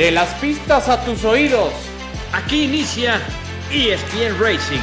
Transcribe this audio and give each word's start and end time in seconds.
De 0.00 0.10
las 0.10 0.32
pistas 0.36 0.88
a 0.88 1.04
tus 1.04 1.26
oídos. 1.26 1.74
Aquí 2.32 2.64
inicia 2.64 3.20
ESPN 3.70 4.40
Racing. 4.40 4.80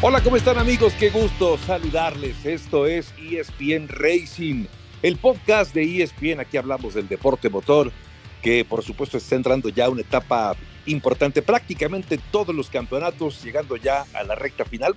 Hola, 0.00 0.22
¿cómo 0.22 0.36
están 0.36 0.58
amigos? 0.58 0.92
Qué 1.00 1.10
gusto 1.10 1.58
saludarles. 1.58 2.46
Esto 2.46 2.86
es 2.86 3.12
ESPN 3.18 3.88
Racing, 3.88 4.66
el 5.02 5.16
podcast 5.16 5.74
de 5.74 6.04
ESPN. 6.04 6.38
Aquí 6.38 6.56
hablamos 6.56 6.94
del 6.94 7.08
deporte 7.08 7.50
motor, 7.50 7.90
que 8.42 8.64
por 8.64 8.84
supuesto 8.84 9.18
está 9.18 9.34
entrando 9.34 9.70
ya 9.70 9.86
a 9.86 9.90
una 9.90 10.02
etapa 10.02 10.54
importante. 10.86 11.42
Prácticamente 11.42 12.18
todos 12.30 12.54
los 12.54 12.70
campeonatos 12.70 13.42
llegando 13.42 13.76
ya 13.76 14.04
a 14.14 14.22
la 14.22 14.34
recta 14.34 14.64
final. 14.64 14.94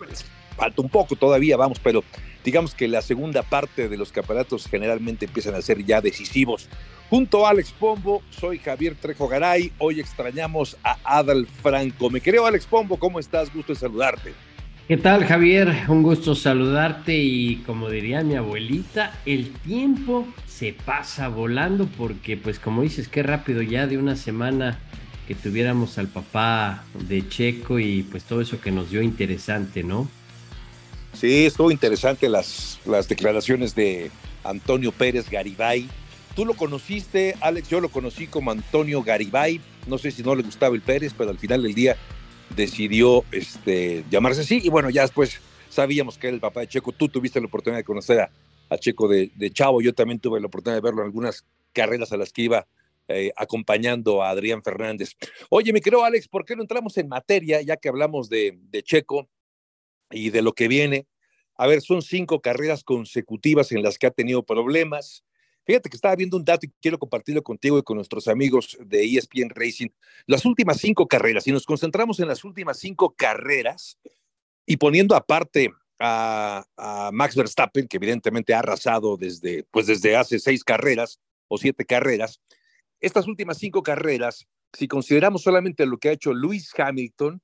Falta 0.56 0.82
un 0.82 0.90
poco 0.90 1.16
todavía, 1.16 1.58
vamos, 1.58 1.80
pero 1.80 2.04
digamos 2.44 2.74
que 2.74 2.88
la 2.88 3.02
segunda 3.02 3.44
parte 3.44 3.88
de 3.88 3.98
los 3.98 4.12
campeonatos 4.12 4.68
generalmente 4.68 5.26
empiezan 5.26 5.56
a 5.56 5.62
ser 5.62 5.84
ya 5.86 6.02
decisivos. 6.02 6.68
Junto 7.10 7.48
a 7.48 7.52
Alex 7.52 7.72
Pombo, 7.72 8.22
soy 8.30 8.60
Javier 8.60 8.96
Trejo 8.96 9.28
Garay. 9.28 9.72
Hoy 9.80 10.00
extrañamos 10.00 10.78
a 10.84 10.98
Adal 11.04 11.48
Franco. 11.48 12.10
Me 12.10 12.22
creo, 12.22 12.46
Alex 12.46 12.66
Pombo, 12.66 12.98
¿cómo 12.98 13.20
estás? 13.20 13.52
Gusto 13.54 13.74
de 13.74 13.80
saludarte. 13.80 14.34
¿Qué 14.90 14.98
tal, 14.98 15.24
Javier? 15.26 15.86
Un 15.88 16.02
gusto 16.02 16.34
saludarte 16.34 17.16
y 17.16 17.58
como 17.58 17.90
diría 17.92 18.24
mi 18.24 18.36
abuelita, 18.36 19.20
el 19.26 19.52
tiempo 19.54 20.28
se 20.48 20.74
pasa 20.74 21.28
volando 21.28 21.88
porque, 21.96 22.38
pues 22.38 22.60
como 22.60 22.82
dices, 22.82 23.08
qué 23.08 23.22
rápido 23.22 23.62
ya 23.62 23.86
de 23.86 24.00
una 24.00 24.16
semana 24.16 24.80
que 25.30 25.36
tuviéramos 25.36 26.00
al 26.00 26.08
papá 26.08 26.84
de 27.08 27.30
Checo 27.30 27.78
y 27.78 28.02
pues 28.02 28.24
todo 28.24 28.42
eso 28.42 28.60
que 28.60 28.72
nos 28.72 28.90
dio 28.90 29.04
interesante, 29.04 29.84
¿no? 29.84 30.10
Sí, 31.14 31.46
estuvo 31.46 31.70
interesante 31.70 32.28
las, 32.28 32.80
las 32.84 33.08
declaraciones 33.08 33.76
de 33.76 34.10
Antonio 34.44 34.92
Pérez 34.92 35.30
Garibay. 35.30 35.88
Tú 36.36 36.48
lo 36.48 36.56
conociste, 36.56 37.36
Alex, 37.42 37.70
yo 37.70 37.80
lo 37.80 37.90
conocí 37.90 38.26
como 38.26 38.50
Antonio 38.50 39.04
Garibay. 39.04 39.62
No 39.86 40.00
sé 40.00 40.10
si 40.10 40.24
no 40.24 40.34
le 40.34 40.42
gustaba 40.42 40.74
el 40.74 40.82
Pérez, 40.82 41.14
pero 41.16 41.30
al 41.30 41.38
final 41.38 41.62
del 41.62 41.76
día 41.76 41.96
decidió 42.56 43.24
este, 43.32 44.04
llamarse 44.10 44.42
así. 44.42 44.60
Y 44.64 44.70
bueno, 44.70 44.90
ya 44.90 45.04
después 45.04 45.40
sabíamos 45.70 46.18
que 46.18 46.26
era 46.26 46.34
el 46.34 46.42
papá 46.42 46.62
de 46.62 46.70
Checo. 46.70 46.92
Tú 46.92 47.08
tuviste 47.08 47.40
la 47.40 47.46
oportunidad 47.46 47.78
de 47.78 47.84
conocer 47.84 48.22
a, 48.22 48.78
Checo 48.80 49.08
de, 49.08 49.52
Chavo. 49.54 49.80
Yo 49.80 49.94
también 49.94 50.18
tuve 50.18 50.40
la 50.40 50.48
oportunidad 50.48 50.78
de 50.78 50.88
verlo 50.88 51.02
en 51.02 51.06
algunas 51.06 51.46
carreras 51.72 52.12
a 52.14 52.18
las 52.18 52.34
que 52.34 52.42
iba 52.42 52.66
eh, 53.12 53.32
acompañando 53.36 54.22
a 54.22 54.30
Adrián 54.30 54.62
Fernández. 54.62 55.16
Oye, 55.50 55.74
mi 55.74 55.82
querido 55.82 56.04
Alex, 56.04 56.28
¿por 56.28 56.46
qué 56.46 56.56
no 56.56 56.62
entramos 56.62 56.96
en 56.96 57.08
materia 57.08 57.60
ya 57.60 57.76
que 57.76 57.90
hablamos 57.90 58.30
de, 58.30 58.60
Checo 58.84 59.28
y 60.12 60.30
de 60.30 60.44
lo 60.44 60.54
que 60.54 60.68
viene? 60.68 61.08
A 61.56 61.66
ver, 61.66 61.82
son 61.82 62.04
cinco 62.04 62.40
carreras 62.40 62.84
consecutivas 62.84 63.72
en 63.72 63.82
las 63.82 63.98
que 63.98 64.06
ha 64.06 64.12
tenido 64.12 64.44
problemas. 64.44 65.26
Fíjate 65.66 65.90
que 65.90 65.98
estaba 65.98 66.16
viendo 66.16 66.38
un 66.38 66.46
dato 66.46 66.68
y 66.68 66.72
quiero 66.80 67.00
compartirlo 67.00 67.42
contigo 67.42 67.80
y 67.80 67.84
con 67.84 67.98
nuestros 67.98 68.28
amigos 68.28 68.78
de 68.80 69.04
ESPN 69.04 69.50
Racing. 69.50 69.90
Las 70.28 70.46
últimas 70.46 70.78
cinco 70.78 71.08
carreras, 71.08 71.46
si 71.46 71.52
nos 71.52 71.66
concentramos 71.66 72.20
en 72.20 72.28
las 72.28 72.44
últimas 72.44 72.78
cinco 72.78 73.16
carreras 73.18 73.98
y 74.68 74.78
poniendo 74.78 75.16
aparte 75.16 75.72
a, 76.00 77.10
Max 77.12 77.36
Verstappen, 77.36 77.88
que 77.88 77.98
evidentemente 77.98 78.54
ha 78.54 78.60
arrasado 78.60 79.18
desde, 79.18 79.64
pues 79.72 79.88
desde 79.88 80.16
hace 80.16 80.38
seis 80.38 80.64
carreras 80.64 81.20
o 81.48 81.58
siete 81.58 81.86
carreras, 81.86 82.40
estas 83.00 83.28
últimas 83.28 83.58
cinco 83.58 83.84
carreras, 83.84 84.48
si 84.74 84.88
consideramos 84.88 85.44
solamente 85.44 85.86
lo 85.86 85.98
que 85.98 86.10
ha 86.10 86.14
hecho 86.14 86.34
Luis 86.34 86.72
Hamilton, 86.78 87.42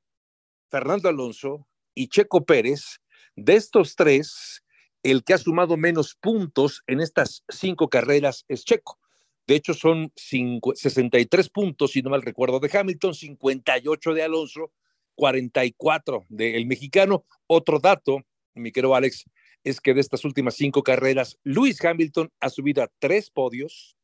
Fernando 0.69 1.09
Alonso 1.09 1.67
y 1.93 2.07
Checo 2.09 2.45
Pérez, 2.45 2.99
de 3.35 3.55
estos 3.55 3.95
tres, 3.95 4.63
el 5.03 5.23
que 5.23 5.33
ha 5.33 5.37
sumado 5.37 5.77
menos 5.77 6.15
puntos 6.15 6.83
en 6.87 6.99
estas 6.99 7.43
cinco 7.49 7.89
carreras 7.89 8.45
es 8.47 8.65
Checo. 8.65 8.99
De 9.47 9.55
hecho, 9.55 9.75
son 9.75 10.11
63 10.15 11.49
puntos, 11.49 11.91
si 11.91 12.01
no 12.01 12.09
mal 12.09 12.23
recuerdo, 12.23 12.59
de 12.59 12.75
Hamilton, 12.75 13.13
58 13.13 14.13
de 14.13 14.23
Alonso, 14.23 14.71
44 15.15 16.25
del 16.29 16.65
mexicano. 16.65 17.25
Otro 17.45 17.79
dato, 17.79 18.21
mi 18.55 18.71
querido 18.71 18.95
Alex, 18.95 19.25
es 19.63 19.79
que 19.79 19.93
de 19.93 20.01
estas 20.01 20.25
últimas 20.25 20.55
cinco 20.55 20.81
carreras, 20.81 21.37
Luis 21.43 21.83
Hamilton 21.83 22.31
ha 22.39 22.49
subido 22.49 22.81
a 22.83 22.91
tres 22.99 23.29
podios, 23.29 23.95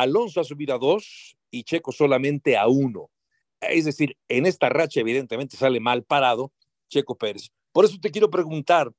Alonso 0.00 0.40
ha 0.40 0.44
subido 0.44 0.74
a 0.74 0.78
dos 0.78 1.36
y 1.50 1.64
Checo 1.64 1.92
solamente 1.92 2.56
a 2.56 2.66
uno. 2.66 3.10
Es 3.60 3.84
decir, 3.84 4.16
en 4.28 4.46
esta 4.46 4.68
racha 4.68 5.00
evidentemente 5.00 5.56
sale 5.56 5.78
mal 5.78 6.02
parado 6.02 6.52
Checo 6.88 7.16
Pérez. 7.16 7.50
Por 7.72 7.84
eso 7.84 7.98
te 8.00 8.10
quiero 8.10 8.30
preguntar, 8.30 8.92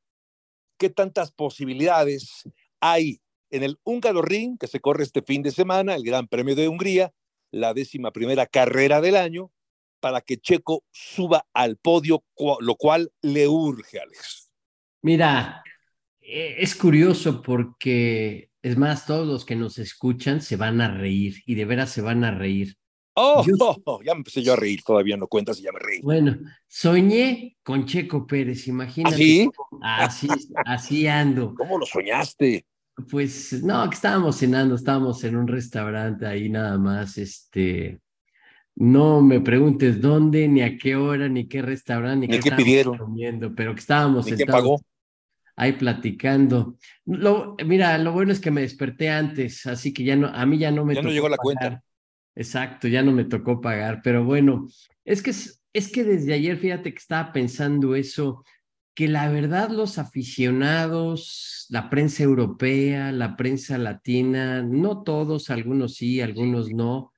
qué 0.77 0.89
tantas 0.89 1.31
posibilidades 1.31 2.43
hay 2.79 3.19
en 3.51 3.63
el 3.63 3.79
Húngaro 3.83 4.21
Ring, 4.21 4.57
que 4.57 4.67
se 4.67 4.79
corre 4.79 5.03
este 5.03 5.21
fin 5.21 5.43
de 5.43 5.51
semana, 5.51 5.95
el 5.95 6.03
Gran 6.03 6.27
Premio 6.27 6.55
de 6.55 6.67
Hungría, 6.67 7.13
la 7.51 7.73
décima 7.73 8.11
primera 8.11 8.47
carrera 8.47 8.99
del 8.99 9.15
año, 9.15 9.51
para 9.99 10.21
que 10.21 10.37
Checo 10.37 10.83
suba 10.91 11.45
al 11.53 11.77
podio, 11.77 12.23
lo 12.59 12.75
cual 12.75 13.11
le 13.21 13.47
urge, 13.47 13.99
Alex. 13.99 14.51
Mira, 15.01 15.63
e, 16.19 16.55
es 16.59 16.75
curioso 16.75 17.41
porque, 17.41 18.49
es 18.63 18.78
más, 18.78 19.06
todos 19.06 19.28
los 19.28 19.46
que 19.46 19.57
nos 19.57 19.78
escuchan 19.78 20.41
se 20.41 20.56
van 20.56 20.79
a 20.79 20.88
reír 20.88 21.44
y 21.46 21.56
de 21.56 21.66
veras 21.66 21.91
se 21.91 22.01
van 22.01 22.24
a 22.24 22.31
reír. 22.31 22.75
Oh, 23.16 23.46
ya 24.03 24.16
me 24.16 24.22
empecé 24.22 24.41
yo 24.41 24.53
a 24.53 24.56
reír, 24.56 24.81
todavía 24.84 25.16
no 25.16 25.28
cuentas 25.28 25.59
y 25.59 25.62
ya 25.62 25.72
me 25.72 25.78
reí. 25.78 26.01
Bueno, 26.01 26.35
soñé 26.68 27.56
con 27.62 27.85
Checo 27.85 28.25
Pérez, 28.25 28.68
imagínate. 28.68 29.13
¿Así? 29.13 29.50
¿Ah, 29.84 30.06
así, 30.06 30.28
así 30.66 31.07
ando. 31.07 31.53
¿Cómo 31.53 31.78
lo 31.78 31.85
soñaste? 31.85 32.66
Pues 33.12 33.62
no, 33.62 33.88
que 33.88 33.94
estábamos 33.94 34.38
cenando, 34.38 34.73
estábamos 34.73 35.23
en 35.25 35.35
un 35.35 35.47
restaurante 35.47 36.25
ahí 36.25 36.50
nada 36.50 36.79
más, 36.79 37.19
este, 37.19 38.00
no 38.75 39.22
me 39.22 39.41
preguntes 39.41 40.02
dónde, 40.02 40.47
ni 40.47 40.63
a 40.63 40.75
qué 40.79 40.96
hora, 40.96 41.29
ni 41.29 41.47
qué 41.47 41.62
restaurante, 41.62 42.28
ni, 42.28 42.40
qué 42.40 42.52
pidieron. 42.52 42.97
Comiendo, 42.97 43.53
pero 43.53 43.75
que 43.75 43.79
estábamos 43.79 44.25
¿Ni 44.25 44.44
pagó? 44.44 44.81
Ahí 45.56 45.74
platicando. 45.74 46.78
Lo, 47.06 47.56
mira, 47.66 47.97
lo 47.97 48.12
bueno 48.12 48.31
es 48.31 48.40
que 48.40 48.52
me 48.52 48.62
desperté 48.62 49.09
antes, 49.09 49.66
así 49.66 49.94
que 49.94 50.03
ya 50.03 50.16
no, 50.16 50.28
a 50.28 50.46
mí 50.46 50.58
ya 50.58 50.72
no 50.72 50.86
me 50.86 50.96
Ya 50.96 51.02
no 51.02 51.09
llegó 51.09 51.30
la 51.30 51.38
cuenta. 51.38 51.84
Exacto, 52.36 52.88
ya 52.88 53.03
no 53.03 53.12
me 53.12 53.25
tocó 53.25 53.62
pagar, 53.62 54.02
pero 54.03 54.24
bueno, 54.24 54.68
es 55.06 55.22
que, 55.22 55.31
es 55.31 55.91
que 55.91 56.03
desde 56.03 56.34
ayer, 56.34 56.58
fíjate 56.58 56.91
que 56.91 56.97
estaba 56.97 57.31
pensando 57.31 57.96
eso, 57.96 58.44
que 58.96 59.08
la 59.08 59.30
verdad 59.30 59.69
los 59.69 60.00
aficionados, 60.00 61.68
la 61.70 61.90
prensa 61.90 62.24
europea, 62.24 63.12
la 63.12 63.35
prensa 63.35 63.78
latina, 63.78 64.64
no 64.64 65.03
todos, 65.03 65.50
algunos 65.52 65.96
sí, 65.96 66.22
algunos 66.22 66.72
no, 66.72 67.14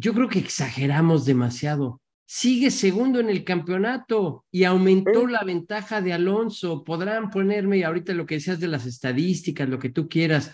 yo 0.00 0.14
creo 0.14 0.28
que 0.28 0.38
exageramos 0.38 1.24
demasiado. 1.24 2.00
Sigue 2.30 2.70
segundo 2.70 3.20
en 3.20 3.30
el 3.30 3.42
campeonato 3.42 4.44
y 4.50 4.64
aumentó 4.64 5.26
la 5.26 5.44
ventaja 5.44 6.02
de 6.02 6.12
Alonso. 6.12 6.84
Podrán 6.84 7.30
ponerme 7.30 7.82
ahorita 7.82 8.12
lo 8.12 8.26
que 8.26 8.34
decías 8.34 8.60
de 8.60 8.68
las 8.68 8.84
estadísticas, 8.84 9.66
lo 9.66 9.78
que 9.78 9.88
tú 9.88 10.10
quieras 10.10 10.50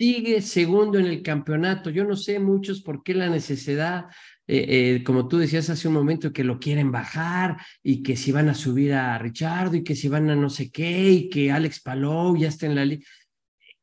sigue 0.00 0.40
segundo 0.40 0.98
en 0.98 1.04
el 1.04 1.22
campeonato. 1.22 1.90
Yo 1.90 2.04
no 2.04 2.16
sé 2.16 2.38
muchos 2.38 2.80
por 2.80 3.02
qué 3.02 3.12
la 3.12 3.28
necesidad, 3.28 4.06
eh, 4.46 4.64
eh, 4.96 5.04
como 5.04 5.28
tú 5.28 5.36
decías 5.36 5.68
hace 5.68 5.88
un 5.88 5.94
momento, 5.94 6.32
que 6.32 6.42
lo 6.42 6.58
quieren 6.58 6.90
bajar 6.90 7.58
y 7.82 8.02
que 8.02 8.16
si 8.16 8.32
van 8.32 8.48
a 8.48 8.54
subir 8.54 8.94
a 8.94 9.18
Richardo 9.18 9.76
y 9.76 9.84
que 9.84 9.94
si 9.94 10.08
van 10.08 10.30
a 10.30 10.34
no 10.34 10.48
sé 10.48 10.70
qué 10.70 11.10
y 11.10 11.28
que 11.28 11.52
Alex 11.52 11.82
Palou 11.82 12.34
ya 12.34 12.48
está 12.48 12.64
en 12.64 12.76
la 12.76 12.86
liga. 12.86 13.04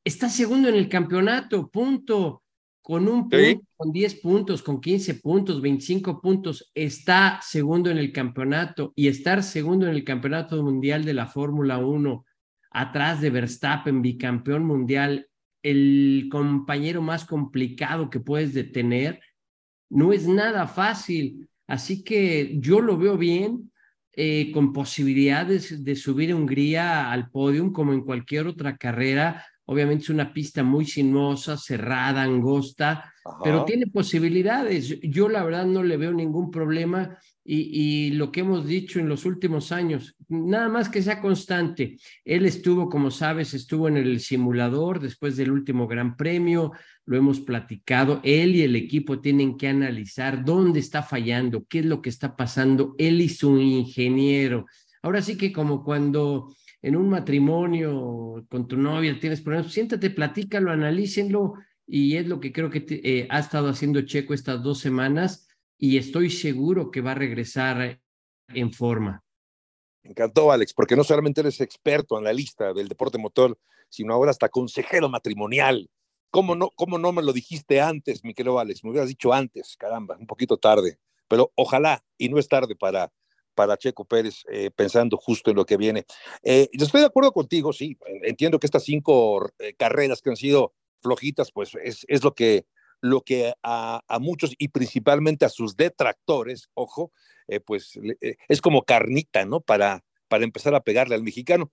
Está 0.03 0.27
segundo 0.27 0.69
en 0.69 0.75
el 0.75 0.89
campeonato, 0.89 1.69
punto. 1.69 2.41
Con 2.87 3.05
un 3.09 3.27
punto, 3.27 3.65
con 3.75 3.91
10 3.91 4.21
puntos, 4.21 4.63
con 4.63 4.79
15 4.79 5.15
puntos, 5.15 5.61
25 5.61 6.21
puntos, 6.21 6.71
está 6.73 7.37
segundo 7.43 7.89
en 7.89 7.97
el 7.97 8.13
campeonato 8.13 8.93
y 8.95 9.09
estar 9.09 9.43
segundo 9.43 9.87
en 9.87 9.93
el 9.93 10.05
campeonato 10.05 10.63
mundial 10.63 11.03
de 11.03 11.13
la 11.13 11.27
Fórmula 11.27 11.79
1 11.79 12.23
atrás 12.71 13.19
de 13.19 13.29
Verstappen, 13.29 14.01
bicampeón 14.01 14.63
mundial, 14.63 15.27
el 15.63 16.29
compañero 16.31 17.01
más 17.01 17.25
complicado 17.25 18.09
que 18.09 18.21
puedes 18.21 18.53
detener, 18.53 19.19
no 19.89 20.13
es 20.13 20.25
nada 20.25 20.65
fácil. 20.65 21.49
Así 21.67 22.05
que 22.05 22.55
yo 22.57 22.79
lo 22.79 22.97
veo 22.97 23.17
bien, 23.17 23.69
eh, 24.13 24.49
con 24.53 24.71
posibilidades 24.71 25.83
de 25.83 25.95
subir 25.97 26.31
a 26.31 26.37
Hungría 26.37 27.11
al 27.11 27.31
podium 27.31 27.73
como 27.73 27.91
en 27.91 28.05
cualquier 28.05 28.47
otra 28.47 28.77
carrera, 28.77 29.45
Obviamente 29.69 30.03
es 30.05 30.09
una 30.09 30.31
pista 30.31 30.63
muy 30.63 30.85
sinuosa, 30.85 31.57
cerrada, 31.57 32.23
angosta, 32.23 33.13
pero 33.43 33.65
tiene 33.65 33.87
posibilidades. 33.87 34.97
Yo 35.01 35.27
la 35.27 35.43
verdad 35.43 35.65
no 35.65 35.83
le 35.83 35.97
veo 35.97 36.13
ningún 36.13 36.49
problema 36.49 37.17
y, 37.43 38.11
lo 38.11 38.31
que 38.31 38.41
hemos 38.41 38.65
dicho 38.65 38.99
en 38.99 39.09
los 39.09 39.25
últimos 39.25 39.73
años, 39.73 40.15
nada 40.29 40.69
más 40.69 40.87
que 40.87 41.01
sea 41.01 41.21
constante. 41.21 41.97
Él 42.23 42.45
estuvo, 42.45 42.89
como 42.89 43.11
sabes, 43.11 43.53
estuvo 43.53 43.89
en 43.89 43.97
el 43.97 44.21
simulador 44.21 45.01
después 45.01 45.35
del 45.35 45.51
último 45.51 45.85
Gran 45.85 46.15
Premio, 46.15 46.71
lo 47.05 47.17
hemos 47.17 47.41
platicado. 47.41 48.21
Él 48.23 48.55
y 48.55 48.61
el 48.61 48.75
equipo 48.77 49.19
tienen 49.19 49.57
que 49.57 49.67
analizar 49.67 50.45
dónde 50.45 50.79
está 50.79 51.03
fallando, 51.03 51.65
qué 51.67 51.79
es 51.79 51.85
lo 51.85 52.01
que 52.01 52.09
está 52.09 52.35
pasando. 52.35 52.95
Él 52.97 53.19
y 53.21 53.29
su 53.29 53.57
ingeniero. 53.57 54.65
Ahora 55.01 55.21
sí 55.21 55.37
que 55.37 55.53
como 55.53 55.83
cuando 55.83 56.53
en 56.87 56.95
un 56.95 57.09
matrimonio 57.09 58.45
con 58.49 58.65
tu 58.65 58.77
novia 58.77 59.19
tienes 59.19 59.41
problemas, 59.41 59.73
siéntate, 59.73 60.09
platícalo, 60.09 60.71
analícenlo 60.71 61.55
y 61.85 62.15
es 62.15 62.27
lo 62.27 62.39
que 62.39 62.53
creo 62.53 62.69
que 62.69 62.85
eh, 62.89 63.27
ha 63.29 63.39
estado 63.39 63.67
haciendo 63.67 64.01
Checo 64.03 64.33
estas 64.33 64.63
dos 64.63 64.79
semanas 64.79 65.49
y 65.77 65.97
estoy 65.97 66.29
seguro 66.29 66.89
que 66.89 67.01
va 67.01 67.11
a 67.11 67.15
regresar 67.15 67.99
en 68.47 68.71
forma. 68.71 69.21
Me 70.01 70.11
encantó, 70.11 70.49
Alex, 70.49 70.73
porque 70.73 70.95
no 70.95 71.03
solamente 71.03 71.41
eres 71.41 71.59
experto, 71.59 72.15
analista 72.15 72.71
del 72.73 72.87
deporte 72.87 73.17
motor, 73.17 73.59
sino 73.89 74.13
ahora 74.13 74.31
hasta 74.31 74.47
consejero 74.47 75.09
matrimonial. 75.09 75.89
¿Cómo 76.29 76.55
no, 76.55 76.69
cómo 76.69 76.97
no 76.97 77.11
me 77.11 77.21
lo 77.21 77.33
dijiste 77.33 77.81
antes, 77.81 78.23
mi 78.23 78.33
querido 78.33 78.59
Alex? 78.59 78.85
Me 78.85 78.91
hubieras 78.91 79.09
dicho 79.09 79.33
antes, 79.33 79.75
caramba, 79.77 80.15
un 80.17 80.27
poquito 80.27 80.55
tarde. 80.55 80.99
Pero 81.27 81.51
ojalá, 81.55 82.05
y 82.17 82.29
no 82.29 82.39
es 82.39 82.47
tarde 82.47 82.77
para 82.77 83.11
para 83.57 83.75
Checo 83.75 84.05
Pérez, 84.05 84.43
eh, 84.51 84.69
pensando 84.69 85.17
justo 85.17 85.49
en 85.49 85.55
lo 85.55 85.65
que 85.65 85.77
viene. 85.77 86.05
Eh, 86.43 86.69
estoy 86.71 87.01
de 87.01 87.07
acuerdo 87.07 87.31
contigo, 87.31 87.73
sí, 87.73 87.97
entiendo 88.21 88.59
que 88.59 88.67
estas 88.67 88.83
cinco 88.83 89.49
eh, 89.57 89.73
carreras 89.73 90.21
que 90.21 90.29
han 90.29 90.35
sido 90.37 90.75
flojitas, 91.01 91.51
pues 91.51 91.71
es, 91.83 92.23
lo 92.23 92.35
que, 92.35 92.67
lo 93.01 93.21
que 93.21 93.53
a, 93.63 94.01
muchos 94.21 94.53
y 94.59 94.67
principalmente 94.67 95.43
a 95.43 95.49
sus 95.49 95.75
detractores, 95.75 96.69
ojo, 96.75 97.11
pues 97.65 97.97
es 98.49 98.61
como 98.61 98.83
carnita, 98.83 99.45
¿no? 99.45 99.61
Para, 99.61 100.03
para 100.27 100.43
empezar 100.43 100.75
a 100.75 100.81
pegarle 100.81 101.15
al 101.15 101.23
mexicano. 101.23 101.71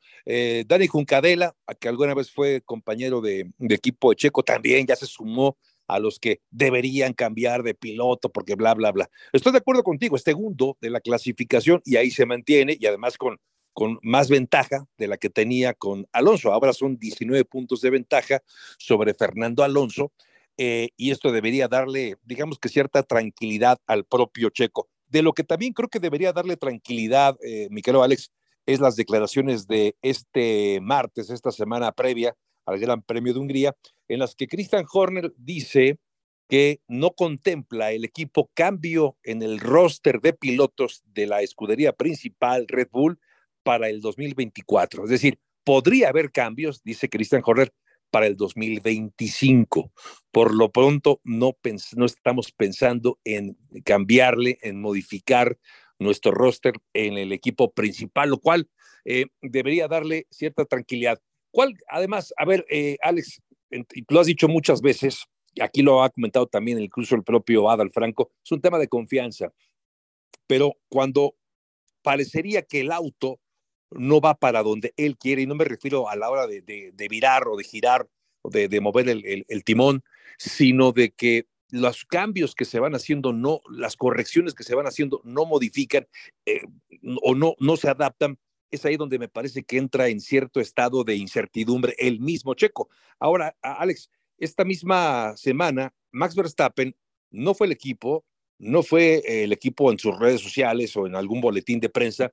Dani 0.66 0.87
Juncadela, 0.87 1.56
que 1.80 1.88
alguna 1.88 2.14
vez 2.14 2.30
fue 2.30 2.62
compañero 2.62 3.20
de, 3.20 3.50
de 3.58 3.75
equipo 3.75 4.10
de 4.10 4.16
Checo, 4.16 4.42
también 4.42 4.87
ya 4.87 4.94
se 4.94 5.06
sumó 5.06 5.58
a 5.86 5.98
los 5.98 6.19
que 6.19 6.40
deberían 6.50 7.12
cambiar 7.12 7.62
de 7.62 7.75
piloto 7.75 8.31
porque 8.31 8.54
bla, 8.54 8.75
bla, 8.75 8.92
bla. 8.92 9.10
Estoy 9.32 9.52
de 9.52 9.58
acuerdo 9.58 9.82
contigo, 9.82 10.16
es 10.16 10.22
segundo 10.22 10.76
de 10.81 10.90
la 10.90 11.00
clasificación 11.00 11.81
y 11.84 11.96
ahí 11.96 12.10
se 12.10 12.26
mantiene 12.26 12.76
y 12.78 12.86
además 12.86 13.16
con, 13.19 13.38
con 13.72 13.98
más 14.02 14.28
ventaja 14.28 14.86
de 14.96 15.08
la 15.08 15.16
que 15.16 15.31
tenía 15.31 15.75
con 15.75 16.06
Alonso. 16.12 16.52
Ahora 16.52 16.72
son 16.72 16.98
19 16.98 17.44
puntos 17.44 17.81
de 17.81 17.90
ventaja 17.90 18.42
sobre 18.78 19.14
Fernando 19.14 19.62
Alonso 19.62 20.12
eh, 20.56 20.90
y 20.96 21.10
esto 21.10 21.32
debería 21.32 21.69
darle, 21.69 22.16
digamos 22.22 22.58
que 22.58 22.69
cierta 22.69 23.02
tranquilidad 23.02 23.78
al 23.87 24.04
propio 24.04 24.50
Checo. 24.50 24.88
De 25.08 25.22
lo 25.22 25.32
que 25.32 25.44
también 25.44 25.72
creo 25.72 25.88
que 25.88 26.00
debería 26.00 26.32
darle 26.32 26.56
tranquilidad, 26.56 27.37
eh, 27.42 27.69
Alex, 28.02 28.32
es 28.66 28.80
las 28.80 28.96
declaraciones 28.96 29.66
de 29.66 29.96
este 30.00 30.80
martes, 30.80 31.30
esta 31.30 31.50
semana 31.50 31.92
previa 31.92 32.34
al 32.66 32.78
Gran 32.78 33.02
Premio 33.02 33.32
de 33.32 33.40
Hungría, 33.40 33.76
en 34.08 34.19
las 34.19 34.34
que 34.34 34.49
Christian 34.49 34.84
Horner 34.90 35.32
dice 35.37 35.99
que 36.49 36.81
no 36.88 37.12
contempla 37.12 37.93
el 37.93 38.05
equipo 38.05 38.50
cambio 38.55 39.16
en 39.22 39.43
el 39.43 39.61
roster 39.61 40.20
de 40.20 40.34
pilotos 40.34 41.02
de 41.06 41.26
la 41.26 41.43
escudería 41.43 41.93
principal 41.93 42.66
Red 42.69 42.88
Bull 42.90 43.19
para 43.62 43.88
el 43.88 44.00
2024. 44.00 45.05
Es 45.05 45.11
decir, 45.11 45.38
podría 45.64 46.11
haber 46.11 46.31
cambios, 46.31 46.82
dice 46.82 47.08
Christian 47.08 47.43
Horner, 47.44 47.72
para 48.11 48.26
el 48.26 48.37
2025. 48.37 49.90
Por 50.31 50.55
lo 50.55 50.70
pronto, 50.70 51.20
no, 51.25 51.56
no 51.96 52.06
estamos 52.06 52.52
pensando 52.52 53.19
en 53.25 53.56
cambiarle, 53.84 54.58
en 54.62 54.81
modificar 54.81 55.58
nuestro 55.99 56.31
roster 56.31 56.75
en 56.93 57.19
el 57.19 57.32
equipo 57.32 57.72
principal, 57.72 58.31
lo 58.31 58.38
cual 58.38 58.69
eh, 59.05 59.26
debería 59.43 59.88
darle 59.88 60.26
cierta 60.31 60.64
tranquilidad. 60.64 61.20
¿Cuál, 61.54 61.78
además, 61.88 62.34
a 62.36 62.44
ver, 62.44 62.66
eh, 62.68 62.98
Alex, 63.00 63.40
lo 64.08 64.18
has 64.18 64.26
dicho 64.26 64.48
muchas 64.48 64.82
veces, 64.82 65.24
aquí 65.60 65.82
lo 65.82 66.02
ha 66.02 66.10
comentado 66.10 66.48
también 66.48 66.80
incluso 66.80 67.14
el 67.14 67.22
propio 67.22 67.70
Adal 67.70 67.92
Franco, 67.92 68.32
es 68.44 68.50
un 68.50 68.60
tema 68.60 68.76
de 68.76 68.88
confianza. 68.88 69.52
Pero 70.48 70.72
cuando 70.88 71.36
parecería 72.02 72.62
que 72.62 72.80
el 72.80 72.90
auto 72.90 73.38
no 73.92 74.20
va 74.20 74.34
para 74.34 74.64
donde 74.64 74.94
él 74.96 75.16
quiere, 75.16 75.42
y 75.42 75.46
no 75.46 75.54
me 75.54 75.64
refiero 75.64 76.08
a 76.08 76.16
la 76.16 76.28
hora 76.28 76.48
de, 76.48 76.60
de, 76.60 77.08
virar 77.08 77.46
o 77.46 77.56
de 77.56 77.62
girar 77.62 78.08
o 78.42 78.50
de, 78.50 78.66
de 78.66 78.80
mover 78.80 79.08
el, 79.08 79.44
el, 79.46 79.62
timón, 79.62 80.02
sino 80.38 80.90
de 80.90 81.12
que 81.12 81.46
los 81.70 82.04
cambios 82.04 82.56
que 82.56 82.64
se 82.64 82.80
van 82.80 82.96
haciendo, 82.96 83.32
no, 83.32 83.60
las 83.70 83.94
correcciones 83.96 84.54
que 84.54 84.64
se 84.64 84.74
van 84.74 84.88
haciendo 84.88 85.20
no 85.22 85.44
modifican 85.44 86.08
eh, 86.46 86.62
o 87.22 87.36
no, 87.36 87.54
no 87.60 87.76
se 87.76 87.88
adaptan, 87.88 88.40
es 88.75 88.85
ahí 88.85 88.97
donde 88.97 89.19
me 89.19 89.29
parece 89.29 89.62
que 89.62 89.79
entra 89.79 90.09
en 90.09 90.21
cierto 90.21 90.61
estado 90.61 91.05
de 91.05 91.17
incertidumbre 91.17 91.94
el 91.99 92.21
mismo 92.21 92.55
Checo. 92.55 92.88
Ahora, 93.19 93.56
Alex, 93.62 94.11
esta 94.38 94.65
misma 94.65 95.37
semana, 95.37 95.94
Max 96.12 96.35
Verstappen 96.35 96.94
no 97.31 97.55
fue 97.55 97.67
el 97.67 97.73
equipo, 97.73 98.25
no 98.59 98.82
fue 98.82 99.23
el 99.26 99.53
equipo 99.53 99.91
en 99.91 99.99
sus 99.99 100.19
redes 100.19 100.41
sociales 100.41 100.97
o 100.97 101.06
en 101.06 101.17
algún 101.17 101.41
boletín 101.41 101.81
de 101.81 101.88
prensa. 101.88 102.32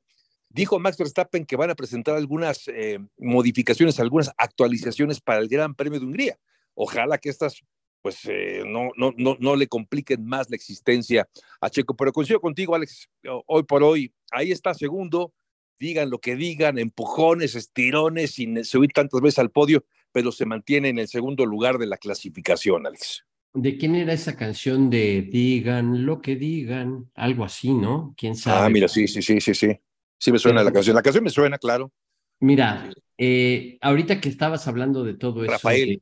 Dijo 0.50 0.80
Max 0.80 0.98
Verstappen 0.98 1.46
que 1.46 1.56
van 1.56 1.70
a 1.70 1.76
presentar 1.76 2.16
algunas 2.16 2.68
eh, 2.68 3.00
modificaciones, 3.18 4.00
algunas 4.00 4.32
actualizaciones 4.38 5.22
para 5.22 5.40
el 5.40 5.48
Gran 5.48 5.76
Premio 5.76 6.00
de 6.00 6.06
Hungría. 6.06 6.40
Ojalá 6.74 7.18
que 7.18 7.30
estas 7.30 7.64
pues 8.02 8.26
eh, 8.26 8.64
no, 8.66 8.90
no, 8.98 9.14
no, 9.18 9.38
no 9.40 9.56
le 9.56 9.68
compliquen 9.68 10.26
más 10.26 10.50
la 10.50 10.56
existencia 10.56 11.28
a 11.60 11.70
Checo. 11.70 11.96
Pero 11.96 12.12
coincido 12.12 12.42
contigo, 12.42 12.76
Alex, 12.76 13.08
hoy 13.46 13.64
por 13.64 13.84
hoy, 13.84 14.14
ahí 14.32 14.52
está 14.52 14.74
segundo, 14.74 15.34
digan 15.82 16.12
lo 16.12 16.20
que 16.20 16.36
digan, 16.36 16.78
empujones, 16.78 17.56
estirones, 17.56 18.36
sin 18.36 18.64
subir 18.64 18.92
tantas 18.94 19.20
veces 19.20 19.40
al 19.40 19.50
podio, 19.50 19.84
pero 20.12 20.32
se 20.32 20.46
mantiene 20.46 20.90
en 20.90 21.00
el 21.00 21.08
segundo 21.08 21.46
lugar 21.46 21.80
de 21.80 21.88
la 21.88 21.98
clasificación, 21.98 22.86
Alex. 22.86 23.26
¿De 23.54 23.78
quién 23.78 23.96
era 23.96 24.14
esa 24.14 24.38
canción 24.38 24.92
de 24.92 25.24
digan 25.24 26.06
lo 26.06 26.22
que 26.22 26.36
digan? 26.36 27.10
Algo 27.16 27.44
así, 27.44 27.74
¿no? 27.74 28.14
¿Quién 28.16 28.36
sabe? 28.36 28.66
Ah, 28.66 28.70
mira, 28.70 28.88
sí, 28.88 29.08
sí, 29.08 29.24
sí, 29.24 29.42
sí, 29.42 29.56
sí. 29.56 29.78
Sí 30.20 30.32
me 30.32 30.38
suena 30.38 30.64
la 30.64 30.72
canción. 30.72 30.96
La 30.96 31.02
canción 31.02 31.24
me 31.24 31.32
suena, 31.32 31.58
claro. 31.58 31.92
Mira, 32.40 32.92
eh, 33.18 33.80
ahorita 33.82 34.22
que 34.22 34.30
estabas 34.30 34.68
hablando 34.68 35.04
de 35.04 35.16
todo 35.16 35.44
eso. 35.44 35.52
Rafael, 35.52 36.00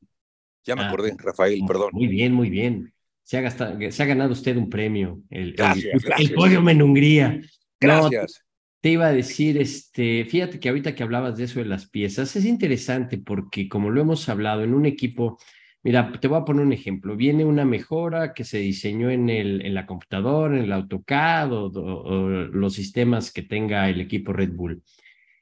ya 0.66 0.76
me 0.76 0.84
ah, 0.84 0.88
acordé, 0.90 1.16
Rafael, 1.18 1.62
perdón. 1.66 1.92
Muy 1.94 2.08
bien, 2.08 2.34
muy 2.34 2.50
bien. 2.50 2.94
Se 3.24 3.38
ha, 3.38 3.42
gastado, 3.42 3.78
se 3.90 4.04
ha 4.04 4.06
ganado 4.06 4.34
usted 4.34 4.58
un 4.58 4.70
premio, 4.70 5.22
el, 5.30 5.54
gracias, 5.54 6.04
el, 6.18 6.34
podio 6.34 6.68
en 6.68 6.82
Hungría. 6.82 7.42
Gracias. 7.80 8.44
Te 8.82 8.92
iba 8.92 9.08
a 9.08 9.14
decir, 9.14 9.58
este, 9.58 10.24
fíjate 10.24 10.60
que 10.60 10.70
ahorita 10.70 10.96
que 10.96 11.04
hablabas 11.04 11.38
de 11.38 11.44
eso 11.44 11.60
de 11.60 11.66
las 11.66 11.90
piezas, 11.90 12.34
es 12.38 12.46
interesante 12.46 13.18
porque 13.18 13.68
como 13.68 13.90
lo 13.90 14.00
hemos 14.00 14.30
hablado 14.30 14.64
en 14.64 14.74
un 14.74 14.86
equipo, 14.86 15.38
mira, 15.84 16.14
te 16.14 16.30
voy 16.30 16.40
a 16.40 16.46
poner 16.46 16.66
un 16.66 16.72
ejemplo, 16.72 17.18
viene 17.18 17.44
una 17.44 17.66
mejora 17.66 18.34
que 18.34 18.46
se 18.46 18.60
diseñó 18.60 19.10
en, 19.10 19.30
el, 19.30 19.66
en 19.66 19.74
la 19.74 19.86
computadora, 19.86 20.56
en 20.58 20.64
el 20.64 20.72
AutoCAD 20.72 21.52
o, 21.52 21.70
los 22.54 22.74
sistemas 22.74 23.34
que 23.34 23.42
tenga 23.42 23.90
el 23.90 24.00
equipo 24.00 24.32
Red 24.32 24.54
Bull. 24.54 24.82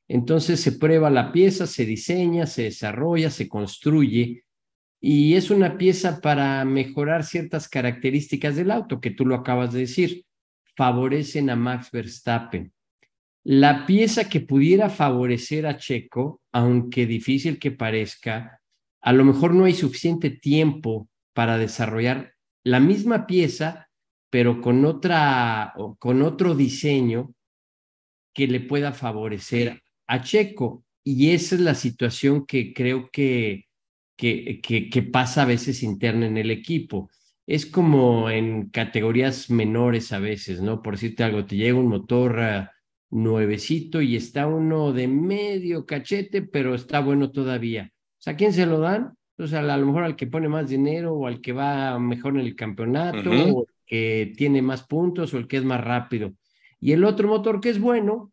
Entonces 0.08 0.60
se 0.60 0.72
prueba 0.72 1.12
la 1.12 1.32
pieza, 1.32 1.68
se 1.68 1.86
diseña, 1.86 2.48
se 2.48 2.64
desarrolla, 2.64 3.30
se 3.30 3.48
construye 3.48 4.46
y 5.00 5.36
es 5.36 5.52
una 5.52 5.78
pieza 5.78 6.22
para 6.22 6.66
mejorar 6.66 7.24
ciertas 7.24 7.70
características 7.70 8.56
del 8.56 8.72
auto 8.72 9.00
que 9.00 9.12
tú 9.12 9.28
lo 9.28 9.36
acabas 9.36 9.74
de 9.74 9.82
decir, 9.82 10.26
favorecen 10.76 11.52
a 11.52 11.56
Max 11.56 11.92
Verstappen 11.92 12.74
la 13.50 13.86
pieza 13.86 14.28
que 14.28 14.42
pudiera 14.42 14.90
favorecer 14.90 15.68
a 15.68 15.78
Checo, 15.78 16.42
aunque 16.52 17.06
difícil 17.06 17.60
que 17.60 17.72
parezca, 17.72 18.60
a 19.02 19.14
lo 19.14 19.24
mejor 19.24 19.54
no 19.54 19.64
hay 19.64 19.74
suficiente 19.74 20.30
tiempo 20.32 21.08
para 21.32 21.58
desarrollar 21.58 22.34
la 22.66 22.82
misma 22.82 23.26
pieza, 23.26 23.88
pero 24.30 24.60
con 24.60 24.84
otra 24.84 25.74
con 25.98 26.24
otro 26.24 26.56
diseño 26.56 27.34
que 28.34 28.48
le 28.48 28.60
pueda 28.60 28.92
favorecer 28.92 29.82
a 30.08 30.22
Checo. 30.22 30.84
Y 31.06 31.32
esa 31.32 31.56
es 31.56 31.62
la 31.62 31.74
situación 31.74 32.46
que 32.46 32.74
creo 32.74 33.10
que, 33.14 33.68
que, 34.18 34.60
que, 34.62 34.90
que 34.90 35.04
pasa 35.04 35.44
a 35.44 35.46
veces 35.46 35.84
interna 35.84 36.26
en 36.26 36.36
el 36.36 36.52
equipo. 36.52 37.10
Es 37.46 37.66
como 37.66 38.30
en 38.30 38.72
categorías 38.72 39.50
menores 39.50 40.12
a 40.12 40.20
veces, 40.20 40.62
¿no? 40.62 40.82
Por 40.82 40.96
decirte 40.96 41.24
algo, 41.24 41.46
te 41.46 41.56
llega 41.56 41.80
un 41.80 41.88
motor 41.88 42.42
nuevecito 43.10 44.02
y 44.02 44.16
está 44.16 44.48
uno 44.48 44.92
de 44.94 45.08
medio 45.08 45.86
cachete, 45.86 46.42
pero 46.42 46.76
está 46.76 47.00
bueno 47.00 47.32
todavía. 47.32 47.92
O 47.94 48.22
sea, 48.22 48.34
¿a 48.34 48.36
quién 48.36 48.54
se 48.54 48.66
lo 48.66 48.80
dan? 48.80 49.14
Pues 49.36 49.54
a, 49.54 49.62
lo 49.62 49.86
mejor 49.86 50.04
al 50.04 50.16
que 50.16 50.28
pone 50.28 50.50
más 50.50 50.70
dinero 50.70 51.14
o 51.14 51.28
al 51.28 51.42
que 51.42 51.54
va 51.54 52.00
mejor 52.00 52.34
en 52.34 52.42
el 52.42 52.56
campeonato 52.56 53.30
o 53.30 53.62
el 53.62 53.74
que 53.86 54.34
tiene 54.36 54.62
más 54.62 54.84
puntos 54.84 55.34
o 55.34 55.38
el 55.38 55.48
que 55.48 55.58
es 55.58 55.64
más 55.64 55.82
rápido. 55.82 56.34
Y 56.80 56.92
el 56.92 57.04
otro 57.04 57.28
motor 57.28 57.62
que 57.62 57.70
es 57.70 57.80
bueno, 57.80 58.32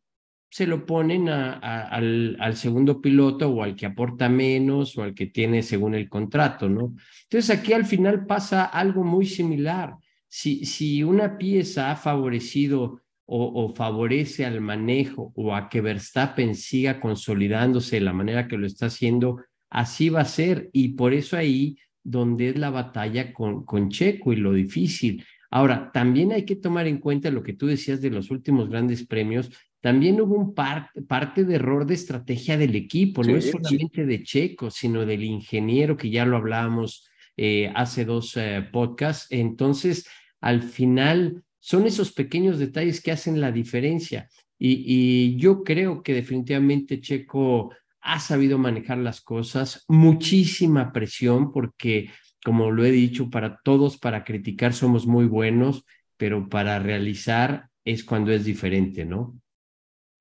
se 0.51 0.67
lo 0.67 0.87
ponen 0.87 1.29
al, 1.29 2.37
al, 2.39 2.57
segundo 2.57 3.01
piloto 3.01 3.51
o 3.51 3.63
al 3.63 3.75
que 3.75 3.87
aporta 3.87 4.29
menos 4.29 4.97
o 4.97 5.03
al 5.03 5.13
que 5.13 5.27
tiene 5.27 5.63
según 5.65 5.97
el 5.97 6.09
contrato, 6.09 6.69
¿no? 6.69 6.95
Entonces 7.25 7.51
aquí 7.51 7.73
al 7.73 7.85
final 7.85 8.25
pasa 8.25 8.65
algo 8.65 9.03
muy 9.03 9.27
similar. 9.27 9.97
Si, 10.29 10.65
si 10.65 11.03
una 11.03 11.39
pieza 11.39 11.91
ha 11.91 11.97
favorecido 11.97 13.01
o, 13.27 13.69
favorece 13.75 14.45
al 14.45 14.61
manejo 14.61 15.33
o 15.35 15.55
a 15.55 15.69
que 15.69 15.81
Verstappen 15.81 16.55
siga 16.55 17.01
consolidándose 17.01 17.97
de 17.97 18.03
la 18.03 18.13
manera 18.13 18.49
que 18.49 18.59
lo 18.59 18.67
está 18.67 18.87
haciendo, 18.87 19.41
así 19.71 20.11
va 20.11 20.21
a 20.21 20.27
ser. 20.27 20.69
Y 20.73 20.89
por 20.91 21.15
eso 21.15 21.37
ahí 21.37 21.79
donde 22.03 22.51
es 22.51 22.59
la 22.59 22.71
batalla 22.71 23.33
con, 23.33 23.65
con 23.65 23.89
Checo 23.89 24.33
y 24.33 24.37
lo 24.37 24.53
difícil. 24.53 25.25
Ahora, 25.51 25.91
también 25.93 26.33
hay 26.33 26.45
que 26.45 26.57
tomar 26.57 26.87
en 26.87 26.99
cuenta 26.99 27.31
lo 27.31 27.43
que 27.43 27.53
tú 27.53 27.67
decías 27.67 28.01
de 28.01 28.11
los 28.11 28.31
últimos 28.31 28.69
grandes 28.69 29.07
premios. 29.07 29.51
También 29.81 30.21
hubo 30.21 30.35
un 30.35 30.55
parte 30.55 31.45
de 31.45 31.55
error 31.55 31.87
de 31.87 31.95
estrategia 31.95 32.59
del 32.59 32.75
equipo, 32.75 33.23
no 33.23 33.37
es 33.37 33.51
solamente 33.51 34.05
de 34.05 34.23
Checo, 34.23 34.71
sino 34.71 35.07
del 35.07 35.23
ingeniero, 35.23 35.97
que 35.97 36.11
ya 36.11 36.27
lo 36.27 36.39
hablábamos 36.39 37.09
eh, 37.37 37.71
hace 37.75 38.05
dos 38.05 38.37
eh, 38.37 38.67
podcasts. 38.73 39.27
Entonces, 39.31 40.09
al 40.41 40.63
final, 40.63 41.45
son 41.65 41.87
esos 41.87 42.13
pequeños 42.13 42.59
detalles 42.59 43.01
que 43.01 43.11
hacen 43.11 43.41
la 43.41 43.51
diferencia. 43.51 44.29
Y, 44.59 45.35
yo 45.39 45.65
creo 45.65 46.03
que 46.03 46.13
definitivamente 46.13 47.01
Checo 47.01 47.75
ha 48.03 48.21
sabido 48.21 48.59
manejar 48.59 48.99
las 48.99 49.23
cosas, 49.23 49.83
muchísima 49.89 50.93
presión, 50.93 51.53
porque, 51.53 52.11
como 52.45 52.71
lo 52.71 52.85
he 52.85 52.91
dicho, 52.91 53.31
para 53.31 53.61
todos, 53.65 53.97
para 53.97 54.25
criticar 54.25 54.75
somos 54.75 55.07
muy 55.07 55.25
buenos, 55.25 55.87
pero 56.19 56.51
para 56.51 56.79
realizar 56.81 57.71
es 57.83 58.05
cuando 58.05 58.31
es 58.31 58.45
diferente, 58.45 59.07
¿no? 59.07 59.35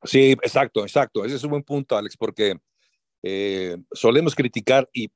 Sí, 0.01 0.31
exacto, 0.31 0.83
exacto. 0.83 1.25
Ese 1.25 1.35
es 1.35 1.43
un 1.43 1.49
buen 1.51 1.63
punto, 1.63 1.97
Alex, 1.97 2.15
porque 2.15 2.55
eh, 3.21 3.77
solemos 3.91 4.33
criticar, 4.33 4.89
y, 4.93 5.09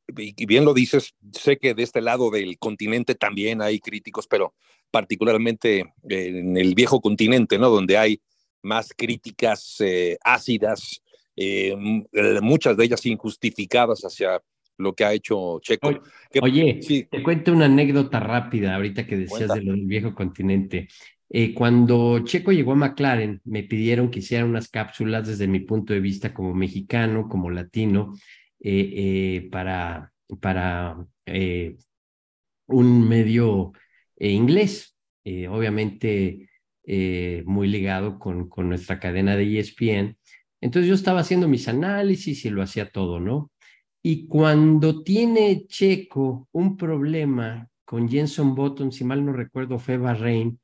bien 0.45 0.65
lo 0.65 0.73
dices, 0.73 1.15
sé 1.31 1.57
que 1.57 1.73
de 1.73 1.83
este 1.83 2.01
lado 2.01 2.31
del 2.31 2.57
continente 2.59 3.15
también 3.15 3.61
hay 3.61 3.79
críticos, 3.79 4.27
pero 4.27 4.53
particularmente 4.91 5.93
en 6.09 6.57
el 6.57 6.75
viejo 6.75 7.01
continente, 7.01 7.57
¿no? 7.57 7.69
Donde 7.69 7.97
hay 7.97 8.21
más 8.61 8.93
críticas 8.95 9.77
eh, 9.79 10.17
ácidas, 10.23 11.01
eh, 11.35 11.75
muchas 12.41 12.75
de 12.77 12.85
ellas 12.85 13.05
injustificadas 13.05 14.01
hacia 14.01 14.41
lo 14.77 14.93
que 14.93 15.05
ha 15.05 15.13
hecho 15.13 15.59
Checo. 15.61 15.99
Oye, 16.41 17.07
te 17.09 17.23
cuento 17.23 17.51
una 17.51 17.65
anécdota 17.65 18.19
rápida 18.19 18.75
ahorita 18.75 19.05
que 19.07 19.17
decías 19.17 19.53
de 19.53 19.61
lo 19.61 19.71
del 19.73 19.85
viejo 19.85 20.13
continente. 20.13 20.87
Eh, 21.29 21.53
cuando 21.53 22.19
Checo 22.23 22.51
llegó 22.51 22.71
a 22.71 22.75
McLaren, 22.75 23.41
me 23.43 23.63
pidieron 23.63 24.09
que 24.09 24.19
hiciera 24.19 24.45
unas 24.45 24.69
cápsulas 24.69 25.27
desde 25.27 25.47
mi 25.47 25.59
punto 25.59 25.93
de 25.93 25.99
vista 25.99 26.33
como 26.33 26.53
mexicano, 26.53 27.27
como 27.27 27.49
latino, 27.49 28.13
eh, 28.59 28.93
eh, 28.95 29.49
para, 29.51 30.13
para 30.39 30.97
un 32.67 33.09
medio 33.09 33.73
inglés, 34.19 34.95
obviamente 35.49 36.49
muy 37.45 37.67
ligado 37.67 38.17
con, 38.17 38.49
con 38.49 38.69
nuestra 38.69 38.99
cadena 38.99 39.35
de 39.35 39.59
ESPN. 39.59 40.17
Entonces 40.61 40.87
yo 40.87 40.95
estaba 40.95 41.19
haciendo 41.19 41.47
mis 41.47 41.67
análisis 41.67 42.45
y 42.45 42.49
lo 42.49 42.61
hacía 42.61 42.89
todo, 42.89 43.19
¿no? 43.19 43.51
Y 44.01 44.25
cuando 44.27 45.03
tiene 45.03 45.65
Checo 45.67 46.47
un 46.51 46.77
problema 46.77 47.67
con 47.83 48.07
Jenson 48.07 48.55
Button, 48.55 48.91
si 48.91 49.03
mal 49.03 49.25
no 49.25 49.33
recuerdo, 49.33 49.79
fue 49.79 49.97
Bahrein, 49.97 50.59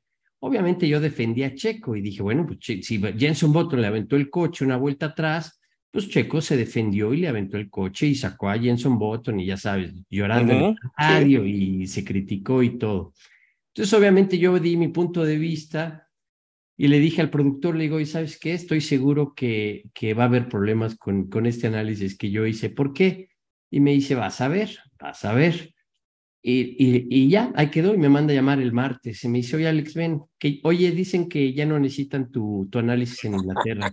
Obviamente 0.46 0.86
yo 0.86 1.00
defendía 1.00 1.46
a 1.46 1.54
Checo 1.54 1.96
y 1.96 2.02
dije, 2.02 2.22
bueno, 2.22 2.44
pues 2.46 2.58
si 2.60 3.00
Jenson 3.18 3.50
Button 3.50 3.80
le 3.80 3.86
aventó 3.86 4.14
el 4.14 4.28
coche 4.28 4.62
una 4.62 4.76
vuelta 4.76 5.06
atrás, 5.06 5.58
pues 5.90 6.06
Checo 6.10 6.42
se 6.42 6.54
defendió 6.58 7.14
y 7.14 7.16
le 7.16 7.28
aventó 7.28 7.56
el 7.56 7.70
coche 7.70 8.08
y 8.08 8.14
sacó 8.14 8.50
a 8.50 8.58
Jenson 8.58 8.98
Button 8.98 9.40
y 9.40 9.46
ya 9.46 9.56
sabes, 9.56 9.94
llorando 10.10 10.52
en 10.52 10.62
el 10.64 10.76
radio 10.98 11.46
y 11.46 11.86
se 11.86 12.04
criticó 12.04 12.62
y 12.62 12.76
todo. 12.76 13.14
Entonces, 13.74 13.92
obviamente 13.92 14.38
yo 14.38 14.56
di 14.60 14.76
mi 14.76 14.86
punto 14.86 15.24
de 15.24 15.36
vista 15.36 16.08
y 16.76 16.86
le 16.86 17.00
dije 17.00 17.20
al 17.20 17.30
productor, 17.30 17.74
le 17.74 17.84
digo, 17.84 17.98
¿y 17.98 18.06
sabes 18.06 18.38
qué? 18.38 18.54
Estoy 18.54 18.80
seguro 18.80 19.34
que, 19.34 19.90
que 19.92 20.14
va 20.14 20.24
a 20.24 20.26
haber 20.26 20.48
problemas 20.48 20.96
con, 20.96 21.28
con 21.28 21.44
este 21.46 21.66
análisis 21.66 22.16
que 22.16 22.30
yo 22.30 22.46
hice. 22.46 22.70
¿Por 22.70 22.92
qué? 22.92 23.30
Y 23.72 23.80
me 23.80 23.90
dice, 23.90 24.14
vas 24.14 24.40
a 24.40 24.46
ver, 24.46 24.78
vas 25.00 25.24
a 25.24 25.34
ver. 25.34 25.74
Y, 26.40 26.76
y, 27.10 27.28
ya, 27.28 27.52
ahí 27.56 27.70
quedó 27.70 27.94
y 27.94 27.98
me 27.98 28.08
manda 28.08 28.32
a 28.32 28.36
llamar 28.36 28.60
el 28.60 28.72
martes. 28.72 29.24
Y 29.24 29.28
me 29.28 29.38
dice, 29.38 29.56
oye, 29.56 29.66
Alex, 29.66 29.94
ven, 29.94 30.22
que, 30.38 30.60
oye, 30.62 30.92
dicen 30.92 31.28
que 31.28 31.52
ya 31.52 31.66
no 31.66 31.78
necesitan 31.80 32.30
tu, 32.30 32.68
tu 32.70 32.78
análisis 32.78 33.24
en 33.24 33.34
Inglaterra. 33.34 33.92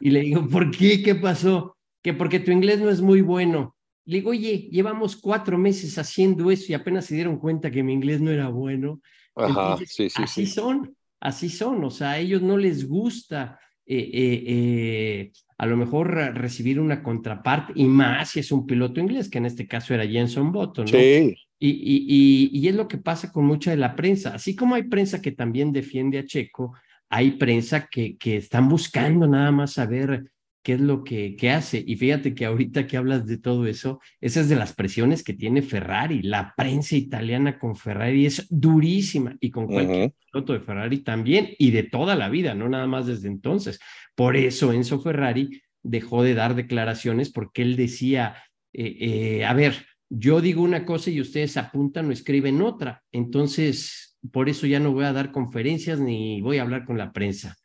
Y 0.00 0.10
le 0.10 0.20
digo, 0.22 0.48
¿por 0.48 0.70
qué? 0.70 1.00
¿Qué 1.00 1.14
pasó? 1.14 1.76
Que 2.02 2.12
porque 2.12 2.40
tu 2.40 2.50
inglés 2.50 2.80
no 2.80 2.90
es 2.90 3.00
muy 3.00 3.20
bueno. 3.20 3.76
Le 4.04 4.18
digo, 4.18 4.30
oye, 4.30 4.68
llevamos 4.70 5.16
cuatro 5.16 5.56
meses 5.58 5.96
haciendo 5.98 6.50
eso 6.50 6.66
y 6.68 6.74
apenas 6.74 7.06
se 7.06 7.14
dieron 7.14 7.38
cuenta 7.38 7.70
que 7.70 7.82
mi 7.82 7.92
inglés 7.92 8.20
no 8.20 8.30
era 8.30 8.48
bueno. 8.48 9.00
Ajá, 9.34 9.78
sí, 9.86 10.10
sí, 10.10 10.22
así 10.22 10.46
son, 10.46 10.94
así 11.20 11.48
son. 11.48 11.84
O 11.84 11.90
sea, 11.90 12.12
a 12.12 12.18
ellos 12.18 12.42
no 12.42 12.58
les 12.58 12.88
gusta 12.88 13.58
eh, 13.84 14.10
eh, 14.12 14.44
eh, 14.46 15.32
a 15.58 15.66
lo 15.66 15.76
mejor 15.76 16.14
recibir 16.34 16.80
una 16.80 17.02
contraparte 17.02 17.72
y 17.76 17.84
más 17.84 18.30
si 18.30 18.40
es 18.40 18.52
un 18.52 18.66
piloto 18.66 19.00
inglés, 19.00 19.28
que 19.28 19.38
en 19.38 19.46
este 19.46 19.66
caso 19.66 19.92
era 19.94 20.06
Jenson 20.06 20.52
Button. 20.52 20.84
¿no? 20.84 20.90
Sí. 20.90 21.36
Y, 21.58 22.48
y, 22.52 22.68
es 22.68 22.74
lo 22.74 22.88
que 22.88 22.98
pasa 22.98 23.30
con 23.30 23.44
mucha 23.44 23.70
de 23.70 23.76
la 23.76 23.94
prensa. 23.94 24.34
Así 24.34 24.56
como 24.56 24.74
hay 24.74 24.84
prensa 24.84 25.22
que 25.22 25.30
también 25.30 25.72
defiende 25.72 26.18
a 26.18 26.24
Checo, 26.24 26.74
hay 27.08 27.32
prensa 27.32 27.86
que, 27.86 28.16
que 28.16 28.36
están 28.36 28.68
buscando 28.68 29.28
nada 29.28 29.52
más 29.52 29.74
saber 29.74 30.32
qué 30.62 30.74
es 30.74 30.80
lo 30.80 31.02
que, 31.04 31.36
que, 31.36 31.50
hace. 31.50 31.82
Y 31.86 31.96
fíjate 31.96 32.34
que 32.34 32.46
ahorita 32.46 32.86
que 32.86 32.96
hablas 32.96 33.26
de 33.26 33.38
todo 33.38 33.66
eso, 33.66 34.00
esa 34.20 34.40
es 34.40 34.48
de 34.48 34.56
las 34.56 34.72
presiones 34.72 35.22
que 35.22 35.34
tiene 35.34 35.62
Ferrari. 35.62 36.22
La 36.22 36.54
prensa 36.56 36.96
italiana 36.96 37.58
con 37.58 37.76
Ferrari 37.76 38.26
es 38.26 38.46
durísima 38.48 39.36
y 39.40 39.50
con 39.50 39.66
cualquier 39.66 40.12
piloto 40.30 40.52
de 40.52 40.60
Ferrari 40.60 40.98
también 40.98 41.50
y 41.58 41.70
de 41.72 41.82
toda 41.82 42.14
la 42.14 42.28
vida, 42.28 42.54
no 42.54 42.68
nada 42.68 42.86
más 42.86 43.06
desde 43.06 43.28
entonces. 43.28 43.80
Por 44.14 44.36
eso 44.36 44.72
Enzo 44.72 45.00
Ferrari 45.00 45.62
dejó 45.82 46.22
de 46.22 46.34
dar 46.34 46.54
declaraciones 46.54 47.30
porque 47.30 47.62
él 47.62 47.76
decía, 47.76 48.36
eh, 48.72 48.96
eh, 49.00 49.44
a 49.44 49.52
ver, 49.54 49.86
yo 50.08 50.40
digo 50.40 50.62
una 50.62 50.84
cosa 50.84 51.10
y 51.10 51.20
ustedes 51.20 51.56
apuntan 51.56 52.08
o 52.08 52.12
escriben 52.12 52.60
otra. 52.62 53.02
Entonces, 53.10 54.18
por 54.30 54.48
eso 54.48 54.66
ya 54.66 54.78
no 54.78 54.92
voy 54.92 55.04
a 55.04 55.12
dar 55.12 55.32
conferencias 55.32 55.98
ni 55.98 56.40
voy 56.40 56.58
a 56.58 56.62
hablar 56.62 56.84
con 56.84 56.98
la 56.98 57.12
prensa. 57.12 57.56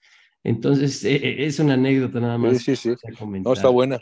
Entonces, 0.43 1.03
e, 1.03 1.15
e, 1.15 1.45
es 1.45 1.59
una 1.59 1.73
anécdota 1.73 2.19
nada 2.19 2.37
más. 2.37 2.59
Sí, 2.59 2.75
sí, 2.75 2.93
sí. 2.95 3.07
No, 3.43 3.53
está 3.53 3.69
buena. 3.69 3.99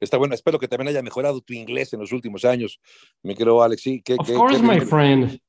Está 0.00 0.16
buena. 0.16 0.34
Espero 0.34 0.58
que 0.58 0.68
también 0.68 0.88
haya 0.88 1.02
mejorado 1.02 1.40
tu 1.40 1.54
inglés 1.54 1.92
en 1.92 2.00
los 2.00 2.12
últimos 2.12 2.44
años. 2.44 2.80
Me 3.22 3.34
creo, 3.34 3.62
Alex. 3.62 3.82
Sí, 3.82 4.02
of 4.18 4.30
course, 4.32 4.62
my 4.62 4.80
friend. 4.80 5.40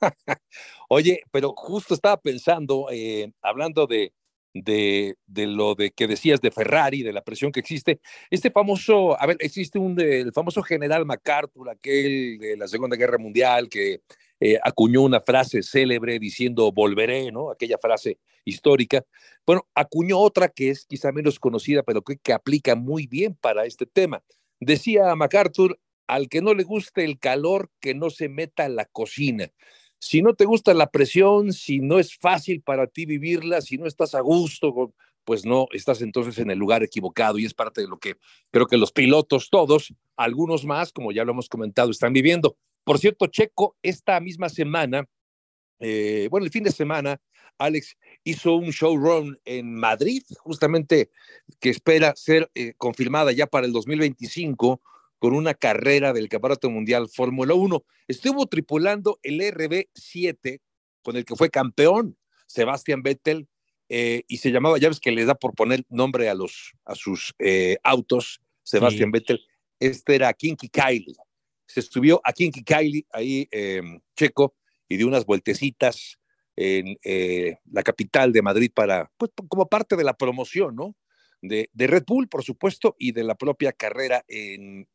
Oye, 0.88 1.22
pero 1.30 1.54
justo 1.56 1.94
estaba 1.94 2.20
pensando, 2.20 2.88
eh, 2.90 3.32
hablando 3.40 3.86
de, 3.86 4.12
de, 4.52 5.16
de, 5.26 5.46
lo 5.46 5.74
de 5.74 5.90
que 5.90 6.06
decías 6.06 6.40
de 6.40 6.50
Ferrari, 6.50 7.02
de 7.02 7.12
la 7.12 7.22
presión 7.22 7.52
que 7.52 7.60
existe. 7.60 8.00
Este 8.30 8.50
famoso, 8.50 9.20
a 9.20 9.26
ver, 9.26 9.36
existe 9.40 9.78
un, 9.78 9.98
el 10.00 10.32
famoso 10.32 10.62
general 10.62 11.06
MacArthur, 11.06 11.70
aquel 11.70 12.38
de 12.38 12.56
la 12.56 12.68
Segunda 12.68 12.96
Guerra 12.96 13.18
Mundial, 13.18 13.68
que 13.68 14.02
eh, 14.44 14.58
acuñó 14.62 15.02
una 15.02 15.20
frase 15.20 15.62
célebre 15.62 16.18
diciendo 16.18 16.70
volveré, 16.70 17.32
¿no? 17.32 17.50
Aquella 17.50 17.78
frase 17.78 18.18
histórica. 18.44 19.04
Bueno, 19.46 19.66
acuñó 19.74 20.18
otra 20.18 20.48
que 20.48 20.70
es 20.70 20.84
quizá 20.84 21.12
menos 21.12 21.38
conocida, 21.38 21.82
pero 21.82 22.02
que, 22.02 22.18
que 22.18 22.32
aplica 22.32 22.74
muy 22.74 23.06
bien 23.06 23.34
para 23.40 23.64
este 23.64 23.86
tema. 23.86 24.22
Decía 24.60 25.14
MacArthur, 25.14 25.78
al 26.06 26.28
que 26.28 26.42
no 26.42 26.52
le 26.52 26.64
guste 26.64 27.04
el 27.04 27.18
calor, 27.18 27.70
que 27.80 27.94
no 27.94 28.10
se 28.10 28.28
meta 28.28 28.66
a 28.66 28.68
la 28.68 28.84
cocina 28.84 29.50
si 30.04 30.20
no 30.20 30.34
te 30.34 30.44
gusta 30.44 30.74
la 30.74 30.90
presión, 30.90 31.54
si 31.54 31.78
no 31.78 31.98
es 31.98 32.14
fácil 32.18 32.60
para 32.60 32.86
ti 32.86 33.06
vivirla, 33.06 33.62
si 33.62 33.78
no 33.78 33.86
estás 33.86 34.14
a 34.14 34.20
gusto, 34.20 34.92
pues 35.24 35.46
no, 35.46 35.66
estás 35.72 36.02
entonces 36.02 36.36
en 36.36 36.50
el 36.50 36.58
lugar 36.58 36.82
equivocado 36.82 37.38
y 37.38 37.46
es 37.46 37.54
parte 37.54 37.80
de 37.80 37.88
lo 37.88 37.98
que 37.98 38.16
creo 38.50 38.66
que 38.66 38.76
los 38.76 38.92
pilotos 38.92 39.48
todos, 39.48 39.94
algunos 40.14 40.66
más, 40.66 40.92
como 40.92 41.10
ya 41.10 41.24
lo 41.24 41.32
hemos 41.32 41.48
comentado, 41.48 41.90
están 41.90 42.12
viviendo. 42.12 42.58
Por 42.84 42.98
cierto, 42.98 43.26
Checo, 43.26 43.76
esta 43.82 44.20
misma 44.20 44.48
semana, 44.48 45.08
eh, 45.80 46.28
bueno, 46.30 46.44
el 46.44 46.52
fin 46.52 46.64
de 46.64 46.70
semana, 46.70 47.20
Alex 47.58 47.96
hizo 48.24 48.54
un 48.54 48.70
showrun 48.70 49.38
en 49.44 49.74
Madrid, 49.74 50.22
justamente 50.38 51.10
que 51.60 51.70
espera 51.70 52.14
ser 52.16 52.50
eh, 52.54 52.74
confirmada 52.76 53.32
ya 53.32 53.46
para 53.46 53.66
el 53.66 53.72
2025 53.72 54.80
con 55.18 55.34
una 55.34 55.54
carrera 55.54 56.12
del 56.12 56.28
Campeonato 56.28 56.68
Mundial 56.70 57.08
Fórmula 57.08 57.54
1. 57.54 57.84
Estuvo 58.08 58.46
tripulando 58.46 59.18
el 59.22 59.40
RB7 59.40 60.60
con 61.02 61.16
el 61.16 61.24
que 61.24 61.36
fue 61.36 61.50
campeón 61.50 62.16
Sebastián 62.46 63.02
Vettel 63.02 63.48
eh, 63.88 64.22
y 64.28 64.38
se 64.38 64.50
llamaba, 64.50 64.78
ya 64.78 64.88
ves 64.88 65.00
que 65.00 65.12
le 65.12 65.24
da 65.24 65.34
por 65.34 65.54
poner 65.54 65.84
nombre 65.88 66.28
a, 66.28 66.34
los, 66.34 66.72
a 66.84 66.94
sus 66.94 67.34
eh, 67.38 67.76
autos, 67.82 68.40
Sebastián 68.62 69.10
Vettel. 69.10 69.40
Este 69.78 70.14
era 70.14 70.32
Kinky 70.32 70.68
Kylie. 70.68 71.16
Se 71.66 71.82
subió 71.82 72.20
a 72.24 72.32
Kinky 72.32 72.62
Kylie 72.62 73.06
ahí 73.10 73.48
em, 73.50 74.00
checo 74.16 74.54
y 74.88 74.96
dio 74.96 75.06
unas 75.06 75.24
vueltecitas 75.24 76.18
en 76.56 76.96
eh, 77.02 77.56
la 77.70 77.82
capital 77.82 78.32
de 78.32 78.42
Madrid 78.42 78.70
para, 78.72 79.10
pues, 79.16 79.32
como 79.48 79.68
parte 79.68 79.96
de 79.96 80.04
la 80.04 80.14
promoción, 80.14 80.76
¿no? 80.76 80.94
de, 81.48 81.86
Red 81.86 82.04
Bull, 82.06 82.28
por 82.28 82.42
supuesto, 82.42 82.96
y 82.98 83.12
de 83.12 83.24
la 83.24 83.34
propia 83.34 83.72
carrera 83.72 84.24
en, 84.28 84.86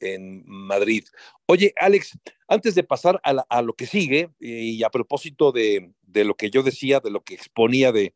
Madrid. 0.46 1.04
Oye, 1.46 1.74
Alex, 1.78 2.18
antes 2.48 2.76
de 2.76 2.84
pasar 2.84 3.22
a, 3.24 3.62
lo 3.62 3.74
que 3.74 3.86
sigue, 3.86 4.30
y 4.40 4.84
a 4.84 4.90
propósito 4.90 5.52
de, 5.52 5.94
lo 6.14 6.36
que 6.36 6.50
yo 6.50 6.64
decía, 6.64 7.00
de 7.00 7.12
lo 7.12 7.22
que 7.22 7.36
exponía 7.36 7.92
de, 7.92 8.14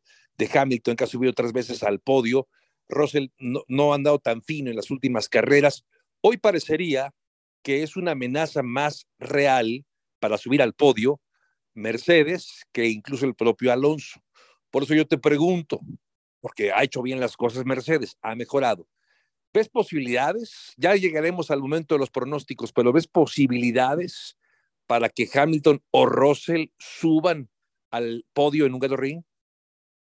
Hamilton, 0.52 0.96
que 0.96 1.04
ha 1.04 1.08
subido 1.08 1.32
tres 1.32 1.52
veces 1.52 1.82
al 1.82 2.00
podio, 2.00 2.48
Russell 2.88 3.28
no, 3.38 3.62
no 3.68 3.92
ha 3.92 3.96
andado 3.96 4.18
tan 4.18 4.42
fino 4.42 4.70
en 4.70 4.76
las 4.76 4.90
últimas 4.90 5.28
carreras. 5.28 5.86
Hoy 6.20 6.36
parecería 6.36 7.14
que 7.64 7.82
es 7.82 7.96
una 7.96 8.12
amenaza 8.12 8.62
más 8.62 9.08
real 9.18 9.84
para 10.20 10.38
subir 10.38 10.62
al 10.62 10.74
podio 10.74 11.20
Mercedes 11.72 12.64
que 12.70 12.86
incluso 12.86 13.26
el 13.26 13.34
propio 13.34 13.72
Alonso. 13.72 14.22
Por 14.70 14.84
eso 14.84 14.94
yo 14.94 15.06
te 15.06 15.18
pregunto, 15.18 15.80
porque 16.40 16.70
ha 16.70 16.84
hecho 16.84 17.02
bien 17.02 17.18
las 17.18 17.36
cosas 17.36 17.64
Mercedes, 17.64 18.16
ha 18.22 18.36
mejorado. 18.36 18.86
¿Ves 19.52 19.68
posibilidades? 19.68 20.74
Ya 20.76 20.94
llegaremos 20.94 21.50
al 21.50 21.60
momento 21.60 21.94
de 21.94 22.00
los 22.00 22.10
pronósticos, 22.10 22.72
pero 22.72 22.92
¿ves 22.92 23.06
posibilidades 23.08 24.36
para 24.86 25.08
que 25.08 25.28
Hamilton 25.32 25.82
o 25.90 26.06
Russell 26.06 26.66
suban 26.78 27.48
al 27.90 28.26
podio 28.32 28.66
en 28.66 28.74
un 28.74 28.80
Gado 28.80 28.96
Ring? 28.96 29.22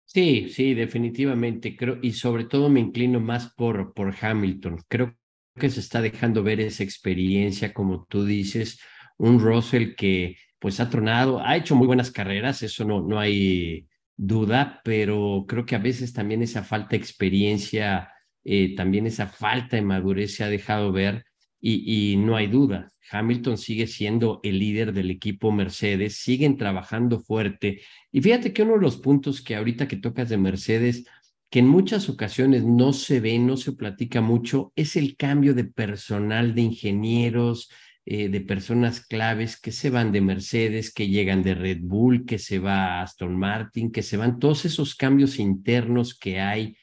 Sí, 0.06 0.50
sí, 0.50 0.74
definitivamente. 0.74 1.76
Creo, 1.76 2.00
y 2.02 2.14
sobre 2.14 2.46
todo 2.46 2.70
me 2.70 2.80
inclino 2.80 3.20
más 3.20 3.54
por, 3.54 3.94
por 3.94 4.16
Hamilton. 4.20 4.84
Creo 4.88 5.19
que 5.60 5.70
se 5.70 5.80
está 5.82 6.02
dejando 6.02 6.44
ver 6.44 6.60
esa 6.60 6.84
experiencia, 6.84 7.74
como 7.74 8.06
tú 8.10 8.26
dices, 8.26 8.80
un 9.18 9.40
Russell 9.40 9.96
que 9.96 10.38
pues 10.60 10.80
ha 10.80 10.90
tronado, 10.90 11.42
ha 11.42 11.56
hecho 11.56 11.76
muy 11.76 11.88
buenas 11.88 12.12
carreras, 12.12 12.64
eso 12.64 12.84
no, 12.86 13.02
no 13.02 13.20
hay 13.20 13.88
duda, 14.18 14.82
pero 14.84 15.46
creo 15.48 15.66
que 15.66 15.76
a 15.76 15.80
veces 15.80 16.12
también 16.14 16.42
esa 16.42 16.64
falta 16.64 16.90
de 16.90 16.98
experiencia, 16.98 18.12
eh, 18.44 18.76
también 18.76 19.08
esa 19.08 19.28
falta 19.28 19.78
de 19.78 19.82
madurez 19.82 20.36
se 20.36 20.44
ha 20.44 20.50
dejado 20.50 20.92
ver 20.92 21.26
y, 21.62 22.14
y, 22.14 22.18
no 22.18 22.36
hay 22.36 22.48
duda. 22.48 22.92
Hamilton 23.12 23.58
sigue 23.58 23.88
siendo 23.88 24.40
el 24.44 24.60
líder 24.60 24.94
del 24.94 25.10
equipo 25.10 25.52
Mercedes, 25.52 26.18
siguen 26.18 26.58
trabajando 26.58 27.20
fuerte. 27.20 27.82
Y 28.12 28.22
fíjate 28.22 28.54
que 28.54 28.64
uno 28.64 28.74
de 28.74 28.82
los 28.82 28.98
puntos 28.98 29.42
que 29.42 29.56
ahorita 29.56 29.88
que 29.88 29.98
tocas 29.98 30.30
de 30.30 30.38
Mercedes, 30.38 31.06
que 31.50 31.60
en 31.60 31.68
muchas 31.68 32.10
ocasiones 32.10 32.64
no 32.64 32.94
se 32.94 33.20
ve, 33.20 33.40
no 33.40 33.58
se 33.58 33.74
platica 33.74 34.22
mucho, 34.22 34.72
es 34.76 34.96
el 34.96 35.16
cambio 35.16 35.54
de 35.54 35.66
personal, 35.66 36.54
de 36.54 36.62
ingenieros, 36.62 37.70
eh, 38.06 38.30
de 38.30 38.42
personas 38.42 39.06
claves 39.06 39.60
que 39.60 39.72
se 39.72 39.90
van 39.90 40.12
de 40.12 40.22
Mercedes, 40.22 40.94
que 40.94 41.08
llegan 41.08 41.44
de 41.44 41.56
Red 41.56 41.80
Bull, 41.82 42.26
que 42.26 42.40
se 42.40 42.60
va 42.60 42.86
a 42.86 43.02
Aston 43.04 43.38
Martin, 43.38 43.92
que 43.92 44.04
se 44.04 44.18
van 44.18 44.40
todos 44.40 44.66
esos 44.66 44.96
cambios 44.96 45.40
internos 45.40 46.18
que 46.18 46.40
hay 46.40 46.76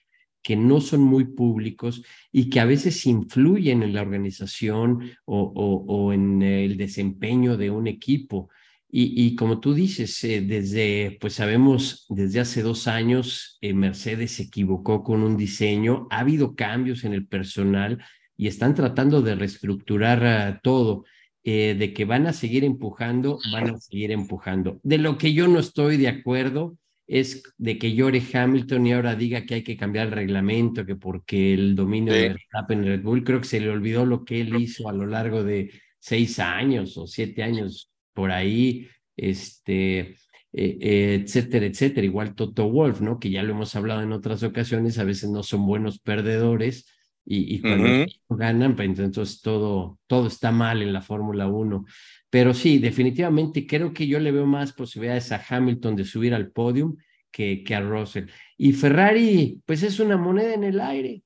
que 0.46 0.54
no 0.54 0.80
son 0.80 1.00
muy 1.00 1.25
públicos 1.25 2.04
y 2.30 2.49
que 2.49 2.61
a 2.61 2.64
veces 2.64 3.04
influyen 3.04 3.82
en 3.82 3.92
la 3.92 4.02
organización 4.02 5.11
o, 5.25 6.12
en 6.12 6.40
el 6.40 6.76
desempeño 6.76 7.56
de 7.56 7.70
un 7.70 7.88
equipo. 7.88 8.49
Y, 8.88 9.35
como 9.35 9.61
tú 9.61 9.75
dices, 9.75 10.23
eh, 10.25 10.40
desde, 10.40 11.19
pues 11.21 11.35
sabemos, 11.35 12.07
desde 12.09 12.40
hace 12.40 12.62
dos 12.62 12.87
años, 12.87 13.59
eh, 13.61 13.75
Mercedes 13.75 14.33
se 14.33 14.45
equivocó 14.45 15.02
con 15.02 15.23
un 15.23 15.37
diseño, 15.37 16.07
ha 16.11 16.21
habido 16.21 16.55
cambios 16.55 17.05
en 17.05 17.12
el 17.12 17.26
personal 17.26 18.02
y 18.37 18.47
están 18.47 18.75
tratando 18.75 19.23
de 19.23 19.35
reestructurar 19.35 20.25
ah, 20.25 20.61
todo. 20.62 21.05
Eh, 21.49 21.76
de 21.78 21.93
que 21.93 22.05
van 22.05 22.26
a 22.26 22.33
seguir 22.33 22.64
empujando, 22.64 23.38
van 23.52 23.71
a 23.71 23.78
seguir 23.78 24.11
empujando. 24.11 24.81
De 24.83 24.99
lo 24.99 25.16
que 25.16 25.33
yo 25.33 25.47
no 25.47 25.61
estoy 25.61 25.97
de 25.97 26.09
acuerdo 26.09 26.76
es 27.07 27.45
de 27.57 27.78
que 27.78 27.95
llore 27.95 28.21
Hamilton 28.33 28.85
y 28.85 28.93
ahora 28.93 29.14
diga 29.14 29.47
que 29.47 29.55
hay 29.55 29.62
que 29.62 29.76
cambiar 29.76 30.09
el 30.09 30.12
reglamento, 30.12 30.85
que 30.85 30.97
porque 30.97 31.55
el 31.55 31.76
dominio 31.76 32.12
de 32.12 32.31
Verstappen 32.31 32.81
en 32.81 32.87
Red 32.87 33.02
Bull, 33.02 33.23
creo 33.23 33.40
que 33.40 33.47
se 33.47 33.61
le 33.61 33.71
olvidó 33.71 34.05
lo 34.05 34.25
que 34.25 34.40
él 34.40 34.61
hizo 34.61 34.88
a 34.88 34.93
lo 34.93 35.07
largo 35.07 35.45
de 35.45 35.71
seis 36.00 36.40
años 36.40 36.97
o 36.99 37.07
siete 37.07 37.45
años 37.45 37.93
por 38.16 38.32
ahí, 38.32 38.88
este, 39.14 39.99
eh, 40.00 40.16
eh, 40.52 41.20
etcétera, 41.23 41.66
etcétera. 41.66 42.06
Igual 42.06 42.35
Toto 42.35 42.68
Wolf, 42.68 43.02
¿no? 43.02 43.20
Que 43.20 43.30
ya 43.30 43.42
lo 43.42 43.52
hemos 43.52 43.76
hablado 43.76 44.02
en 44.02 44.12
otras 44.12 44.42
ocasiones, 44.42 44.99
a 44.99 45.04
veces 45.04 45.30
no 45.30 45.42
son 45.42 45.66
buenos 45.66 46.00
perdedores 46.00 46.88
y, 47.28 47.61
cuando 47.61 48.06
ganan, 48.30 48.75
pues 48.75 48.99
entonces 48.99 49.42
todo, 49.42 49.99
todo 50.06 50.28
está 50.28 50.52
mal 50.52 50.80
en 50.80 50.92
la 50.92 51.02
Fórmula 51.02 51.46
1. 51.46 51.85
Pero 52.30 52.54
sí, 52.54 52.78
definitivamente 52.78 53.66
creo 53.66 53.92
que 53.92 54.06
yo 54.06 54.18
le 54.18 54.32
veo 54.32 54.46
más 54.46 54.73
posibilidades 54.73 55.30
a 55.32 55.44
Hamilton 55.46 55.96
de 55.96 56.04
subir 56.04 56.35
al 56.35 56.50
podium 56.52 56.96
que, 57.30 57.62
que 57.64 57.75
a 57.75 57.80
Russell. 57.80 58.30
Y 58.56 58.73
Ferrari, 58.73 59.61
pues 59.66 59.82
es 59.82 60.00
una 60.00 60.16
moneda 60.16 60.54
en 60.54 60.64
el 60.64 60.80
aire, 60.80 61.22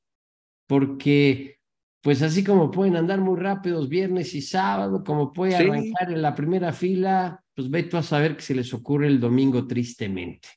porque 0.66 1.60
pues 2.01 2.23
así 2.23 2.43
como 2.43 2.71
pueden 2.71 2.97
andar 2.97 3.21
muy 3.21 3.39
rápidos 3.39 3.89
viernes 3.89 4.35
y 4.35 4.43
sábado, 4.43 5.05
como 5.05 5.33
puede 5.33 5.57
arrancar 5.57 6.11
en 6.11 6.23
la 6.23 6.35
primera 6.35 6.73
fila, 6.73 7.45
pues 7.55 7.71
ve 7.71 7.83
tú 7.83 7.97
a 7.97 8.03
saber 8.03 8.37
que 8.37 8.43
se 8.43 8.55
les 8.55 8.73
ocurre 8.73 9.07
el 9.07 9.21
domingo 9.21 9.67
tristemente. 9.67 10.49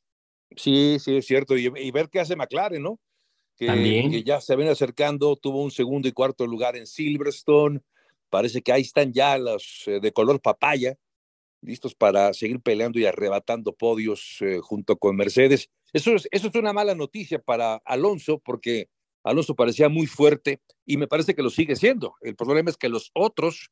Sí, 0.56 0.98
sí, 1.00 1.18
es 1.18 1.26
cierto. 1.26 1.58
Y, 1.58 1.72
y 1.76 1.92
ver 1.92 2.10
qué 2.10 2.20
hace 2.20 2.36
McLaren, 2.36 2.82
¿no? 2.82 3.00
que, 3.58 4.24
ya 4.26 4.42
se 4.42 4.56
ven 4.56 4.68
acercando, 4.68 5.36
tuvo 5.36 5.64
un 5.64 5.72
segundo 5.72 6.08
y 6.08 6.12
cuarto 6.12 6.46
lugar 6.48 6.76
en 6.76 6.88
Silverstone, 6.88 7.82
parece 8.30 8.62
que 8.62 8.72
ahí 8.72 8.82
están 8.82 9.14
ya 9.14 9.38
los 9.38 9.84
eh, 9.88 10.00
de 10.00 10.12
color 10.12 10.42
papaya, 10.42 10.98
listos 11.62 11.96
para 11.96 12.34
seguir 12.34 12.60
peleando 12.60 13.00
y 13.00 13.06
arrebatando 13.06 13.74
podios 13.74 14.38
eh, 14.42 14.60
junto 14.62 14.98
con 14.98 15.16
Mercedes. 15.16 15.70
Eso 15.94 16.16
es, 16.16 16.28
eso 16.32 16.48
es 16.48 16.56
una 16.56 16.74
mala 16.74 16.96
noticia 16.96 17.40
para 17.40 17.76
Alonso, 17.86 18.40
porque 18.40 18.90
Alonso 19.24 19.56
parecía 19.56 19.90
muy 19.90 20.08
fuerte 20.08 20.62
y 20.86 20.98
me 20.98 21.08
parece 21.08 21.34
que 21.34 21.44
lo 21.44 21.50
sigue 21.50 21.76
siendo. 21.76 22.16
El 22.22 22.36
problema 22.36 22.70
es 22.70 22.78
que 22.78 22.90
los 22.90 23.12
otros, 23.14 23.72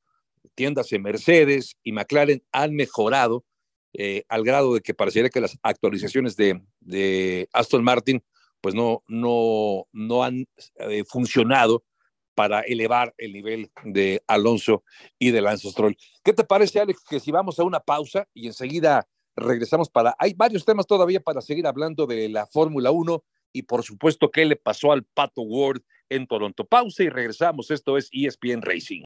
tiendas 0.56 0.90
de 0.90 1.00
Mercedes 1.00 1.78
y 1.84 1.92
McLaren, 1.92 2.44
han 2.52 2.74
mejorado 2.74 3.46
eh, 3.94 4.24
al 4.30 4.44
grado 4.44 4.74
de 4.74 4.82
que 4.82 4.94
pareciera 4.94 5.30
que 5.30 5.42
las 5.42 5.58
actualizaciones 5.64 6.36
de, 6.38 6.62
de 6.80 7.50
Aston 7.52 7.84
Martin 7.84 8.24
pues 8.62 8.76
no, 8.76 9.04
no, 9.08 9.88
no 9.92 10.24
han 10.24 10.48
eh, 10.76 11.04
funcionado 11.04 11.84
para 12.36 12.62
elevar 12.62 13.14
el 13.18 13.34
nivel 13.34 13.72
de 13.84 14.24
Alonso 14.28 14.84
y 15.20 15.32
de 15.32 15.42
Lance 15.42 15.70
Stroll. 15.70 15.98
¿Qué 16.24 16.32
te 16.32 16.44
parece, 16.44 16.80
Alex, 16.80 17.04
que 17.04 17.20
si 17.20 17.32
vamos 17.32 17.60
a 17.60 17.64
una 17.64 17.80
pausa 17.80 18.28
y 18.34 18.48
enseguida 18.48 19.08
regresamos 19.36 19.90
para... 19.90 20.16
Hay 20.18 20.34
varios 20.34 20.64
temas 20.64 20.88
todavía 20.88 21.20
para 21.20 21.42
seguir 21.42 21.68
hablando 21.68 22.06
de 22.06 22.30
la 22.30 22.46
Fórmula 22.46 22.92
1 22.92 23.24
y 23.54 23.64
por 23.64 23.84
supuesto 23.84 24.32
qué 24.32 24.46
le 24.46 24.56
pasó 24.56 24.92
al 24.92 25.04
Pato 25.04 25.42
World 25.42 25.84
en 26.10 26.28
Toronto. 26.28 26.66
Pausa 26.66 27.04
y 27.04 27.10
regresamos. 27.10 27.72
Esto 27.72 27.98
es 27.98 28.10
ESPN 28.12 28.62
Racing. 28.62 29.04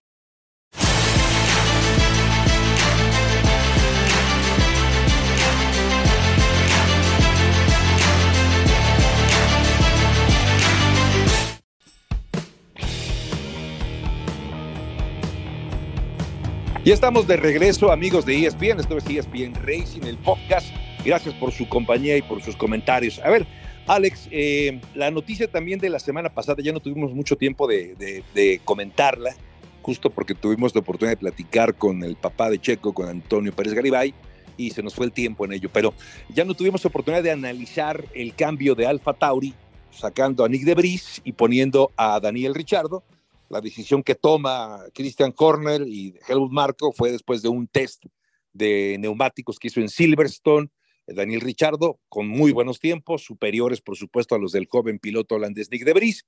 Y 16.85 16.91
estamos 16.91 17.25
de 17.25 17.35
regreso, 17.35 17.91
amigos 17.91 18.27
de 18.27 18.45
ESPN. 18.45 18.79
Esto 18.79 18.97
es 18.97 19.09
ESPN 19.09 19.55
Racing, 19.55 20.03
el 20.03 20.17
podcast. 20.17 20.67
Gracias 21.03 21.33
por 21.33 21.51
su 21.51 21.67
compañía 21.67 22.15
y 22.15 22.21
por 22.21 22.43
sus 22.43 22.55
comentarios. 22.55 23.17
A 23.23 23.31
ver, 23.31 23.47
Alex, 23.87 24.27
eh, 24.31 24.81
la 24.95 25.11
noticia 25.11 25.49
también 25.49 25.79
de 25.79 25.89
la 25.89 25.99
semana 25.99 26.33
pasada, 26.33 26.61
ya 26.63 26.73
no 26.73 26.79
tuvimos 26.79 27.13
mucho 27.13 27.35
tiempo 27.35 27.67
de, 27.67 28.61
comentarla, 28.63 29.35
justo 29.81 30.09
porque 30.09 30.33
tuvimos 30.33 30.73
la 30.73 30.81
oportunidad 30.81 31.13
de 31.13 31.17
platicar 31.17 31.75
con 31.75 32.03
el 32.03 32.15
papá 32.15 32.49
de 32.49 32.59
Checo, 32.59 32.93
con 32.93 33.07
Antonio 33.09 33.53
Pérez 33.53 33.73
Garibay, 33.73 34.13
y 34.57 34.71
se 34.71 34.81
nos 34.81 34.95
fue 34.95 35.05
el 35.05 35.11
tiempo 35.11 35.45
en 35.45 35.53
ello. 35.53 35.69
Pero 35.71 35.93
ya 36.29 36.45
no 36.45 36.53
tuvimos 36.53 36.85
oportunidad 36.85 37.23
de 37.23 37.31
analizar 37.31 38.03
el 38.13 38.33
cambio 38.33 38.73
de 38.73 38.87
Alfa 38.87 39.13
Tauri, 39.13 39.53
sacando 39.91 40.43
a 40.43 40.49
Nick 40.49 40.63
de 40.63 40.75
Bris 40.75 41.21
y 41.23 41.33
poniendo 41.33 41.91
a 41.95 42.19
Daniel 42.19 42.55
Richardo 42.55 43.03
la 43.49 43.61
decisión 43.61 44.03
que 44.03 44.15
toma 44.15 44.83
Christian 44.93 45.33
Horner 45.35 45.81
y 45.87 46.15
Helmut 46.27 46.51
Marco 46.51 46.91
fue 46.91 47.11
después 47.11 47.41
de 47.41 47.49
un 47.49 47.67
test 47.67 48.05
de 48.53 48.97
neumáticos 48.99 49.59
que 49.59 49.67
hizo 49.67 49.79
en 49.79 49.89
Silverstone. 49.89 50.69
Daniel 51.07 51.41
Richardo, 51.41 51.99
con 52.09 52.27
muy 52.27 52.51
buenos 52.51 52.79
tiempos, 52.79 53.23
superiores, 53.23 53.81
por 53.81 53.95
supuesto, 53.95 54.35
a 54.35 54.39
los 54.39 54.51
del 54.51 54.67
joven 54.67 54.99
piloto 54.99 55.35
holandés 55.35 55.69
Nick 55.71 55.83
de 55.83 55.93
Vries, 55.93 56.25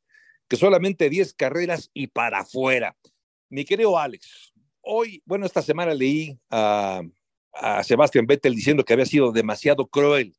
que 0.47 0.55
solamente 0.55 1.09
10 1.09 1.33
carreras 1.33 1.89
y 1.93 2.07
para 2.07 2.39
afuera. 2.39 2.95
Mi 3.49 3.65
querido 3.65 3.97
Alex, 3.97 4.53
hoy, 4.81 5.21
bueno, 5.25 5.45
esta 5.45 5.61
semana 5.61 5.93
leí 5.93 6.39
a, 6.49 7.01
Sebastián 7.83 8.27
Vettel 8.27 8.53
diciendo 8.53 8.85
que 8.85 8.93
había 8.93 9.07
sido 9.07 9.31
demasiado 9.31 9.87
cruel 9.87 10.35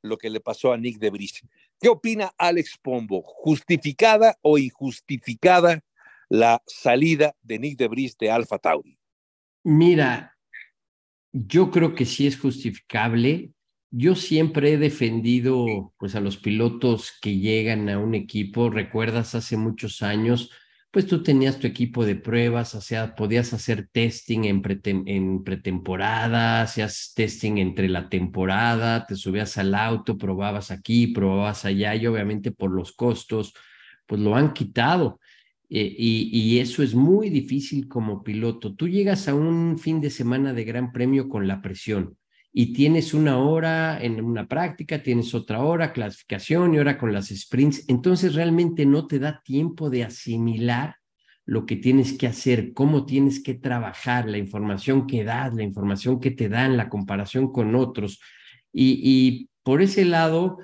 lo 0.00 0.16
que 0.16 0.30
le 0.30 0.40
pasó 0.40 0.72
a 0.72 0.78
Nick 0.78 0.98
de 0.98 1.10
Vries. 1.10 1.42
¿Qué 1.78 1.90
opina 1.90 2.32
Alex 2.38 2.78
Pombo? 2.80 3.22
¿Justificada 3.22 4.38
o 4.40 4.56
injustificada 4.56 5.84
la 6.30 6.62
salida 6.66 7.36
de 7.42 7.58
Nick 7.58 7.76
de 7.76 7.88
Bris 7.88 8.16
de 8.16 8.30
Alfa 8.30 8.58
Tauri? 8.58 8.98
Mira, 9.64 10.38
yo 11.30 11.70
creo 11.70 11.94
que 11.94 12.06
sí 12.06 12.26
es 12.26 12.38
justificable 12.38 13.52
yo 13.92 14.14
siempre 14.14 14.72
he 14.72 14.78
defendido 14.78 15.92
pues 15.98 16.14
a 16.14 16.20
los 16.20 16.38
pilotos 16.38 17.12
que 17.20 17.38
llegan 17.38 17.90
a 17.90 17.98
un 17.98 18.14
equipo. 18.14 18.70
Recuerdas 18.70 19.34
hace 19.34 19.58
muchos 19.58 20.02
años, 20.02 20.50
pues 20.90 21.06
tú 21.06 21.22
tenías 21.22 21.58
tu 21.58 21.66
equipo 21.66 22.06
de 22.06 22.16
pruebas, 22.16 22.74
o 22.74 22.80
sea, 22.80 23.14
podías 23.14 23.52
hacer 23.52 23.88
testing 23.92 24.44
en, 24.44 24.62
en 25.06 25.44
pretemporada, 25.44 26.62
hacías 26.62 27.12
testing 27.14 27.58
entre 27.58 27.88
la 27.90 28.08
temporada, 28.08 29.06
te 29.06 29.14
subías 29.14 29.58
al 29.58 29.74
auto, 29.74 30.16
probabas 30.16 30.70
aquí, 30.70 31.08
probabas 31.08 31.66
allá 31.66 31.94
y 31.94 32.06
obviamente 32.06 32.50
por 32.50 32.70
los 32.70 32.92
costos, 32.92 33.54
pues 34.06 34.20
lo 34.22 34.34
han 34.36 34.54
quitado. 34.54 35.20
Eh, 35.68 35.94
y, 35.98 36.30
y, 36.32 36.60
eso 36.60 36.82
es 36.82 36.94
muy 36.94 37.30
difícil 37.30 37.88
como 37.88 38.22
piloto. 38.22 38.74
Tú 38.74 38.88
llegas 38.88 39.28
a 39.28 39.34
un 39.34 39.78
fin 39.78 40.00
de 40.00 40.10
semana 40.10 40.52
de 40.52 40.64
gran 40.64 40.92
premio 40.92 41.28
con 41.28 41.48
la 41.48 41.62
presión 41.62 42.16
y 42.52 42.74
tienes 42.74 43.14
una 43.14 43.38
hora 43.38 44.02
en 44.02 44.22
una 44.22 44.46
práctica, 44.46 45.02
tienes 45.02 45.34
otra 45.34 45.62
hora, 45.62 45.92
clasificación 45.92 46.74
y 46.74 46.78
hora 46.78 46.98
con 46.98 47.12
las 47.12 47.28
sprints, 47.28 47.84
entonces 47.88 48.34
realmente 48.34 48.84
no 48.84 49.06
te 49.06 49.18
da 49.18 49.40
tiempo 49.42 49.88
de 49.88 50.04
asimilar 50.04 50.96
lo 51.46 51.64
que 51.64 51.76
tienes 51.76 52.12
que 52.12 52.26
hacer, 52.26 52.72
cómo 52.74 53.06
tienes 53.06 53.42
que 53.42 53.54
trabajar, 53.54 54.28
la 54.28 54.38
información 54.38 55.06
que 55.06 55.24
das, 55.24 55.54
la 55.54 55.62
información 55.62 56.20
que 56.20 56.30
te 56.30 56.48
dan, 56.48 56.76
la 56.76 56.88
comparación 56.88 57.50
con 57.50 57.74
otros. 57.74 58.20
Y, 58.72 59.48
por 59.64 59.80
ese 59.80 60.04
lado, 60.04 60.58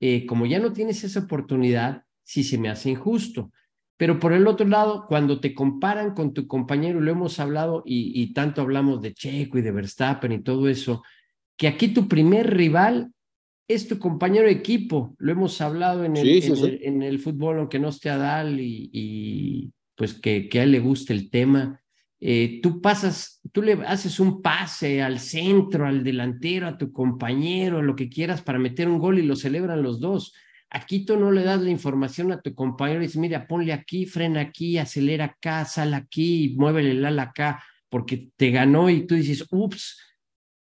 eh, 0.00 0.26
como 0.26 0.46
ya 0.46 0.58
no 0.58 0.72
tienes 0.72 1.04
esa 1.04 1.20
oportunidad, 1.20 2.04
sí 2.22 2.44
se 2.44 2.58
me 2.58 2.68
hace 2.68 2.90
injusto. 2.90 3.50
Pero 3.96 4.18
por 4.18 4.32
el 4.32 4.46
otro 4.46 4.66
lado, 4.66 5.06
cuando 5.06 5.40
te 5.40 5.54
comparan 5.54 6.14
con 6.14 6.32
tu 6.34 6.46
compañero, 6.46 7.00
lo 7.00 7.10
hemos 7.10 7.38
hablado 7.40 7.82
y, 7.86 8.20
y 8.20 8.32
tanto 8.32 8.60
hablamos 8.62 9.00
de 9.00 9.14
Checo 9.14 9.58
y 9.58 9.62
de 9.62 9.70
Verstappen 9.70 10.32
y 10.32 10.42
todo 10.42 10.68
eso, 10.68 11.02
que 11.62 11.68
aquí 11.68 11.86
tu 11.94 12.08
primer 12.08 12.52
rival 12.56 13.12
es 13.68 13.86
tu 13.86 14.00
compañero 14.00 14.46
de 14.46 14.52
equipo. 14.52 15.14
Lo 15.18 15.30
hemos 15.30 15.60
hablado 15.60 16.04
en 16.04 16.16
el, 16.16 16.28
en, 16.82 17.02
El, 17.04 17.20
fútbol, 17.20 17.60
aunque 17.60 17.78
no 17.78 17.90
esté 17.90 18.10
Adal 18.10 18.58
y, 18.58 18.90
y 18.92 19.72
pues 19.94 20.12
que, 20.12 20.48
que, 20.48 20.58
a 20.58 20.62
él 20.64 20.72
le 20.72 20.80
guste 20.80 21.12
el 21.12 21.30
tema. 21.30 21.80
Eh, 22.18 22.58
tú 22.64 22.80
pasas, 22.80 23.40
tú 23.52 23.62
le 23.62 23.74
haces 23.86 24.18
un 24.18 24.42
pase 24.42 25.02
al 25.02 25.20
centro, 25.20 25.86
al 25.86 26.02
delantero, 26.02 26.66
a 26.66 26.76
tu 26.76 26.90
compañero, 26.90 27.80
lo 27.80 27.94
que 27.94 28.08
quieras 28.08 28.42
para 28.42 28.58
meter 28.58 28.88
un 28.88 28.98
gol 28.98 29.20
y 29.20 29.22
lo 29.22 29.36
celebran 29.36 29.84
los 29.84 30.00
dos. 30.00 30.34
Aquí 30.68 31.04
tú 31.04 31.16
no 31.16 31.30
le 31.30 31.44
das 31.44 31.62
la 31.62 31.70
información 31.70 32.32
a 32.32 32.40
tu 32.40 32.56
compañero 32.56 32.98
y 32.98 33.06
dices, 33.06 33.20
mira, 33.20 33.46
ponle 33.46 33.72
aquí, 33.72 34.04
frena 34.04 34.40
aquí, 34.40 34.78
acelera 34.78 35.26
acá, 35.26 35.64
sal 35.64 35.94
aquí, 35.94 36.56
muévele 36.58 36.90
el 36.90 37.04
ala 37.04 37.22
acá, 37.22 37.62
porque 37.88 38.30
te 38.34 38.50
ganó 38.50 38.90
y 38.90 39.06
tú 39.06 39.14
dices, 39.14 39.46
ups, 39.52 40.11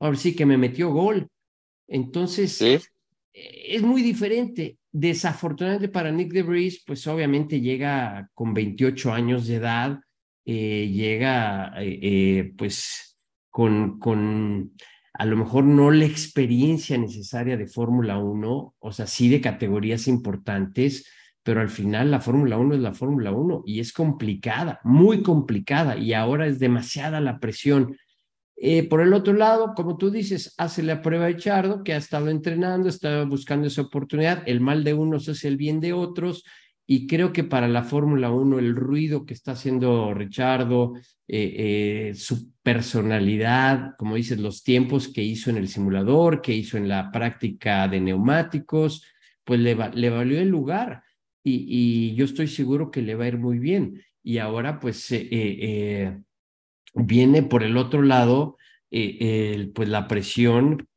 ahora 0.00 0.16
sí 0.16 0.34
que 0.34 0.46
me 0.46 0.56
metió 0.56 0.90
gol. 0.90 1.28
Entonces, 1.86 2.60
eh, 2.60 2.80
es 3.32 3.82
muy 3.82 4.02
diferente. 4.02 4.78
Desafortunadamente 4.90 5.88
para 5.88 6.10
Nick 6.10 6.32
DeVries, 6.32 6.82
pues 6.86 7.06
obviamente 7.06 7.60
llega 7.60 8.30
con 8.34 8.54
28 8.54 9.12
años 9.12 9.46
de 9.46 9.56
edad, 9.56 10.00
eh, 10.44 10.88
llega 10.88 11.74
eh, 11.78 12.52
pues 12.56 13.18
con, 13.50 13.98
con 13.98 14.72
a 15.18 15.26
lo 15.26 15.36
mejor 15.36 15.64
no 15.64 15.90
la 15.90 16.04
experiencia 16.04 16.96
necesaria 16.96 17.56
de 17.56 17.66
Fórmula 17.66 18.18
1, 18.18 18.74
o 18.78 18.92
sea, 18.92 19.06
sí 19.06 19.28
de 19.28 19.40
categorías 19.40 20.06
importantes, 20.06 21.10
pero 21.42 21.60
al 21.60 21.68
final 21.68 22.10
la 22.10 22.20
Fórmula 22.20 22.56
1 22.56 22.76
es 22.76 22.80
la 22.80 22.94
Fórmula 22.94 23.32
1 23.32 23.62
y 23.66 23.80
es 23.80 23.92
complicada, 23.92 24.80
muy 24.84 25.22
complicada, 25.22 25.96
y 25.96 26.12
ahora 26.12 26.46
es 26.46 26.60
demasiada 26.60 27.20
la 27.20 27.40
presión. 27.40 27.96
Eh, 28.60 28.88
por 28.88 29.00
el 29.00 29.14
otro 29.14 29.34
lado, 29.34 29.72
como 29.76 29.96
tú 29.96 30.10
dices, 30.10 30.52
hace 30.58 30.82
la 30.82 31.00
prueba 31.00 31.26
de 31.26 31.36
Chardo, 31.36 31.84
que 31.84 31.92
ha 31.92 31.96
estado 31.96 32.28
entrenando, 32.28 32.88
está 32.88 33.22
buscando 33.24 33.68
esa 33.68 33.82
oportunidad. 33.82 34.42
El 34.46 34.60
mal 34.60 34.82
de 34.82 34.94
unos 34.94 35.28
es 35.28 35.44
el 35.44 35.56
bien 35.56 35.80
de 35.80 35.92
otros. 35.92 36.44
Y 36.84 37.06
creo 37.06 37.32
que 37.32 37.44
para 37.44 37.68
la 37.68 37.84
Fórmula 37.84 38.30
1, 38.32 38.58
el 38.58 38.74
ruido 38.74 39.24
que 39.26 39.34
está 39.34 39.52
haciendo 39.52 40.12
Richardo, 40.12 40.94
eh, 41.28 42.08
eh, 42.08 42.14
su 42.14 42.52
personalidad, 42.62 43.94
como 43.96 44.16
dices, 44.16 44.40
los 44.40 44.64
tiempos 44.64 45.06
que 45.06 45.22
hizo 45.22 45.50
en 45.50 45.58
el 45.58 45.68
simulador, 45.68 46.40
que 46.40 46.54
hizo 46.54 46.78
en 46.78 46.88
la 46.88 47.12
práctica 47.12 47.86
de 47.86 48.00
neumáticos, 48.00 49.04
pues 49.44 49.60
le, 49.60 49.74
valió 49.74 50.40
el 50.40 50.48
lugar. 50.48 51.02
Y, 51.44 51.64
y, 51.68 52.14
yo 52.16 52.24
estoy 52.24 52.48
seguro 52.48 52.90
que 52.90 53.02
le 53.02 53.14
va 53.14 53.24
a 53.24 53.28
ir 53.28 53.38
muy 53.38 53.58
bien. 53.58 54.02
Y 54.22 54.38
ahora, 54.38 54.80
pues, 54.80 55.12
viene 56.94 57.42
por 57.42 57.62
el 57.62 57.76
otro 57.76 58.02
lado, 58.02 58.56
eh, 58.90 59.70
pues 59.74 59.88
la 59.88 60.08
presión 60.08 60.88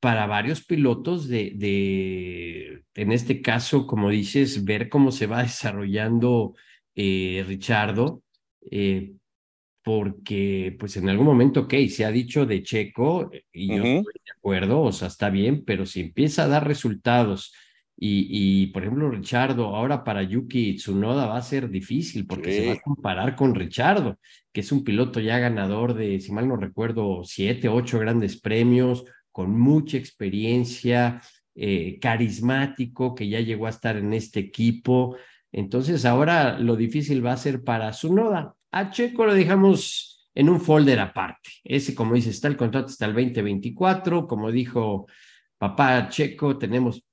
para 0.00 0.26
varios 0.26 0.64
pilotos 0.64 1.28
de, 1.28 1.52
de, 1.56 2.82
en 2.94 3.12
este 3.12 3.42
caso, 3.42 3.86
como 3.86 4.10
dices, 4.10 4.64
ver 4.64 4.88
cómo 4.88 5.12
se 5.12 5.26
va 5.26 5.42
desarrollando 5.42 6.54
eh, 6.94 7.44
Richardo, 7.46 8.22
eh, 8.70 9.12
porque 9.82 10.74
pues 10.78 10.96
en 10.96 11.08
algún 11.08 11.26
momento, 11.26 11.62
ok, 11.62 11.74
se 11.88 12.04
ha 12.04 12.10
dicho 12.10 12.46
de 12.46 12.62
Checo, 12.62 13.30
y 13.52 13.68
yo 13.68 13.82
estoy 13.84 14.14
de 14.24 14.32
acuerdo, 14.38 14.80
o 14.80 14.92
sea, 14.92 15.08
está 15.08 15.28
bien, 15.28 15.64
pero 15.64 15.84
si 15.84 16.00
empieza 16.00 16.44
a 16.44 16.48
dar 16.48 16.66
resultados 16.66 17.52
y, 17.96 18.66
por 18.68 18.82
ejemplo, 18.82 19.08
Richardo, 19.08 19.76
ahora 19.76 20.02
para 20.02 20.22
Yuki 20.22 20.74
Tsunoda 20.76 21.26
va 21.26 21.36
a 21.36 21.42
ser 21.42 21.70
difícil 21.70 22.26
porque 22.26 22.52
se 22.52 22.66
va 22.66 22.72
a 22.72 22.80
comparar 22.80 23.36
con 23.36 23.54
Richardo, 23.54 24.18
que 24.52 24.60
es 24.60 24.72
un 24.72 24.82
piloto 24.82 25.20
ya 25.20 25.38
ganador 25.38 25.94
de, 25.94 26.20
si 26.20 26.32
mal 26.32 26.48
no 26.48 26.56
recuerdo, 26.56 27.22
siete, 27.24 27.68
ocho 27.68 27.98
grandes 27.98 28.40
premios, 28.40 29.04
con 29.30 29.58
mucha 29.58 29.96
experiencia, 29.96 31.20
eh, 31.54 31.98
carismático, 32.00 33.14
que 33.14 33.28
ya 33.28 33.40
llegó 33.40 33.66
a 33.66 33.70
estar 33.70 33.96
en 33.96 34.12
este 34.12 34.40
equipo. 34.40 35.16
Entonces, 35.52 36.04
ahora 36.04 36.58
lo 36.58 36.74
difícil 36.74 37.24
va 37.24 37.32
a 37.32 37.36
ser 37.36 37.62
para 37.62 37.90
Tsunoda. 37.90 38.54
A 38.72 38.90
Checo 38.90 39.24
lo 39.24 39.34
dejamos 39.34 40.28
en 40.34 40.48
un 40.48 40.60
folder 40.60 40.98
aparte. 40.98 41.50
Ese, 41.62 41.94
como 41.94 42.14
dice, 42.14 42.30
está 42.30 42.48
el 42.48 42.56
contrato 42.56 42.86
hasta 42.86 43.06
el 43.06 43.14
2024. 43.14 44.26
Como 44.26 44.50
dijo 44.50 45.06
papá 45.58 46.08
Checo, 46.08 46.58
tenemos 46.58 47.03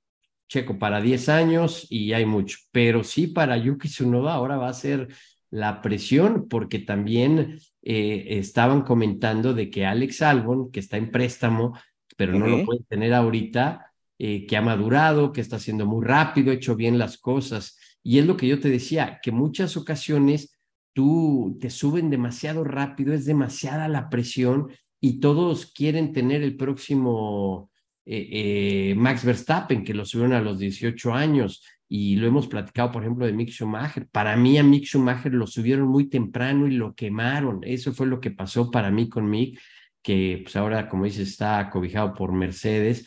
Checo 0.52 0.78
para 0.78 1.00
10 1.00 1.30
años 1.30 1.86
y 1.88 2.12
hay 2.12 2.26
mucho, 2.26 2.58
pero 2.72 3.02
sí 3.04 3.26
para 3.26 3.56
Yuki 3.56 3.88
Tsunoda 3.88 4.34
ahora 4.34 4.58
va 4.58 4.68
a 4.68 4.74
ser 4.74 5.08
la 5.50 5.80
presión 5.80 6.46
porque 6.46 6.78
también 6.78 7.58
eh, 7.80 8.26
estaban 8.28 8.82
comentando 8.82 9.54
de 9.54 9.70
que 9.70 9.86
Alex 9.86 10.20
Albon, 10.20 10.70
que 10.70 10.80
está 10.80 10.98
en 10.98 11.10
préstamo, 11.10 11.72
pero 12.18 12.34
no 12.38 12.46
lo 12.46 12.66
puede 12.66 12.84
tener 12.86 13.14
ahorita, 13.14 13.94
eh, 14.18 14.46
que 14.46 14.56
ha 14.58 14.60
madurado, 14.60 15.32
que 15.32 15.40
está 15.40 15.56
haciendo 15.56 15.86
muy 15.86 16.04
rápido, 16.04 16.50
ha 16.50 16.54
hecho 16.54 16.76
bien 16.76 16.98
las 16.98 17.16
cosas. 17.16 17.78
Y 18.02 18.18
es 18.18 18.26
lo 18.26 18.36
que 18.36 18.46
yo 18.46 18.60
te 18.60 18.68
decía, 18.68 19.20
que 19.22 19.32
muchas 19.32 19.78
ocasiones 19.78 20.54
tú 20.92 21.56
te 21.62 21.70
suben 21.70 22.10
demasiado 22.10 22.62
rápido, 22.62 23.14
es 23.14 23.24
demasiada 23.24 23.88
la 23.88 24.10
presión 24.10 24.68
y 25.00 25.18
todos 25.18 25.72
quieren 25.72 26.12
tener 26.12 26.42
el 26.42 26.58
próximo 26.58 27.71
eh, 28.04 28.90
eh, 28.90 28.94
Max 28.96 29.24
Verstappen, 29.24 29.84
que 29.84 29.94
lo 29.94 30.04
subieron 30.04 30.32
a 30.32 30.40
los 30.40 30.58
18 30.58 31.14
años, 31.14 31.62
y 31.88 32.16
lo 32.16 32.26
hemos 32.26 32.48
platicado, 32.48 32.90
por 32.90 33.02
ejemplo, 33.02 33.26
de 33.26 33.32
Mick 33.32 33.50
Schumacher. 33.50 34.08
Para 34.08 34.34
mí 34.36 34.56
a 34.58 34.62
Mick 34.62 34.84
Schumacher 34.86 35.34
lo 35.34 35.46
subieron 35.46 35.88
muy 35.88 36.08
temprano 36.08 36.66
y 36.66 36.70
lo 36.72 36.94
quemaron. 36.94 37.60
Eso 37.64 37.92
fue 37.92 38.06
lo 38.06 38.18
que 38.18 38.30
pasó 38.30 38.70
para 38.70 38.90
mí 38.90 39.08
con 39.10 39.28
Mick, 39.28 39.60
que 40.02 40.40
pues 40.42 40.56
ahora, 40.56 40.88
como 40.88 41.04
dices, 41.04 41.28
está 41.28 41.58
acobijado 41.58 42.14
por 42.14 42.32
Mercedes, 42.32 43.06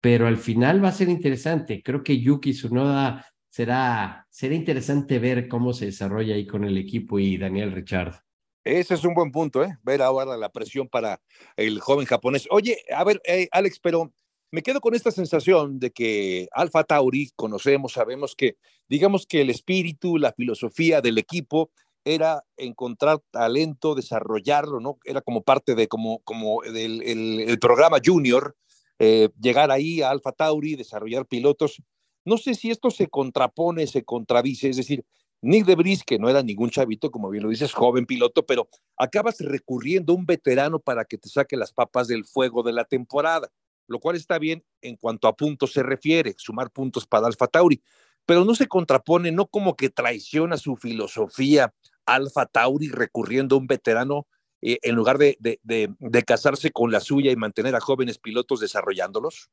pero 0.00 0.26
al 0.26 0.36
final 0.36 0.84
va 0.84 0.88
a 0.88 0.92
ser 0.92 1.08
interesante. 1.08 1.82
Creo 1.82 2.02
que 2.04 2.20
Yuki 2.20 2.52
Tsunoda 2.52 3.26
será, 3.48 4.26
será 4.28 4.54
interesante 4.54 5.18
ver 5.18 5.48
cómo 5.48 5.72
se 5.72 5.86
desarrolla 5.86 6.34
ahí 6.34 6.46
con 6.46 6.64
el 6.64 6.76
equipo 6.76 7.18
y 7.18 7.38
Daniel 7.38 7.72
Richard. 7.72 8.20
Ese 8.62 8.94
es 8.94 9.04
un 9.04 9.14
buen 9.14 9.32
punto, 9.32 9.64
¿eh? 9.64 9.78
Ver 9.82 10.02
ahora 10.02 10.36
la 10.36 10.50
presión 10.50 10.88
para 10.88 11.22
el 11.56 11.80
joven 11.80 12.04
japonés. 12.04 12.46
Oye, 12.50 12.76
a 12.94 13.02
ver, 13.04 13.22
eh, 13.24 13.48
Alex, 13.50 13.78
pero 13.80 14.12
me 14.50 14.62
quedo 14.62 14.80
con 14.80 14.94
esta 14.94 15.10
sensación 15.10 15.78
de 15.78 15.90
que 15.90 16.48
Alfa 16.52 16.84
Tauri 16.84 17.30
conocemos, 17.36 17.92
sabemos 17.92 18.34
que, 18.36 18.56
digamos 18.88 19.26
que 19.26 19.40
el 19.40 19.50
espíritu, 19.50 20.18
la 20.18 20.32
filosofía 20.32 21.00
del 21.00 21.18
equipo 21.18 21.70
era 22.04 22.44
encontrar 22.56 23.20
talento, 23.30 23.96
desarrollarlo, 23.96 24.78
¿no? 24.78 24.98
Era 25.04 25.20
como 25.20 25.42
parte 25.42 25.74
de, 25.74 25.88
como, 25.88 26.20
como 26.20 26.62
del 26.62 27.02
el, 27.02 27.58
programa 27.58 27.98
Junior, 28.04 28.56
eh, 29.00 29.28
llegar 29.40 29.72
ahí 29.72 30.02
a 30.02 30.10
Alfa 30.10 30.32
Tauri, 30.32 30.76
desarrollar 30.76 31.26
pilotos. 31.26 31.82
No 32.24 32.38
sé 32.38 32.54
si 32.54 32.70
esto 32.70 32.90
se 32.90 33.08
contrapone, 33.08 33.88
se 33.88 34.04
contradice, 34.04 34.68
es 34.70 34.76
decir, 34.76 35.04
Nick 35.42 35.66
de 35.66 35.98
que 36.06 36.18
no 36.18 36.28
era 36.28 36.42
ningún 36.42 36.70
chavito, 36.70 37.10
como 37.10 37.28
bien 37.28 37.44
lo 37.44 37.50
dices, 37.50 37.72
joven 37.72 38.06
piloto, 38.06 38.46
pero 38.46 38.68
acabas 38.96 39.38
recurriendo 39.40 40.12
a 40.12 40.16
un 40.16 40.26
veterano 40.26 40.78
para 40.78 41.04
que 41.04 41.18
te 41.18 41.28
saque 41.28 41.56
las 41.56 41.72
papas 41.72 42.08
del 42.08 42.24
fuego 42.24 42.62
de 42.62 42.72
la 42.72 42.84
temporada 42.84 43.50
lo 43.86 43.98
cual 43.98 44.16
está 44.16 44.38
bien 44.38 44.64
en 44.80 44.96
cuanto 44.96 45.28
a 45.28 45.36
puntos 45.36 45.72
se 45.72 45.82
refiere, 45.82 46.34
sumar 46.38 46.70
puntos 46.70 47.06
para 47.06 47.26
Alfa 47.26 47.46
Tauri, 47.46 47.82
pero 48.24 48.44
no 48.44 48.54
se 48.54 48.66
contrapone, 48.66 49.30
no 49.32 49.46
como 49.46 49.76
que 49.76 49.90
traiciona 49.90 50.56
su 50.56 50.76
filosofía 50.76 51.72
Alfa 52.04 52.46
Tauri 52.46 52.88
recurriendo 52.88 53.56
a 53.56 53.58
un 53.58 53.66
veterano 53.66 54.26
eh, 54.62 54.78
en 54.82 54.94
lugar 54.94 55.18
de, 55.18 55.36
de, 55.40 56.22
casarse 56.24 56.70
con 56.70 56.90
la 56.90 57.00
suya 57.00 57.30
y 57.30 57.36
mantener 57.36 57.74
a 57.74 57.80
jóvenes 57.80 58.18
pilotos 58.18 58.60
desarrollándolos? 58.60 59.50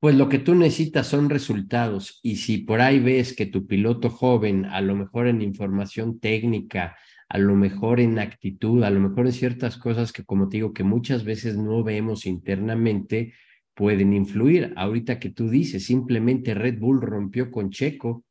Pues 0.00 0.14
lo 0.14 0.28
que 0.28 0.38
tú 0.38 0.54
necesitas 0.54 1.06
son 1.06 1.30
resultados 1.30 2.18
y 2.22 2.36
si 2.36 2.58
por 2.58 2.80
ahí 2.80 2.98
ves 2.98 3.36
que 3.36 3.46
tu 3.46 3.66
piloto 3.66 4.10
joven, 4.10 4.64
a 4.64 4.80
lo 4.80 4.96
mejor 4.96 5.28
en 5.28 5.42
información 5.42 6.18
técnica, 6.18 6.96
a 7.32 7.38
lo 7.38 7.54
mejor 7.56 7.98
en 7.98 8.18
actitud, 8.18 8.84
a 8.84 8.90
lo 8.90 9.00
mejor 9.00 9.24
en 9.24 9.32
ciertas 9.32 9.78
cosas 9.78 10.12
que 10.12 10.22
como 10.22 10.50
te 10.50 10.58
digo 10.58 10.74
que 10.74 10.84
muchas 10.84 11.24
veces 11.24 11.56
no 11.56 11.82
vemos 11.82 12.26
internamente, 12.26 13.32
pueden 13.72 14.12
influir. 14.12 14.74
Ahorita 14.76 15.18
que 15.18 15.30
tú 15.30 15.48
dices, 15.48 15.86
simplemente 15.86 16.52
Red 16.52 16.78
Bull 16.78 17.00
rompió 17.00 17.50
con 17.50 17.70
Checo 17.70 18.22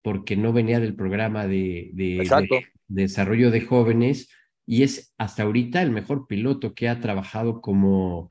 porque 0.00 0.34
no 0.34 0.54
venía 0.54 0.80
del 0.80 0.96
programa 0.96 1.46
de, 1.46 1.90
de, 1.92 2.26
desarrollo 2.88 3.50
de 3.50 3.60
jóvenes 3.60 4.30
y 4.64 4.82
es 4.82 5.12
hasta 5.18 5.42
ahorita 5.42 5.82
el 5.82 5.90
mejor 5.90 6.26
piloto 6.26 6.72
que 6.72 6.88
ha 6.88 7.00
trabajado 7.00 7.60
como, 7.60 8.30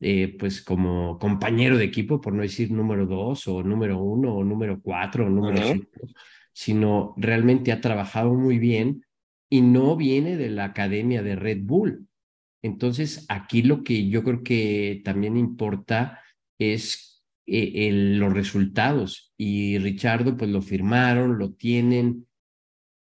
eh, 0.00 0.34
pues 0.38 0.62
como 0.62 1.18
compañero 1.18 1.76
de 1.76 1.84
equipo, 1.84 2.22
por 2.22 2.32
no 2.32 2.40
decir 2.40 2.70
número 2.70 3.04
dos 3.04 3.46
o 3.48 3.62
número 3.62 3.98
uno 3.98 4.34
o 4.34 4.42
número 4.42 4.80
cuatro 4.80 5.26
o 5.26 5.28
número 5.28 5.58
cinco, 5.62 6.08
sino 6.54 7.12
realmente 7.18 7.70
ha 7.70 7.82
trabajado 7.82 8.32
muy 8.32 8.58
bien 8.58 9.02
y 9.48 9.60
no 9.60 9.96
viene 9.96 10.36
de 10.36 10.50
la 10.50 10.64
academia 10.66 11.22
de 11.22 11.36
Red 11.36 11.60
Bull. 11.62 12.08
Entonces, 12.62 13.26
aquí 13.28 13.62
lo 13.62 13.84
que 13.84 14.08
yo 14.08 14.24
creo 14.24 14.42
que 14.42 15.02
también 15.04 15.36
importa 15.36 16.20
es 16.58 17.22
eh, 17.46 17.90
los 17.92 18.32
resultados. 18.32 19.32
Y 19.36 19.78
Richardo, 19.78 20.36
pues 20.36 20.50
lo 20.50 20.62
firmaron, 20.62 21.38
lo 21.38 21.52
tienen. 21.52 22.26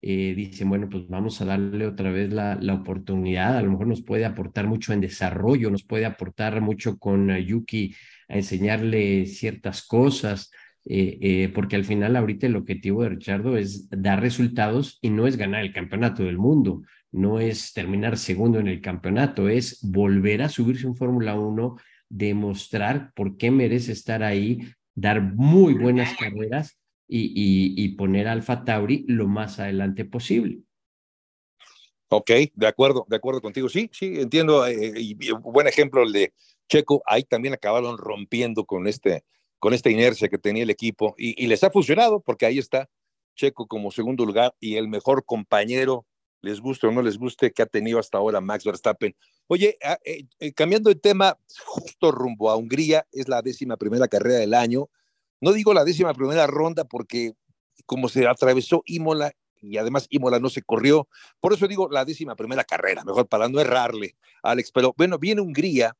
Eh, 0.02 0.34
dicen, 0.34 0.70
bueno, 0.70 0.88
pues 0.88 1.06
vamos 1.08 1.42
a 1.42 1.44
darle 1.44 1.86
otra 1.86 2.10
vez 2.10 2.32
la, 2.32 2.54
la, 2.54 2.74
oportunidad. 2.74 3.58
A 3.58 3.62
lo 3.62 3.72
mejor 3.72 3.86
nos 3.86 4.02
puede 4.02 4.24
aportar 4.24 4.66
mucho 4.66 4.94
en 4.94 5.02
desarrollo, 5.02 5.70
nos 5.70 5.84
puede 5.84 6.06
aportar 6.06 6.60
mucho 6.62 6.98
con 6.98 7.28
Yuki 7.36 7.94
a 8.28 8.36
enseñarle 8.36 9.26
ciertas 9.26 9.86
cosas. 9.86 10.50
Eh, 10.86 11.50
porque 11.54 11.76
al 11.76 11.84
final 11.84 12.16
ahorita 12.16 12.46
el 12.46 12.56
objetivo 12.56 13.02
de 13.02 13.10
Richardo 13.10 13.56
es 13.56 13.88
dar 13.90 14.20
resultados 14.20 14.98
y 15.02 15.10
no 15.10 15.26
es 15.26 15.36
ganar 15.36 15.62
el 15.62 15.74
campeonato 15.74 16.24
del 16.24 16.38
mundo 16.38 16.82
no 17.12 17.40
es 17.40 17.72
terminar 17.72 18.18
segundo 18.18 18.58
en 18.58 18.68
el 18.68 18.80
campeonato, 18.80 19.48
es 19.48 19.80
volver 19.82 20.42
a 20.42 20.48
subirse 20.48 20.86
en 20.86 20.96
Fórmula 20.96 21.34
1, 21.34 21.76
demostrar 22.08 23.12
por 23.14 23.36
qué 23.36 23.50
merece 23.50 23.92
estar 23.92 24.22
ahí, 24.22 24.60
dar 24.94 25.20
muy 25.20 25.74
buenas 25.74 26.16
carreras 26.16 26.78
y, 27.08 27.74
y, 27.76 27.88
poner 27.96 28.28
a 28.28 28.32
Alfa 28.32 28.64
Tauri 28.64 29.04
lo 29.08 29.26
más 29.26 29.58
adelante 29.58 30.04
posible. 30.04 30.60
Ok, 32.08 32.30
de 32.54 32.66
acuerdo, 32.66 33.04
de 33.08 33.16
acuerdo 33.16 33.40
contigo. 33.40 33.68
Sí, 33.68 33.88
sí, 33.92 34.20
entiendo. 34.20 34.64
Eh, 34.66 34.92
y, 34.96 35.16
buen 35.32 35.66
ejemplo 35.66 36.02
el 36.02 36.12
de 36.12 36.32
Checo. 36.68 37.02
Ahí 37.06 37.24
también 37.24 37.54
acabaron 37.54 37.98
rompiendo 37.98 38.64
con, 38.64 38.86
este, 38.86 39.24
con 39.60 39.74
esta 39.74 39.90
inercia 39.90 40.28
que 40.28 40.38
tenía 40.38 40.64
el 40.64 40.70
equipo 40.70 41.14
y, 41.16 41.46
les 41.46 41.62
ha 41.62 41.70
funcionado 41.70 42.20
porque 42.20 42.46
ahí 42.46 42.58
está 42.58 42.88
Checo 43.36 43.68
como 43.68 43.92
segundo 43.92 44.26
lugar 44.26 44.54
y 44.58 44.76
el 44.76 44.88
mejor 44.88 45.24
compañero 45.24 46.06
les 46.42 46.60
guste 46.60 46.86
o 46.86 46.90
no 46.90 47.02
les 47.02 47.18
guste, 47.18 47.52
que 47.52 47.62
ha 47.62 47.66
tenido 47.66 47.98
hasta 47.98 48.16
ahora 48.16 48.40
Max 48.40 48.64
Verstappen. 48.64 49.14
Oye, 49.46 49.76
ah, 49.84 49.98
eh, 50.04 50.24
eh, 50.38 50.52
cambiando 50.52 50.88
de 50.88 50.96
tema, 50.96 51.38
justo 51.66 52.10
rumbo 52.10 52.50
a 52.50 52.56
Hungría, 52.56 53.06
es 53.12 53.28
la 53.28 53.42
décima 53.42 53.76
primera 53.76 54.08
carrera 54.08 54.38
del 54.38 54.54
año. 54.54 54.88
No 55.42 55.52
digo 55.52 55.74
la 55.74 55.84
décima 55.84 56.14
primera 56.14 56.46
ronda 56.46 56.84
porque 56.84 57.34
como 57.84 58.08
se 58.08 58.26
atravesó 58.26 58.82
Imola 58.86 59.32
y 59.60 59.76
además 59.76 60.06
Imola 60.08 60.38
no 60.38 60.48
se 60.48 60.62
corrió, 60.62 61.06
por 61.38 61.52
eso 61.52 61.68
digo 61.68 61.88
la 61.90 62.06
décima 62.06 62.34
primera 62.34 62.64
carrera, 62.64 63.04
mejor 63.04 63.28
para 63.28 63.48
no 63.48 63.60
errarle, 63.60 64.16
Alex. 64.42 64.72
Pero 64.72 64.94
bueno, 64.96 65.18
viene 65.18 65.42
Hungría 65.42 65.94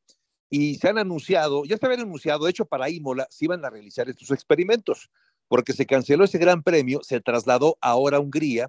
y 0.51 0.75
se 0.75 0.89
han 0.89 0.99
anunciado, 0.99 1.65
ya 1.65 1.77
se 1.77 1.87
habían 1.87 2.03
anunciado, 2.03 2.45
de 2.45 2.51
hecho 2.51 2.67
para 2.67 2.91
Imola 2.91 3.27
se 3.31 3.45
iban 3.45 3.65
a 3.65 3.71
realizar 3.71 4.09
estos 4.09 4.33
experimentos, 4.33 5.09
porque 5.49 5.73
se 5.73 5.87
canceló 5.87 6.25
ese 6.25 6.39
gran 6.39 6.63
premio, 6.63 7.01
se 7.03 7.21
trasladó 7.21 7.79
ahora 7.81 8.17
a 8.17 8.21
Hungría 8.21 8.69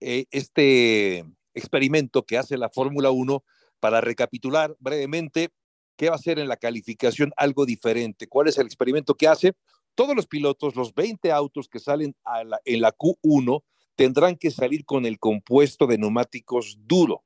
eh, 0.00 0.24
este 0.30 1.26
experimento 1.52 2.24
que 2.24 2.38
hace 2.38 2.56
la 2.56 2.70
Fórmula 2.70 3.10
1 3.10 3.44
para 3.80 4.00
recapitular 4.00 4.74
brevemente 4.78 5.50
qué 5.96 6.08
va 6.08 6.16
a 6.16 6.18
ser 6.18 6.38
en 6.38 6.48
la 6.48 6.56
calificación 6.56 7.32
algo 7.36 7.66
diferente. 7.66 8.26
¿Cuál 8.26 8.48
es 8.48 8.56
el 8.56 8.66
experimento 8.66 9.14
que 9.14 9.28
hace? 9.28 9.52
Todos 9.94 10.16
los 10.16 10.26
pilotos, 10.26 10.74
los 10.74 10.94
20 10.94 11.30
autos 11.32 11.68
que 11.68 11.78
salen 11.78 12.16
en 12.64 12.80
la 12.80 12.96
Q1, 12.96 13.62
tendrán 13.96 14.36
que 14.36 14.50
salir 14.50 14.86
con 14.86 15.04
el 15.04 15.18
compuesto 15.18 15.86
de 15.86 15.98
neumáticos 15.98 16.78
duro. 16.86 17.22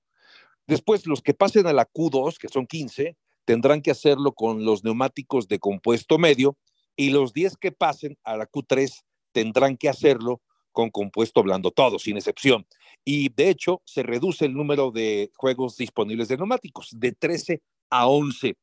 Después, 0.67 1.07
los 1.07 1.23
que 1.23 1.35
pasen 1.35 1.69
a 1.69 1.73
la 1.73 1.89
Q2, 1.89 2.37
que 2.39 2.49
son 2.49 2.67
15, 2.67 3.17
tendrán 3.45 3.83
que 3.83 3.91
hacerlo 3.91 4.33
con 4.33 4.65
los 4.65 4.85
neumáticos 4.85 5.49
de 5.49 5.59
compuesto 5.59 6.19
medio 6.19 6.57
y 6.97 7.11
los 7.11 7.33
10 7.33 7.57
que 7.57 7.73
pasen 7.73 8.19
a 8.25 8.37
la 8.37 8.47
Q3 8.49 9.03
tendrán 9.33 9.77
que 9.77 9.89
hacerlo 9.89 10.41
con 10.73 10.91
compuesto 10.91 11.43
blando, 11.43 11.71
todo, 11.71 11.99
sin 11.99 12.17
excepción. 12.17 12.67
Y 13.05 13.29
de 13.31 13.51
hecho, 13.51 13.81
se 13.85 14.03
reduce 14.03 14.45
el 14.45 14.55
número 14.55 14.91
de 14.91 15.31
juegos 15.37 15.77
disponibles 15.77 16.29
de 16.29 16.37
neumáticos 16.37 16.91
de 16.97 17.13
13 17.13 17.63
a 17.91 18.07
11. 18.09 18.57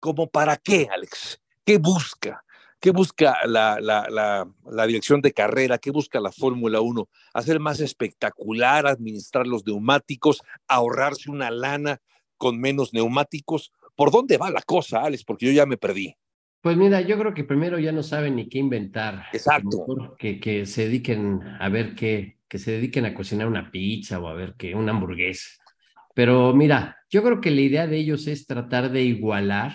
¿Cómo 0.00 0.28
para 0.28 0.56
qué, 0.56 0.86
Alex? 0.90 1.40
¿Qué 1.64 1.78
busca? 1.78 2.44
¿Qué 2.80 2.92
busca 2.92 3.38
la, 3.44 3.80
la, 3.80 4.46
la, 4.64 4.86
dirección 4.86 5.20
de 5.20 5.32
carrera? 5.32 5.78
¿Qué 5.78 5.90
busca 5.90 6.20
la 6.20 6.30
Fórmula 6.30 6.80
1? 6.80 7.08
Hacer 7.34 7.58
más 7.58 7.80
espectacular, 7.80 8.86
administrar 8.86 9.48
los 9.48 9.66
neumáticos, 9.66 10.42
ahorrarse 10.68 11.28
una 11.28 11.50
lana 11.50 12.00
con 12.36 12.60
menos 12.60 12.94
neumáticos. 12.94 13.72
¿Por 13.98 14.12
dónde 14.12 14.38
va 14.38 14.48
la 14.48 14.62
cosa, 14.62 15.02
Alex? 15.02 15.24
Porque 15.24 15.46
yo 15.46 15.50
ya 15.50 15.66
me 15.66 15.76
perdí. 15.76 16.14
Pues 16.60 16.76
mira, 16.76 17.00
yo 17.00 17.18
creo 17.18 17.34
que 17.34 17.42
primero 17.42 17.80
ya 17.80 17.90
no 17.90 18.04
saben 18.04 18.36
ni 18.36 18.48
qué 18.48 18.58
inventar. 18.58 19.24
Exacto. 19.32 20.14
Que, 20.16 20.38
que 20.38 20.66
se 20.66 20.84
dediquen 20.84 21.40
a 21.58 21.68
ver 21.68 21.96
qué, 21.96 22.38
que 22.46 22.58
se 22.58 22.70
dediquen 22.70 23.06
a 23.06 23.14
cocinar 23.14 23.48
una 23.48 23.72
pizza 23.72 24.20
o 24.20 24.28
a 24.28 24.34
ver 24.34 24.54
qué, 24.56 24.72
una 24.76 24.92
hamburguesa. 24.92 25.48
Pero 26.14 26.54
mira, 26.54 26.96
yo 27.10 27.24
creo 27.24 27.40
que 27.40 27.50
la 27.50 27.60
idea 27.60 27.86
de 27.88 27.96
ellos 27.96 28.28
es 28.28 28.46
tratar 28.46 28.92
de 28.92 29.02
igualar 29.02 29.72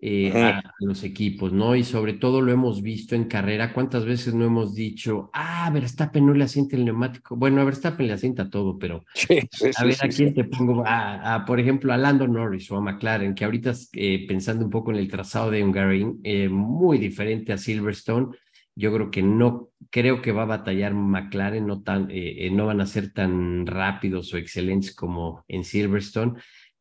eh, 0.00 0.30
a 0.32 0.62
los 0.78 1.02
equipos, 1.02 1.52
¿no? 1.52 1.74
Y 1.74 1.82
sobre 1.82 2.12
todo 2.12 2.40
lo 2.40 2.52
hemos 2.52 2.82
visto 2.82 3.16
en 3.16 3.24
carrera. 3.24 3.72
¿Cuántas 3.72 4.04
veces 4.04 4.32
no 4.32 4.44
hemos 4.44 4.72
dicho, 4.72 5.28
ah, 5.32 5.68
Verstappen 5.72 6.24
no 6.24 6.34
le 6.34 6.44
asienta 6.44 6.76
el 6.76 6.84
neumático? 6.84 7.34
Bueno, 7.34 7.60
a 7.60 7.64
Verstappen 7.64 8.06
le 8.06 8.12
asienta 8.12 8.48
todo, 8.48 8.78
pero 8.78 9.04
a 9.76 9.84
ver 9.84 9.96
a 10.00 10.08
quién 10.08 10.34
te 10.34 10.44
pongo, 10.44 10.84
a, 10.86 11.44
por 11.44 11.58
ejemplo, 11.58 11.92
a 11.92 11.96
Lando 11.96 12.28
Norris 12.28 12.70
o 12.70 12.76
a 12.76 12.80
McLaren, 12.80 13.34
que 13.34 13.44
ahorita 13.44 13.72
eh, 13.94 14.24
pensando 14.28 14.64
un 14.64 14.70
poco 14.70 14.92
en 14.92 14.98
el 14.98 15.08
trazado 15.08 15.50
de 15.50 15.64
Hungaroring, 15.64 16.20
eh, 16.22 16.48
muy 16.48 16.98
diferente 16.98 17.52
a 17.52 17.58
Silverstone. 17.58 18.28
Yo 18.76 18.94
creo 18.94 19.10
que 19.10 19.22
no, 19.24 19.70
creo 19.90 20.22
que 20.22 20.30
va 20.30 20.42
a 20.42 20.46
batallar 20.46 20.94
McLaren, 20.94 21.66
no, 21.66 21.82
tan, 21.82 22.08
no 22.52 22.66
van 22.66 22.80
a 22.80 22.86
ser 22.86 23.12
tan 23.12 23.66
rápidos 23.66 24.32
o 24.32 24.36
excelentes 24.36 24.94
como 24.94 25.44
en 25.48 25.64
Silverstone, 25.64 26.34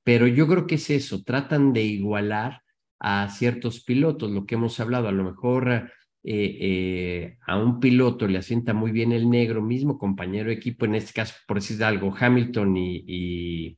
pero 0.04 0.28
yo 0.28 0.46
creo 0.48 0.68
que 0.68 0.76
es 0.76 0.92
eso, 0.92 1.24
tratan 1.24 1.74
de 1.74 1.82
igualar 1.82 2.62
a 3.00 3.30
ciertos 3.30 3.84
pilotos, 3.84 4.32
lo 4.32 4.46
que 4.46 4.56
hemos 4.56 4.80
hablado, 4.80 5.08
a 5.08 5.12
lo 5.12 5.24
mejor 5.24 5.92
eh, 6.24 6.58
eh, 6.60 7.38
a 7.46 7.58
un 7.58 7.80
piloto 7.80 8.28
le 8.28 8.40
asienta 8.40 8.74
muy 8.74 8.92
bien 8.92 9.12
el 9.12 9.30
negro, 9.30 9.62
mismo 9.62 9.98
compañero 9.98 10.50
de 10.50 10.56
equipo, 10.56 10.86
en 10.86 10.96
este 10.96 11.14
caso, 11.14 11.36
por 11.48 11.58
decir 11.58 11.84
algo, 11.84 12.14
Hamilton 12.18 12.76
y, 12.78 13.78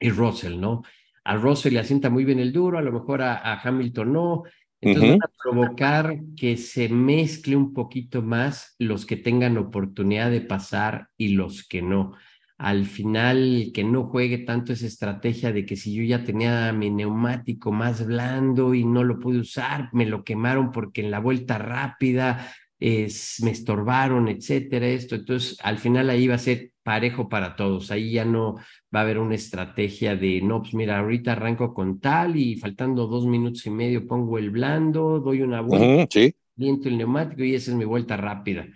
y, 0.00 0.10
Russell, 0.10 0.58
¿no? 0.60 0.82
A 1.24 1.36
Russell 1.36 1.74
le 1.74 1.80
asienta 1.80 2.08
muy 2.08 2.24
bien 2.24 2.38
el 2.38 2.52
duro, 2.52 2.78
a 2.78 2.82
lo 2.82 2.92
mejor 2.92 3.22
a, 3.22 3.60
Hamilton 3.60 4.12
no. 4.12 4.42
Entonces, 4.80 5.18
a 5.22 5.30
provocar 5.42 6.18
que 6.36 6.56
se 6.56 6.88
mezcle 6.88 7.56
un 7.56 7.72
poquito 7.72 8.22
más 8.22 8.76
los 8.78 9.04
que 9.04 9.16
tengan 9.16 9.56
oportunidad 9.56 10.30
de 10.30 10.42
pasar 10.42 11.08
y 11.16 11.30
los 11.30 11.66
que 11.66 11.82
no 11.82 12.12
al 12.58 12.86
final 12.86 13.70
que 13.74 13.84
no 13.84 14.04
juegue 14.04 14.38
tanto 14.38 14.72
esa 14.72 14.86
estrategia 14.86 15.52
de 15.52 15.66
que 15.66 15.76
si 15.76 15.94
yo 15.94 16.02
ya 16.02 16.24
tenía 16.24 16.72
mi 16.72 16.90
neumático 16.90 17.70
más 17.70 18.06
blando 18.06 18.74
y 18.74 18.84
no 18.84 19.04
lo 19.04 19.18
pude 19.18 19.40
usar, 19.40 19.90
me 19.92 20.06
lo 20.06 20.24
quemaron 20.24 20.72
porque 20.72 21.02
en 21.02 21.10
la 21.10 21.20
vuelta 21.20 21.58
rápida 21.58 22.50
es, 22.78 23.40
me 23.42 23.50
estorbaron, 23.50 24.28
etcétera, 24.28 24.86
esto. 24.86 25.16
Entonces, 25.16 25.58
al 25.62 25.78
final 25.78 26.08
ahí 26.08 26.28
va 26.28 26.36
a 26.36 26.38
ser 26.38 26.72
parejo 26.82 27.28
para 27.28 27.56
todos. 27.56 27.90
Ahí 27.90 28.12
ya 28.12 28.24
no 28.24 28.54
va 28.94 29.00
a 29.00 29.02
haber 29.02 29.18
una 29.18 29.34
estrategia 29.34 30.16
de, 30.16 30.40
no, 30.40 30.62
pues 30.62 30.72
mira, 30.72 30.98
ahorita 30.98 31.32
arranco 31.32 31.74
con 31.74 32.00
tal 32.00 32.36
y 32.36 32.56
faltando 32.56 33.06
dos 33.06 33.26
minutos 33.26 33.66
y 33.66 33.70
medio 33.70 34.06
pongo 34.06 34.38
el 34.38 34.50
blando, 34.50 35.20
doy 35.20 35.42
una 35.42 35.60
vuelta, 35.60 36.08
viento 36.54 36.88
el 36.88 36.96
neumático 36.96 37.44
y 37.44 37.54
esa 37.54 37.70
es 37.70 37.76
mi 37.76 37.84
vuelta 37.84 38.16
rápida. 38.16 38.66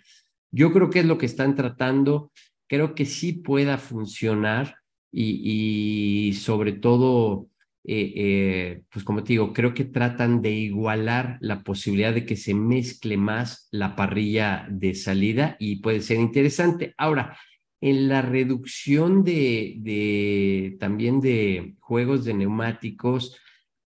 Yo 0.50 0.72
creo 0.72 0.90
que 0.90 1.00
es 1.00 1.06
lo 1.06 1.16
que 1.16 1.26
están 1.26 1.54
tratando 1.54 2.32
creo 2.70 2.94
que 2.94 3.04
sí 3.04 3.32
pueda 3.32 3.78
funcionar 3.78 4.76
y, 5.10 6.32
sobre 6.40 6.72
todo, 6.72 7.48
eh, 7.82 8.12
eh, 8.14 8.82
pues 8.92 9.04
como 9.04 9.24
te 9.24 9.32
digo, 9.32 9.52
creo 9.52 9.74
que 9.74 9.84
tratan 9.84 10.40
de 10.40 10.52
igualar 10.52 11.36
la 11.40 11.64
posibilidad 11.64 12.14
de 12.14 12.24
que 12.24 12.36
se 12.36 12.54
mezcle 12.54 13.16
más 13.16 13.66
la 13.72 13.96
parrilla 13.96 14.68
de 14.70 14.94
salida 14.94 15.56
y 15.58 15.80
puede 15.80 16.00
ser 16.00 16.18
interesante. 16.20 16.94
Ahora, 16.96 17.36
en 17.80 18.08
la 18.08 18.22
reducción 18.22 19.24
de, 19.24 19.74
de 19.80 20.76
también 20.78 21.20
de 21.20 21.74
juegos 21.80 22.24
de 22.24 22.34
neumáticos, 22.34 23.36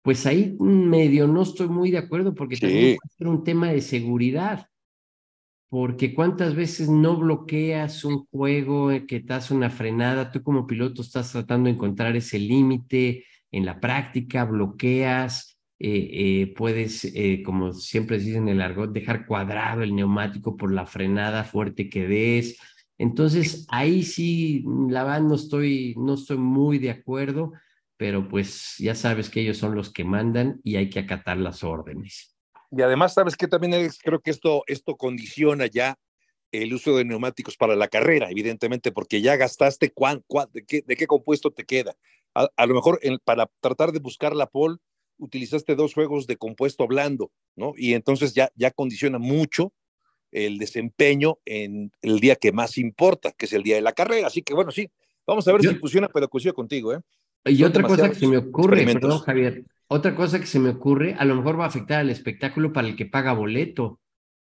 pues 0.02 0.26
ahí 0.26 0.58
medio 0.60 1.26
no 1.26 1.43
estoy 1.43 1.69
muy 1.69 1.89
de 1.89 2.00
acuerdo 2.00 2.36
porque 2.36 2.58
también 2.58 2.98
puede 2.98 3.15
ser 3.17 3.28
un 3.30 3.46
tema 3.46 3.72
de 3.72 3.80
seguridad. 3.80 4.67
Porque 5.74 6.14
cuántas 6.14 6.54
veces 6.54 6.88
no 6.88 7.18
bloqueas 7.18 8.06
un 8.06 8.28
juego 8.28 8.92
que 9.08 9.22
te 9.22 9.34
hace 9.34 9.56
una 9.56 9.72
frenada, 9.72 10.32
tú 10.32 10.44
como 10.44 10.68
piloto 10.68 11.02
estás 11.02 11.32
tratando 11.32 11.66
de 11.66 11.74
encontrar 11.74 12.16
ese 12.16 12.38
límite 12.38 13.26
en 13.52 13.66
la 13.66 13.80
práctica, 13.80 14.46
bloqueas, 14.46 15.58
eh, 15.80 16.10
eh, 16.12 16.54
puedes, 16.56 17.06
eh, 17.06 17.42
como 17.44 17.74
siempre 17.74 18.20
dicen 18.20 18.44
en 18.44 18.50
el 18.50 18.62
argot, 18.62 18.94
dejar 18.94 19.26
cuadrado 19.26 19.82
el 19.82 19.96
neumático 19.96 20.56
por 20.56 20.72
la 20.72 20.86
frenada 20.86 21.44
fuerte 21.44 21.90
que 21.90 22.08
des. 22.08 22.56
Entonces, 23.00 23.66
ahí 23.70 24.04
sí, 24.04 24.64
la 24.90 25.04
verdad 25.04 25.22
no 25.22 25.34
estoy, 25.34 25.96
no 25.98 26.14
estoy 26.14 26.38
muy 26.38 26.78
de 26.78 26.92
acuerdo 26.92 27.52
pero 27.96 28.28
pues 28.28 28.76
ya 28.80 28.96
sabes 28.96 29.30
que 29.30 29.40
ellos 29.42 29.58
son 29.58 29.76
los 29.76 29.90
que 29.90 30.04
mandan 30.04 30.60
y 30.64 30.76
hay 30.76 30.90
que 30.90 31.00
acatar 31.00 31.38
las 31.38 31.64
órdenes. 31.64 32.33
Y 32.76 32.82
además, 32.82 33.14
sabes 33.14 33.36
que 33.36 33.48
también 33.48 33.90
creo 34.02 34.20
que 34.20 34.32
esto, 34.32 34.64
esto 34.68 34.96
condiciona 34.96 35.68
ya 35.68 35.98
el 36.52 36.74
uso 36.74 36.96
de 36.96 37.06
neumáticos 37.06 37.58
para 37.58 37.76
la 37.76 37.88
carrera, 37.88 38.30
evidentemente, 38.30 38.92
porque 38.92 39.22
ya 39.22 39.36
gastaste 39.36 39.92
cuán, 39.92 40.24
de, 40.54 40.66
qué, 40.66 41.08
compuesto 41.08 41.52
te 41.52 41.66
queda. 41.66 41.96
A, 42.34 42.66
lo 42.66 42.74
mejor 42.74 43.00
para 43.24 43.50
tratar 43.60 43.92
de 43.92 44.00
buscar 44.00 44.36
la 44.36 44.48
pole, 44.48 44.78
utilizaste 45.18 45.76
dos 45.76 45.94
juegos 45.94 46.26
de 46.26 46.38
compuesto 46.38 46.88
blando, 46.88 47.32
¿no? 47.56 47.74
Y 47.78 47.94
entonces 47.94 48.34
ya, 48.34 48.52
ya 48.56 48.72
condiciona 48.72 49.20
mucho 49.20 49.72
el 50.32 50.58
desempeño 50.58 51.38
en 51.46 51.92
el 52.02 52.20
día 52.20 52.36
que 52.36 52.52
más 52.52 52.78
importa, 52.80 53.32
que 53.32 53.46
es 53.46 53.54
el 53.54 53.62
día 53.62 53.76
de 53.76 53.82
la 53.82 53.94
carrera. 53.94 54.28
Así 54.28 54.42
que 54.42 54.56
bueno, 54.56 54.72
sí, 54.72 54.90
vamos 55.28 55.48
a 55.48 55.52
ver 55.52 55.62
si 55.62 55.76
funciona, 55.76 56.10
pero 56.10 56.28
coincido 56.28 56.56
contigo, 56.56 56.94
¿eh? 56.94 57.00
Y 57.46 57.64
otra 57.64 57.84
cosa 57.84 58.10
que 58.10 58.16
se 58.16 58.28
me 58.28 58.38
ocurre, 58.38 58.86
perdón 58.86 59.20
Javier, 59.20 59.64
otra 59.88 60.15
cosa 60.15 60.39
que 60.39 60.46
se 60.46 60.60
me 60.60 60.69
ocurre, 60.69 61.15
a 61.17 61.26
lo 61.26 61.36
mejor 61.36 61.60
va 61.60 61.65
a 61.65 61.67
afectar 61.67 62.00
al 62.00 62.10
espectáculo 62.10 62.74
para 62.74 62.88
el 62.88 62.96
que 62.96 63.06
paga 63.06 63.34
boleto, 63.34 64.00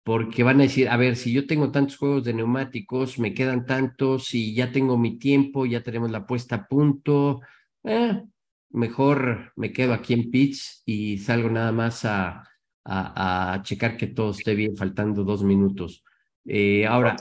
porque 0.04 0.42
van 0.42 0.60
a 0.60 0.64
decir, 0.64 0.88
a 0.88 0.96
ver, 0.96 1.16
si 1.16 1.32
yo 1.32 1.46
tengo 1.46 1.70
tantos 1.70 1.96
juegos 1.96 2.24
de 2.24 2.34
neumáticos, 2.34 3.18
me 3.18 3.34
quedan 3.34 3.66
tantos, 3.66 4.34
y 4.34 4.54
ya 4.54 4.72
tengo 4.72 4.96
mi 4.96 5.18
tiempo, 5.18 5.66
ya 5.66 5.82
tenemos 5.82 6.10
la 6.10 6.26
puesta 6.26 6.56
a 6.56 6.66
punto, 6.66 7.40
eh, 7.84 8.22
mejor 8.70 9.52
me 9.56 9.72
quedo 9.72 9.94
aquí 9.94 10.14
en 10.14 10.30
pitch 10.30 10.82
y 10.84 11.18
salgo 11.18 11.50
nada 11.50 11.72
más 11.72 12.04
a, 12.04 12.44
a, 12.84 13.60
checar 13.62 13.96
que 13.96 14.08
todo 14.08 14.30
esté 14.30 14.54
bien, 14.54 14.76
faltando 14.76 15.24
dos 15.24 15.42
minutos. 15.42 16.04
Eh, 16.44 16.86
ahora, 16.86 17.16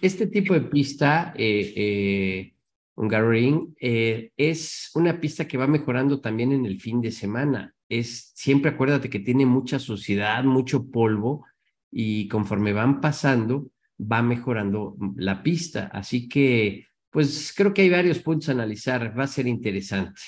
este 0.00 0.26
tipo 0.26 0.54
de 0.54 0.60
pista, 0.62 1.32
eh, 1.36 2.53
Hungaroring, 2.96 3.74
eh, 3.80 4.30
es 4.36 4.90
una 4.94 5.20
pista 5.20 5.48
que 5.48 5.58
va 5.58 5.66
mejorando 5.66 6.20
también 6.20 6.52
en 6.52 6.66
el 6.66 6.80
fin 6.80 7.00
de 7.00 7.10
semana. 7.10 7.74
Es 7.88 8.32
siempre 8.34 8.70
acuérdate 8.70 9.10
que 9.10 9.20
tiene 9.20 9.46
mucha 9.46 9.78
suciedad, 9.78 10.44
mucho 10.44 10.90
polvo 10.90 11.44
y 11.90 12.28
conforme 12.28 12.72
van 12.72 13.00
pasando 13.00 13.70
va 14.00 14.22
mejorando 14.22 14.96
la 15.16 15.42
pista. 15.42 15.90
Así 15.92 16.28
que, 16.28 16.86
pues 17.10 17.52
creo 17.56 17.72
que 17.72 17.82
hay 17.82 17.90
varios 17.90 18.18
puntos 18.18 18.48
a 18.48 18.52
analizar. 18.52 19.18
Va 19.18 19.24
a 19.24 19.28
ser 19.28 19.46
interesante. 19.46 20.20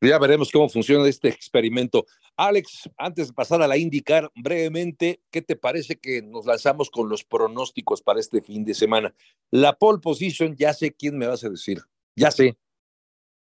Ya 0.00 0.18
veremos 0.18 0.50
cómo 0.50 0.68
funciona 0.68 1.06
este 1.08 1.28
experimento. 1.28 2.06
Alex, 2.40 2.88
antes 2.96 3.28
de 3.28 3.34
pasar 3.34 3.60
a 3.60 3.68
la 3.68 3.76
indicar 3.76 4.32
brevemente, 4.34 5.20
¿qué 5.30 5.42
te 5.42 5.56
parece 5.56 5.96
que 5.96 6.22
nos 6.22 6.46
lanzamos 6.46 6.88
con 6.88 7.10
los 7.10 7.22
pronósticos 7.22 8.00
para 8.00 8.18
este 8.18 8.40
fin 8.40 8.64
de 8.64 8.72
semana? 8.72 9.14
La 9.50 9.74
pole 9.74 9.98
position, 9.98 10.56
ya 10.56 10.72
sé 10.72 10.90
quién 10.90 11.18
me 11.18 11.26
vas 11.26 11.44
a 11.44 11.50
decir, 11.50 11.82
ya 12.16 12.30
sé. 12.30 12.56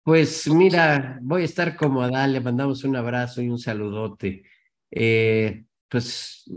Pues 0.02 0.48
mira, 0.48 1.18
voy 1.20 1.42
a 1.42 1.44
estar 1.44 1.76
como 1.76 2.00
Adal, 2.00 2.32
le 2.32 2.40
mandamos 2.40 2.82
un 2.84 2.96
abrazo 2.96 3.42
y 3.42 3.50
un 3.50 3.58
saludote. 3.58 4.44
Eh, 4.90 5.62
pues 5.86 6.50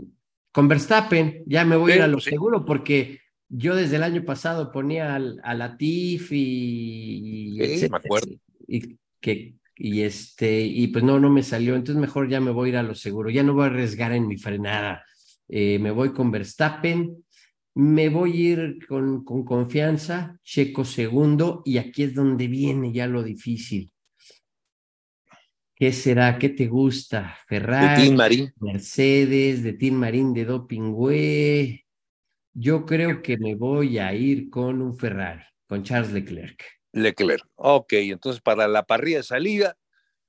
con 0.50 0.66
Verstappen, 0.66 1.42
ya 1.44 1.66
me 1.66 1.76
voy 1.76 1.92
a 1.92 1.96
ir 1.96 2.02
a 2.02 2.06
lo 2.06 2.20
seguro 2.20 2.64
porque 2.64 3.20
yo 3.50 3.76
desde 3.76 3.96
el 3.96 4.02
año 4.02 4.24
pasado 4.24 4.72
ponía 4.72 5.14
a 5.14 5.54
Latif 5.54 6.32
y, 6.32 7.58
sí, 7.76 7.86
me 7.90 7.98
acuerdo. 7.98 8.34
y 8.66 8.96
que 9.20 9.56
y 9.76 10.02
este, 10.02 10.60
y 10.60 10.88
pues 10.88 11.04
no, 11.04 11.18
no 11.18 11.30
me 11.30 11.42
salió, 11.42 11.74
entonces 11.74 12.00
mejor 12.00 12.28
ya 12.28 12.40
me 12.40 12.50
voy 12.50 12.68
a 12.68 12.72
ir 12.72 12.76
a 12.78 12.82
lo 12.82 12.94
seguro, 12.94 13.30
ya 13.30 13.42
no 13.42 13.54
voy 13.54 13.64
a 13.64 13.66
arriesgar 13.66 14.12
en 14.12 14.26
mi 14.28 14.36
frenada, 14.36 15.04
eh, 15.48 15.78
me 15.78 15.90
voy 15.90 16.12
con 16.12 16.30
Verstappen, 16.30 17.24
me 17.74 18.08
voy 18.08 18.32
a 18.32 18.52
ir 18.52 18.86
con, 18.86 19.24
con 19.24 19.44
confianza, 19.44 20.38
Checo 20.44 20.84
segundo, 20.84 21.62
y 21.64 21.78
aquí 21.78 22.04
es 22.04 22.14
donde 22.14 22.46
viene 22.46 22.92
ya 22.92 23.06
lo 23.06 23.22
difícil. 23.22 23.90
¿Qué 25.76 25.92
será? 25.92 26.38
¿Qué 26.38 26.50
te 26.50 26.68
gusta? 26.68 27.36
Ferrari, 27.48 28.14
Mercedes, 28.60 29.64
de 29.64 29.72
Team 29.72 29.94
Marín, 29.94 30.32
de 30.32 30.44
Doping 30.44 30.94
Yo 32.52 32.86
creo 32.86 33.20
que 33.20 33.36
me 33.36 33.56
voy 33.56 33.98
a 33.98 34.14
ir 34.14 34.48
con 34.50 34.80
un 34.80 34.96
Ferrari, 34.96 35.42
con 35.66 35.82
Charles 35.82 36.12
Leclerc. 36.12 36.62
Leclerc. 36.94 37.44
Ok, 37.56 37.92
entonces 37.94 38.40
para 38.40 38.68
la 38.68 38.84
parrilla 38.84 39.18
de 39.18 39.22
salida 39.24 39.76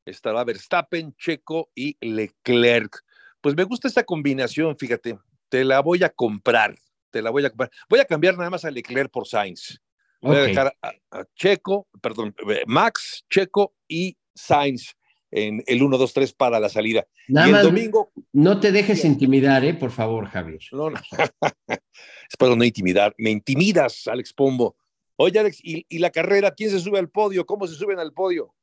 estará 0.05 0.43
Verstappen, 0.43 1.15
Checo 1.15 1.69
y 1.73 1.97
Leclerc. 2.01 3.03
Pues 3.41 3.55
me 3.55 3.63
gusta 3.63 3.87
esta 3.87 4.03
combinación, 4.03 4.75
fíjate, 4.77 5.17
te 5.49 5.63
la 5.63 5.79
voy 5.81 6.03
a 6.03 6.09
comprar, 6.09 6.75
te 7.11 7.21
la 7.21 7.29
voy 7.29 7.45
a 7.45 7.49
comprar. 7.49 7.71
Voy 7.89 7.99
a 7.99 8.05
cambiar 8.05 8.37
nada 8.37 8.49
más 8.49 8.65
a 8.65 8.71
Leclerc 8.71 9.11
por 9.11 9.27
Sainz. 9.27 9.79
Voy 10.21 10.37
a 10.37 10.41
dejar 10.41 10.75
a, 10.81 10.93
Checo, 11.35 11.87
perdón, 12.01 12.35
eh, 12.49 12.63
Max, 12.65 13.23
Checo 13.29 13.75
y 13.87 14.17
Sainz 14.33 14.95
en 15.29 15.63
el 15.67 15.83
1, 15.83 15.97
2, 15.97 16.13
3 16.13 16.33
para 16.33 16.59
la 16.59 16.69
salida. 16.69 17.05
Nada 17.27 17.47
y 17.47 17.53
el 17.53 17.61
domingo. 17.61 18.11
No 18.33 18.59
te 18.59 18.71
dejes 18.71 19.05
intimidar, 19.05 19.63
¿eh? 19.65 19.73
Por 19.73 19.91
favor, 19.91 20.27
Javier. 20.27 20.61
No, 20.71 20.89
no. 20.89 20.99
Espero 22.29 22.55
no 22.55 22.63
intimidar. 22.63 23.13
Me 23.17 23.29
intimidas, 23.29 24.07
Alex 24.07 24.33
Pombo. 24.33 24.75
Oye, 25.17 25.39
Alex, 25.39 25.59
¿y, 25.63 25.99
la 25.99 26.09
carrera? 26.09 26.51
¿Quién 26.51 26.69
se 26.69 26.79
sube 26.79 26.99
al 26.99 27.09
podio? 27.09 27.45
¿Cómo 27.45 27.67
se 27.67 27.75
suben 27.75 27.99
al 27.99 28.13
podio? 28.13 28.53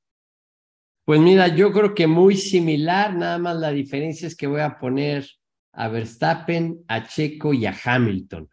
Pues 1.04 1.20
mira, 1.20 1.48
yo 1.48 1.72
creo 1.72 1.94
que 1.94 2.06
muy 2.06 2.36
similar, 2.36 3.14
nada 3.14 3.38
más 3.38 3.56
la 3.56 3.70
diferencia 3.70 4.28
es 4.28 4.36
que 4.36 4.46
voy 4.46 4.60
a 4.60 4.78
poner 4.78 5.26
a 5.72 5.88
Verstappen, 5.88 6.84
a 6.86 7.06
Checo 7.06 7.52
y 7.54 7.66
a 7.66 7.74
Hamilton. 7.84 8.48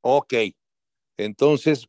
Ok, 0.00 0.34
entonces 1.18 1.86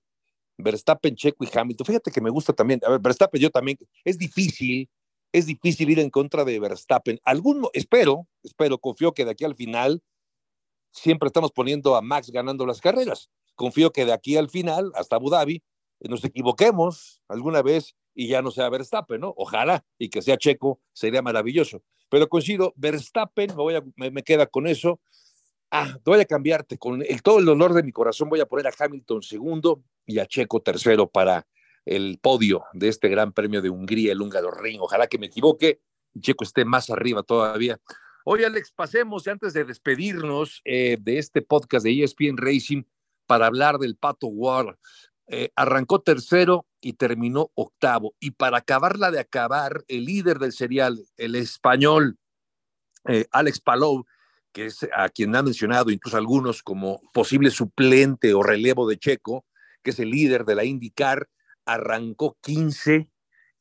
Verstappen, 0.58 1.16
Checo 1.16 1.44
y 1.44 1.50
Hamilton. 1.54 1.88
Fíjate 1.88 2.12
que 2.12 2.22
me 2.22 2.30
gusta 2.30 2.54
también. 2.54 2.82
A 2.86 2.90
ver, 2.90 3.00
Verstappen, 3.00 3.40
yo 3.40 3.50
también. 3.50 3.78
Es 4.04 4.18
difícil, 4.18 4.90
es 5.32 5.46
difícil 5.46 5.90
ir 5.90 6.00
en 6.00 6.10
contra 6.10 6.44
de 6.44 6.60
Verstappen. 6.60 7.20
Algún, 7.24 7.68
espero, 7.74 8.28
espero, 8.44 8.78
confío 8.80 9.14
que 9.14 9.26
de 9.26 9.32
aquí 9.32 9.46
al 9.46 9.56
final 9.56 10.02
siempre 10.98 11.28
estamos 11.28 11.52
poniendo 11.52 11.96
a 11.96 12.02
Max 12.02 12.32
ganando 12.32 12.66
las 12.66 12.82
carreras. 12.82 13.30
Confío 13.56 13.92
que 13.92 14.06
de 14.06 14.14
aquí 14.14 14.38
al 14.38 14.50
final, 14.50 14.92
hasta 14.96 15.16
Abu 15.16 15.30
Dhabi, 15.30 15.64
nos 16.02 16.24
equivoquemos 16.24 17.22
alguna 17.28 17.62
vez 17.62 17.96
y 18.14 18.28
ya 18.28 18.42
no 18.42 18.52
sea 18.52 18.70
Verstappen, 18.70 19.22
¿no? 19.22 19.34
Ojalá 19.38 19.86
y 19.98 20.10
que 20.10 20.22
sea 20.22 20.38
Checo, 20.38 20.80
sería 20.94 21.22
maravilloso. 21.22 21.84
Pero 22.10 22.28
coincido, 22.28 22.74
Verstappen, 22.76 23.50
me, 23.50 23.56
voy 23.56 23.76
a, 23.76 23.84
me, 23.96 24.24
queda 24.24 24.48
con 24.48 24.68
eso. 24.68 25.00
Ah, 25.70 25.98
voy 26.06 26.20
a 26.20 26.26
cambiarte, 26.26 26.78
con 26.78 27.02
el, 27.02 27.22
todo 27.22 27.40
el 27.40 27.46
dolor 27.46 27.74
de 27.74 27.84
mi 27.84 27.92
corazón 27.92 28.30
voy 28.30 28.40
a 28.40 28.46
poner 28.46 28.68
a 28.68 28.74
Hamilton 28.78 29.22
segundo 29.22 29.84
y 30.06 30.20
a 30.20 30.26
Checo 30.26 30.62
tercero 30.62 31.10
para 31.10 31.46
el 31.86 32.20
podio 32.22 32.64
de 32.74 32.88
este 32.88 33.10
Gran 33.10 33.34
Premio 33.34 33.62
de 33.62 33.70
Hungría, 33.70 34.14
el 34.14 34.22
húngaro 34.22 34.52
Ring. 34.52 34.82
Ojalá 34.82 35.08
que 35.08 35.18
me 35.18 35.28
equivoque, 35.28 35.82
Checo 36.20 36.44
esté 36.44 36.66
más 36.66 36.90
arriba 36.90 37.24
todavía. 37.24 37.80
Oye, 38.30 38.46
Alex, 38.46 38.74
pasemos 38.74 39.26
antes 39.30 39.54
de 39.54 39.64
despedirnos 39.64 40.62
eh, 40.66 40.98
de 41.00 41.18
este 41.18 41.42
podcast 41.42 41.86
de 41.86 42.04
ESPN 42.04 42.36
Racing 42.36 42.84
para 43.26 43.46
hablar 43.46 43.78
del 43.78 43.96
Pato 43.96 44.28
War. 44.28 44.78
Eh, 45.28 45.52
arrancó 45.56 46.02
tercero 46.02 46.66
y 46.82 46.92
terminó 46.92 47.52
octavo. 47.56 48.16
Y 48.20 48.32
para 48.32 48.58
acabarla 48.58 49.12
de 49.12 49.22
acabar, 49.22 49.86
el 49.88 50.04
líder 50.04 50.40
del 50.40 50.52
serial, 50.52 51.00
el 51.16 51.36
español 51.36 52.18
eh, 53.06 53.28
Alex 53.32 53.62
Palou, 53.62 54.06
que 54.52 54.66
es 54.66 54.86
a 54.94 55.08
quien 55.08 55.34
han 55.34 55.46
mencionado 55.46 55.90
incluso 55.90 56.18
algunos 56.18 56.64
como 56.64 57.00
posible 57.14 57.50
suplente 57.50 58.34
o 58.34 58.44
relevo 58.44 58.90
de 58.90 58.98
Checo, 58.98 59.46
que 59.82 59.92
es 59.92 60.00
el 60.00 60.10
líder 60.10 60.44
de 60.44 60.56
la 60.56 60.66
IndyCar, 60.66 61.30
arrancó 61.66 62.38
15, 62.42 63.10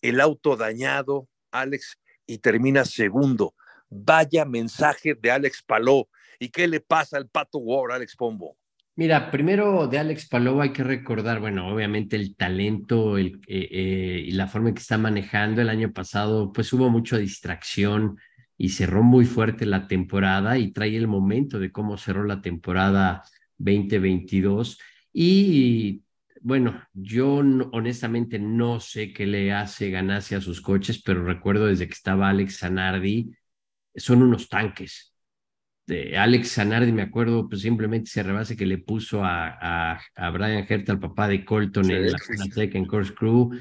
el 0.03 0.21
auto 0.21 0.57
dañado, 0.57 1.29
Alex, 1.53 2.01
y 2.27 2.39
termina 2.39 2.85
segundo. 2.85 3.55
Vaya 3.89 4.45
mensaje 4.45 5.15
de 5.15 5.31
Alex 5.31 5.63
Paló. 5.63 6.09
¿Y 6.39 6.49
qué 6.49 6.67
le 6.67 6.81
pasa 6.81 7.17
al 7.17 7.29
Pato 7.29 7.59
War, 7.59 7.93
Alex 7.93 8.17
Pombo? 8.17 8.57
Mira, 8.95 9.31
primero 9.31 9.87
de 9.89 9.99
Alex 9.99 10.27
Paló 10.27 10.63
hay 10.63 10.73
que 10.73 10.83
recordar, 10.83 11.39
bueno, 11.39 11.69
obviamente 11.69 12.17
el 12.17 12.35
talento 12.35 13.19
el, 13.19 13.41
eh, 13.47 13.69
eh, 13.71 14.25
y 14.27 14.31
la 14.33 14.47
forma 14.47 14.71
en 14.71 14.75
que 14.75 14.81
está 14.81 14.97
manejando. 14.97 15.61
El 15.61 15.69
año 15.69 15.93
pasado, 15.93 16.51
pues 16.53 16.73
hubo 16.73 16.89
mucha 16.89 17.19
distracción 17.19 18.19
y 18.57 18.71
cerró 18.71 19.03
muy 19.03 19.27
fuerte 19.27 19.67
la 19.67 19.87
temporada 19.87 20.57
y 20.59 20.73
trae 20.73 20.97
el 20.97 21.09
momento 21.09 21.59
de 21.59 21.71
cómo 21.71 21.99
cerró 21.99 22.25
la 22.25 22.41
temporada 22.41 23.23
2022. 23.59 24.79
Y 25.13 26.03
bueno, 26.41 26.83
yo 26.95 27.37
honestamente 27.73 28.39
no 28.39 28.81
sé 28.81 29.13
qué 29.13 29.27
le 29.27 29.53
hace 29.53 29.91
ganarse 29.91 30.37
a 30.37 30.41
sus 30.41 30.61
coches, 30.61 31.03
pero 31.03 31.25
recuerdo 31.25 31.67
desde 31.67 31.87
que 31.87 31.95
estaba 31.95 32.31
Alex 32.31 32.61
Zanardi, 32.61 33.31
son 33.97 34.23
unos 34.23 34.49
tanques. 34.49 35.13
De 35.87 36.19
Alex 36.19 36.55
Zanardi, 36.55 36.91
me 36.91 37.03
acuerdo, 37.03 37.49
pues 37.49 37.63
simplemente 37.63 38.11
se 38.11 38.25
rebase 38.25 38.57
que 38.57 38.67
le 38.67 38.79
puso 38.79 39.25
a, 39.25 40.01
a, 40.17 40.31
Brian 40.31 40.67
Herta, 40.69 40.91
al 40.91 40.99
papá 40.99 41.29
de 41.29 41.45
Colton, 41.45 41.89
en 41.93 42.11
la 42.11 42.19
en 42.57 42.87
Course 42.87 43.15
Crew, 43.15 43.53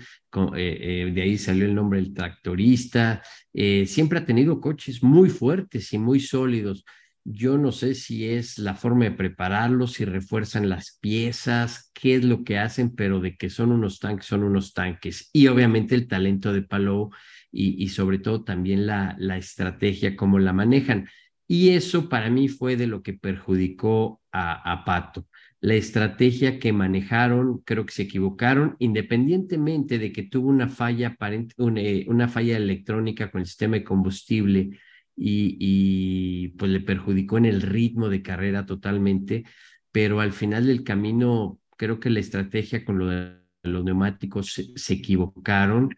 eh, 0.55 0.77
eh, 0.81 1.11
de 1.13 1.21
ahí 1.21 1.37
salió 1.37 1.65
el 1.65 1.75
nombre 1.75 2.01
del 2.01 2.15
tractorista. 2.15 3.21
Eh, 3.53 3.85
siempre 3.85 4.17
ha 4.17 4.25
tenido 4.25 4.59
coches 4.59 5.03
muy 5.03 5.29
fuertes 5.29 5.93
y 5.93 5.99
muy 5.99 6.19
sólidos. 6.19 6.83
Yo 7.23 7.57
no 7.57 7.71
sé 7.71 7.95
si 7.95 8.27
es 8.27 8.59
la 8.59 8.75
forma 8.75 9.05
de 9.05 9.11
prepararlos, 9.11 9.93
si 9.93 10.05
refuerzan 10.05 10.69
las 10.69 10.97
piezas, 11.01 11.91
qué 11.93 12.15
es 12.15 12.23
lo 12.23 12.43
que 12.43 12.59
hacen, 12.59 12.95
pero 12.95 13.19
de 13.19 13.35
que 13.35 13.49
son 13.49 13.71
unos 13.71 13.99
tanques, 13.99 14.27
son 14.27 14.43
unos 14.43 14.73
tanques. 14.73 15.29
Y 15.33 15.47
obviamente 15.47 15.95
el 15.95 16.07
talento 16.07 16.53
de 16.53 16.61
Palou 16.61 17.11
y, 17.57 17.87
sobre 17.89 18.19
todo 18.19 18.43
también 18.43 18.85
la, 18.85 19.15
la 19.19 19.37
estrategia, 19.37 20.15
cómo 20.15 20.39
la 20.39 20.53
manejan. 20.53 21.07
Y 21.47 21.69
eso 21.69 22.09
para 22.09 22.29
mí 22.29 22.47
fue 22.49 22.75
de 22.75 22.87
lo 22.87 23.01
que 23.01 23.13
perjudicó 23.13 24.21
a, 24.31 24.71
a 24.71 24.83
Pato. 24.83 25.27
La 25.61 25.75
estrategia 25.75 26.59
que 26.59 26.73
manejaron, 26.73 27.59
creo 27.65 27.85
que 27.85 27.93
se 27.93 28.03
equivocaron, 28.03 28.75
independientemente 28.79 29.97
de 29.99 30.11
que 30.11 30.23
tuvo 30.23 30.49
una 30.49 30.67
falla, 30.67 31.15
una, 31.57 31.81
una 32.07 32.27
falla 32.27 32.57
electrónica 32.57 33.31
con 33.31 33.41
el 33.41 33.47
sistema 33.47 33.77
de 33.77 33.83
combustible 33.83 34.79
y, 35.15 36.49
pues 36.57 36.71
le 36.71 36.81
perjudicó 36.81 37.37
en 37.37 37.45
el 37.45 37.61
ritmo 37.61 38.09
de 38.09 38.21
carrera 38.21 38.65
totalmente, 38.65 39.45
pero 39.91 40.19
al 40.19 40.33
final 40.33 40.67
del 40.67 40.83
camino 40.83 41.59
creo 41.77 41.99
que 41.99 42.09
la 42.09 42.19
estrategia 42.19 42.83
con 42.85 42.99
lo 42.99 43.07
de 43.07 43.37
los 43.63 43.83
neumáticos 43.83 44.53
se, 44.75 44.93
equivocaron 44.93 45.95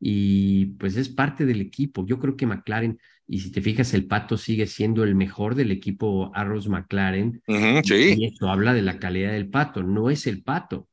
y 0.00 0.66
pues 0.78 0.96
es 0.96 1.08
parte 1.08 1.46
del 1.46 1.60
equipo. 1.60 2.06
Yo 2.06 2.18
creo 2.18 2.36
que 2.36 2.46
McLaren, 2.46 2.98
y 3.26 3.40
si 3.40 3.50
te 3.50 3.60
fijas, 3.60 3.94
el 3.94 4.06
Pato 4.06 4.36
sigue 4.36 4.66
siendo 4.66 5.04
el 5.04 5.14
mejor 5.14 5.54
del 5.54 5.70
equipo 5.70 6.30
Arrows 6.34 6.68
McLaren. 6.68 7.42
sí. 7.84 8.14
Y 8.18 8.26
esto 8.26 8.48
habla 8.50 8.74
de 8.74 8.82
la 8.82 8.98
calidad 8.98 9.32
del 9.32 9.48
Pato. 9.48 9.82
No 9.82 10.10
es 10.10 10.26
el 10.26 10.42
Pato, 10.42 10.88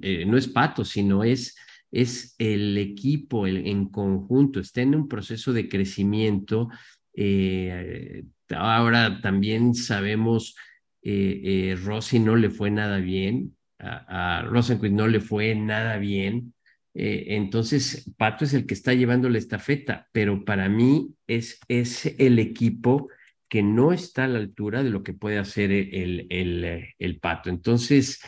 eh, 0.00 0.24
no 0.26 0.36
es 0.36 0.48
Pato, 0.48 0.84
sino 0.84 1.24
es 1.24 1.56
es 1.92 2.34
el 2.38 2.78
equipo 2.78 3.46
en 3.46 3.88
conjunto, 3.90 4.58
está 4.58 4.80
en 4.80 4.94
un 4.94 5.08
proceso 5.08 5.52
de 5.52 5.68
crecimiento. 5.68 6.70
Eh, 7.14 8.24
ahora 8.48 9.20
también 9.20 9.74
sabemos, 9.74 10.56
eh, 11.02 11.40
eh, 11.44 11.76
Rossi 11.76 12.18
no 12.18 12.34
le 12.34 12.48
fue 12.48 12.70
nada 12.70 12.96
bien, 12.96 13.56
a, 13.78 14.38
a 14.38 14.42
Rosenquist 14.42 14.94
no 14.94 15.06
le 15.06 15.20
fue 15.20 15.54
nada 15.54 15.98
bien. 15.98 16.51
Entonces, 16.94 18.12
Pato 18.16 18.44
es 18.44 18.52
el 18.52 18.66
que 18.66 18.74
está 18.74 18.92
llevando 18.92 19.28
la 19.28 19.38
estafeta, 19.38 20.08
pero 20.12 20.44
para 20.44 20.68
mí 20.68 21.14
es, 21.26 21.58
es 21.68 22.06
el 22.18 22.38
equipo 22.38 23.08
que 23.48 23.62
no 23.62 23.92
está 23.92 24.24
a 24.24 24.28
la 24.28 24.38
altura 24.38 24.82
de 24.82 24.90
lo 24.90 25.02
que 25.02 25.14
puede 25.14 25.38
hacer 25.38 25.72
el, 25.72 26.26
el, 26.30 26.86
el 26.98 27.20
Pato. 27.20 27.50
Entonces, 27.50 28.20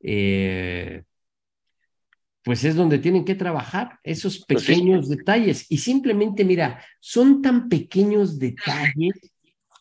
eh, 0.00 1.02
pues 2.42 2.64
es 2.64 2.74
donde 2.74 2.98
tienen 2.98 3.24
que 3.24 3.34
trabajar 3.34 3.98
esos 4.02 4.44
pues 4.46 4.64
pequeños 4.64 5.08
detalles. 5.08 5.66
Y 5.70 5.78
simplemente, 5.78 6.44
mira, 6.44 6.82
son 6.98 7.42
tan 7.42 7.68
pequeños 7.68 8.38
detalles 8.38 9.14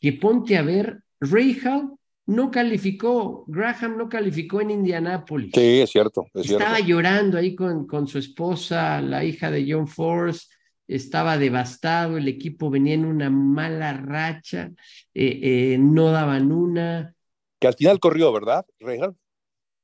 que 0.01 0.13
ponte 0.13 0.57
a 0.57 0.61
ver, 0.61 0.99
Hall 1.21 1.98
no 2.29 2.51
calificó, 2.51 3.43
Graham 3.47 3.97
no 3.97 4.07
calificó 4.07 4.61
en 4.61 4.69
Indianápolis. 4.69 5.51
Sí, 5.53 5.81
es 5.81 5.89
cierto. 5.89 6.27
estaba 6.35 6.79
llorando 6.79 7.37
ahí 7.37 7.55
con, 7.55 7.87
con 7.87 8.07
su 8.07 8.19
esposa, 8.19 9.01
la 9.01 9.23
hija 9.23 9.49
de 9.49 9.65
John 9.67 9.87
Force, 9.87 10.47
estaba 10.87 11.39
devastado, 11.39 12.17
el 12.17 12.27
equipo 12.27 12.69
venía 12.69 12.93
en 12.93 13.05
una 13.05 13.31
mala 13.31 13.93
racha, 13.93 14.71
eh, 15.13 15.39
eh, 15.41 15.77
no 15.79 16.11
daban 16.11 16.51
una. 16.51 17.15
Que 17.59 17.67
al 17.67 17.73
final 17.73 17.99
corrió, 17.99 18.31
¿verdad, 18.31 18.63
Hall 18.79 19.15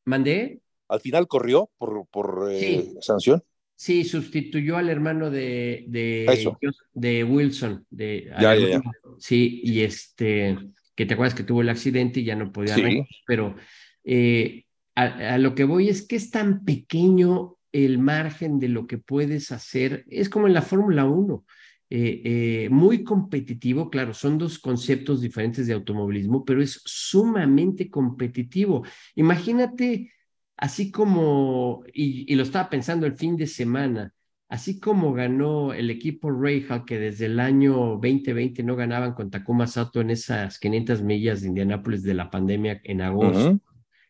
¿Mandé? 0.05 0.59
al 0.87 0.99
final 0.99 1.27
corrió 1.27 1.71
por, 1.79 2.05
por 2.11 2.47
eh, 2.51 2.93
sanción. 3.01 3.43
Sí, 3.75 4.03
sustituyó 4.03 4.77
al 4.77 4.89
hermano 4.89 5.31
de, 5.31 5.85
de, 5.87 6.55
de 6.93 7.23
Wilson. 7.23 7.85
De, 7.89 8.31
ya, 8.39 8.55
ya, 8.55 8.81
Sí, 9.17 9.61
y 9.63 9.81
este, 9.81 10.57
que 10.95 11.05
te 11.05 11.13
acuerdas 11.13 11.35
que 11.35 11.43
tuvo 11.43 11.61
el 11.61 11.69
accidente 11.69 12.21
y 12.21 12.25
ya 12.25 12.35
no 12.35 12.51
podía 12.51 12.75
sí. 12.75 13.05
pero 13.27 13.55
eh, 14.03 14.65
a, 14.95 15.37
lo 15.37 15.55
que 15.55 15.65
voy 15.65 15.89
es 15.89 16.07
que 16.07 16.15
es 16.15 16.31
tan 16.31 16.63
pequeño 16.63 17.57
el 17.71 17.99
margen 17.99 18.59
de 18.59 18.69
lo 18.69 18.87
que 18.87 18.97
puedes 18.97 19.51
hacer. 19.51 20.05
Es 20.09 20.29
como 20.29 20.47
en 20.47 20.53
la 20.53 20.61
Fórmula 20.61 21.05
1. 21.05 21.45
Eh, 21.89 22.67
muy 22.71 23.03
competitivo, 23.03 23.89
claro, 23.89 24.13
son 24.13 24.37
dos 24.37 24.57
conceptos 24.57 25.21
diferentes 25.21 25.67
de 25.67 25.73
automovilismo, 25.73 26.43
pero 26.45 26.61
es 26.61 26.81
sumamente 26.85 27.89
competitivo. 27.89 28.85
Imagínate 29.15 30.11
así 30.57 30.91
como, 30.91 31.83
y, 31.93 32.33
lo 32.35 32.43
estaba 32.43 32.69
pensando 32.69 33.05
el 33.05 33.15
fin 33.15 33.35
de 33.35 33.47
semana, 33.47 34.13
así 34.49 34.79
como 34.79 35.13
ganó 35.13 35.73
el 35.73 35.89
equipo 35.89 36.31
Rahal, 36.31 36.85
que 36.85 36.99
desde 36.99 37.25
el 37.25 37.39
año 37.39 37.99
2020 38.01 38.63
no 38.63 38.75
ganaban 38.75 39.13
con 39.13 39.31
Takuma 39.31 39.67
Sato 39.67 40.01
en 40.01 40.11
esas 40.11 40.59
500 40.59 41.01
millas 41.01 41.41
de 41.41 41.47
Indianápolis 41.47 42.03
de 42.03 42.13
la 42.13 42.29
pandemia 42.29 42.79
en 42.83 43.01
agosto, 43.01 43.59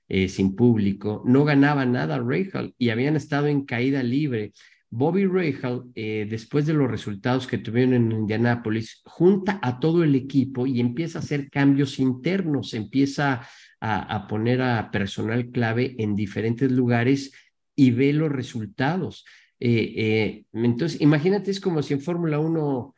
eh, 0.07 0.27
sin 0.27 0.55
público, 0.55 1.23
no 1.25 1.45
ganaba 1.45 1.85
nada 1.85 2.19
Rahal 2.19 2.75
y 2.77 2.89
habían 2.89 3.15
estado 3.15 3.47
en 3.47 3.65
caída 3.65 4.03
libre. 4.03 4.53
Bobby 4.91 5.25
Rahal, 5.25 5.83
eh, 5.95 6.27
después 6.29 6.65
de 6.65 6.73
los 6.73 6.89
resultados 6.89 7.47
que 7.47 7.57
tuvieron 7.57 7.93
en 7.95 8.11
Indianápolis, 8.11 9.01
junta 9.03 9.59
a 9.61 9.79
todo 9.79 10.03
el 10.03 10.15
equipo 10.15 10.67
y 10.67 10.79
empieza 10.79 11.19
a 11.19 11.21
hacer 11.21 11.49
cambios 11.49 11.99
internos, 11.99 12.73
empieza 12.73 13.45
a, 13.81 14.27
poner 14.27 14.61
a 14.61 14.89
personal 14.91 15.49
clave 15.51 15.95
en 15.99 16.15
diferentes 16.15 16.71
lugares 16.71 17.33
y 17.75 17.91
ve 17.91 18.13
los 18.13 18.31
resultados. 18.31 19.25
Eh, 19.67 19.93
eh, 19.97 20.45
entonces, 20.53 21.01
imagínate, 21.01 21.49
es 21.49 21.59
como 21.59 21.81
si 21.81 21.95
en 21.95 22.01
Fórmula 22.01 22.37
1, 22.37 22.95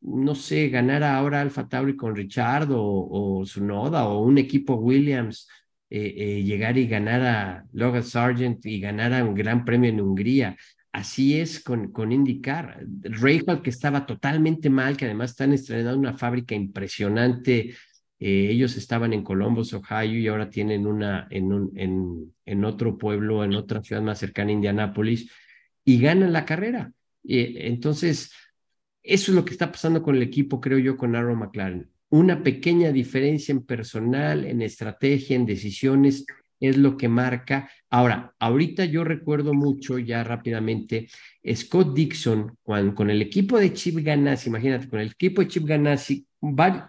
no 0.00 0.34
sé, 0.34 0.70
ganara 0.70 1.14
ahora 1.14 1.42
Alfa 1.42 1.68
Tauri 1.68 1.94
con 1.94 2.16
Richard 2.16 2.68
o, 2.70 3.44
Sunoda 3.44 4.08
o 4.08 4.24
un 4.24 4.38
equipo 4.38 4.76
Williams, 4.76 5.46
eh, 5.90 6.42
llegar 6.42 6.78
y 6.78 6.88
ganar 6.88 7.22
a 7.22 7.64
Logan 7.72 8.02
Sargent 8.02 8.64
y 8.64 8.80
ganar 8.80 9.22
un 9.22 9.34
gran 9.34 9.62
premio 9.66 9.90
en 9.90 10.00
Hungría. 10.00 10.56
Así 10.90 11.38
es 11.38 11.62
con, 11.62 11.92
con 11.92 12.10
IndyCar. 12.10 12.86
Rahal, 13.02 13.60
que 13.62 13.68
estaba 13.68 14.06
totalmente 14.06 14.70
mal, 14.70 14.96
que 14.96 15.04
además 15.04 15.32
están 15.32 15.52
estrenando 15.52 15.98
una 15.98 16.16
fábrica 16.16 16.54
impresionante 16.54 17.74
eh, 18.18 18.48
ellos 18.50 18.76
estaban 18.76 19.12
en 19.12 19.22
Columbus, 19.22 19.74
Ohio, 19.74 20.18
y 20.18 20.26
ahora 20.28 20.48
tienen 20.48 20.86
una 20.86 21.28
en, 21.30 21.52
un, 21.52 21.72
en, 21.76 22.34
en 22.46 22.64
otro 22.64 22.96
pueblo, 22.96 23.44
en 23.44 23.54
otra 23.54 23.82
ciudad 23.82 24.00
más 24.00 24.18
cercana 24.18 24.52
Indianápolis, 24.52 25.30
y 25.86 26.00
ganan 26.00 26.34
la 26.34 26.44
carrera. 26.44 26.92
entonces, 27.24 28.32
eso 29.02 29.30
es 29.30 29.36
lo 29.36 29.44
que 29.44 29.52
está 29.52 29.70
pasando 29.70 30.02
con 30.02 30.16
el 30.16 30.22
equipo, 30.22 30.60
creo 30.60 30.78
yo, 30.78 30.96
con 30.96 31.14
Aaron 31.14 31.38
McLaren. 31.38 31.88
Una 32.10 32.42
pequeña 32.42 32.92
diferencia 32.92 33.52
en 33.52 33.64
personal, 33.64 34.44
en 34.44 34.62
estrategia, 34.62 35.36
en 35.36 35.46
decisiones, 35.46 36.26
es 36.58 36.76
lo 36.76 36.96
que 36.96 37.08
marca. 37.08 37.70
Ahora, 37.88 38.34
ahorita 38.38 38.84
yo 38.84 39.04
recuerdo 39.04 39.54
mucho, 39.54 39.98
ya 39.98 40.24
rápidamente, 40.24 41.08
Scott 41.54 41.94
Dixon, 41.94 42.56
cuando, 42.62 42.94
con 42.94 43.08
el 43.08 43.22
equipo 43.22 43.58
de 43.58 43.72
Chip 43.72 43.98
Ganassi, 44.00 44.48
imagínate, 44.48 44.88
con 44.88 44.98
el 44.98 45.12
equipo 45.12 45.40
de 45.40 45.48
Chip 45.48 45.66
Ganassi, 45.66 46.26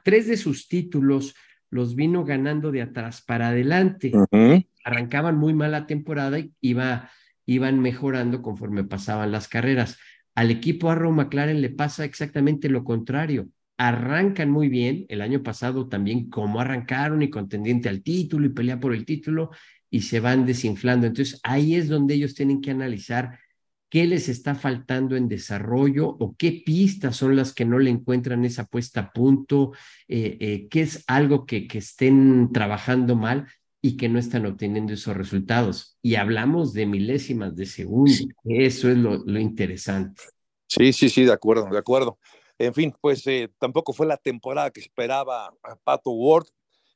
tres 0.03 0.27
de 0.27 0.37
sus 0.37 0.67
títulos 0.67 1.35
los 1.69 1.95
vino 1.95 2.23
ganando 2.23 2.71
de 2.71 2.81
atrás 2.81 3.21
para 3.21 3.49
adelante. 3.49 4.11
Arrancaban 4.83 5.37
muy 5.37 5.53
mal 5.53 5.71
la 5.71 5.85
temporada 5.85 6.39
y 6.39 6.51
iba, 6.61 7.11
iban 7.47 7.79
mejorando 7.79 8.43
conforme 8.43 8.83
pasaban 8.83 9.31
las 9.31 9.47
carreras. 9.47 9.97
Al 10.35 10.51
equipo 10.51 10.91
Arrow 10.91 11.11
McLaren 11.11 11.61
le 11.61 11.71
pasa 11.71 12.05
exactamente 12.05 12.69
lo 12.69 12.83
contrario. 12.83 13.49
Arrancan 13.77 14.51
muy 14.51 14.69
bien, 14.69 15.05
el 15.09 15.21
año 15.21 15.41
pasado 15.41 15.87
también 15.87 16.29
como 16.29 16.59
arrancaron 16.59 17.23
y 17.23 17.29
contendiente 17.29 17.89
al 17.89 18.03
título 18.03 18.45
y 18.45 18.49
pelea 18.49 18.79
por 18.79 18.93
el 18.93 19.05
título 19.05 19.49
y 19.89 20.01
se 20.01 20.19
van 20.19 20.45
desinflando. 20.45 21.07
Entonces 21.07 21.39
ahí 21.43 21.75
es 21.75 21.87
donde 21.87 22.15
ellos 22.15 22.35
tienen 22.35 22.61
que 22.61 22.71
analizar 22.71 23.39
qué 23.89 24.05
les 24.05 24.27
está 24.27 24.53
faltando 24.53 25.15
en 25.15 25.29
desarrollo 25.29 26.07
o 26.07 26.35
qué 26.37 26.61
pistas 26.65 27.15
son 27.15 27.35
las 27.35 27.53
que 27.53 27.65
no 27.65 27.79
le 27.79 27.89
encuentran 27.89 28.43
esa 28.43 28.65
puesta 28.65 28.99
a 28.99 29.11
punto, 29.13 29.71
eh, 30.07 30.37
eh, 30.39 30.67
qué 30.69 30.81
es 30.81 31.03
algo 31.07 31.45
que, 31.45 31.67
que 31.67 31.77
estén 31.77 32.51
trabajando 32.51 33.15
mal 33.15 33.47
y 33.87 33.95
que 33.95 34.09
no 34.09 34.19
están 34.19 34.45
obteniendo 34.45 34.91
esos 34.91 35.15
resultados. 35.15 35.97
Y 36.01 36.15
hablamos 36.15 36.73
de 36.73 36.85
milésimas 36.85 37.55
de 37.55 37.65
segundo. 37.65 38.11
Eso 38.43 38.89
es 38.89 38.97
lo, 38.97 39.23
lo 39.25 39.39
interesante. 39.39 40.21
Sí, 40.67 40.91
sí, 40.91 41.07
sí, 41.07 41.23
de 41.23 41.31
acuerdo, 41.31 41.69
de 41.71 41.77
acuerdo. 41.77 42.19
En 42.57 42.73
fin, 42.73 42.93
pues 42.99 43.25
eh, 43.27 43.49
tampoco 43.59 43.93
fue 43.93 44.05
la 44.05 44.17
temporada 44.17 44.71
que 44.71 44.81
esperaba 44.81 45.53
a 45.63 45.75
Pato 45.85 46.11
Ward, 46.11 46.47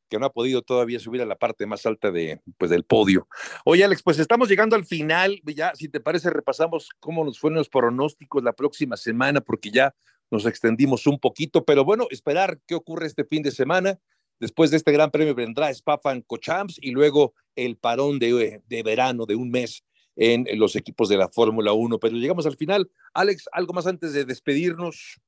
que 0.09 0.19
no 0.19 0.25
ha 0.25 0.33
podido 0.33 0.61
todavía 0.63 0.99
subir 0.99 1.21
a 1.21 1.25
la 1.25 1.37
parte 1.37 1.65
más 1.65 1.85
alta 1.85 2.11
de, 2.11 2.41
pues, 2.57 2.69
del 2.69 2.83
podio. 2.83 3.25
Oye, 3.63 3.85
Alex, 3.85 4.03
pues 4.03 4.19
estamos 4.19 4.49
llegando 4.49 4.75
al 4.75 4.83
final. 4.83 5.41
Ya, 5.45 5.73
si 5.73 5.87
te 5.87 6.01
parece, 6.01 6.29
repasamos 6.29 6.89
cómo 6.99 7.23
nos 7.23 7.39
fueron 7.39 7.59
los 7.59 7.69
pronósticos 7.69 8.43
la 8.43 8.51
próxima 8.51 8.97
semana, 8.97 9.39
porque 9.39 9.71
ya 9.71 9.95
nos 10.29 10.45
extendimos 10.45 11.07
un 11.07 11.19
poquito, 11.19 11.63
pero 11.63 11.85
bueno, 11.85 12.07
esperar 12.09 12.59
qué 12.67 12.75
ocurre 12.75 13.07
este 13.07 13.23
fin 13.23 13.43
de 13.43 13.51
semana. 13.51 13.97
Después 14.41 14.71
de 14.71 14.77
este 14.77 14.91
gran 14.91 15.11
premio 15.11 15.35
vendrá 15.35 15.69
Spa-Francorchamps 15.69 16.79
y 16.81 16.91
luego 16.91 17.33
el 17.55 17.77
parón 17.77 18.19
de, 18.19 18.61
de 18.67 18.83
verano 18.83 19.25
de 19.25 19.35
un 19.35 19.51
mes 19.51 19.83
en 20.15 20.45
los 20.57 20.75
equipos 20.75 21.09
de 21.09 21.17
la 21.17 21.29
Fórmula 21.29 21.73
1. 21.73 21.99
Pero 21.99 22.17
llegamos 22.17 22.47
al 22.47 22.57
final. 22.57 22.89
Alex, 23.13 23.47
¿algo 23.53 23.73
más 23.73 23.85
antes 23.85 24.13
de 24.13 24.25
despedirnos? 24.25 25.21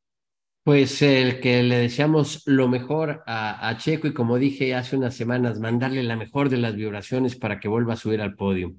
Pues 0.64 1.02
el 1.02 1.42
que 1.42 1.62
le 1.62 1.78
deseamos 1.78 2.42
lo 2.46 2.68
mejor 2.68 3.22
a, 3.28 3.78
Checo 3.78 4.08
y 4.08 4.14
como 4.14 4.40
dije 4.40 4.74
hace 4.74 4.96
unas 4.96 5.14
semanas, 5.14 5.60
mandarle 5.60 6.02
la 6.02 6.16
mejor 6.16 6.50
de 6.50 6.58
las 6.58 6.76
vibraciones 6.76 7.36
para 7.36 7.60
que 7.60 7.68
vuelva 7.68 7.94
a 7.94 7.98
subir 7.98 8.20
al 8.20 8.36
podio. 8.36 8.74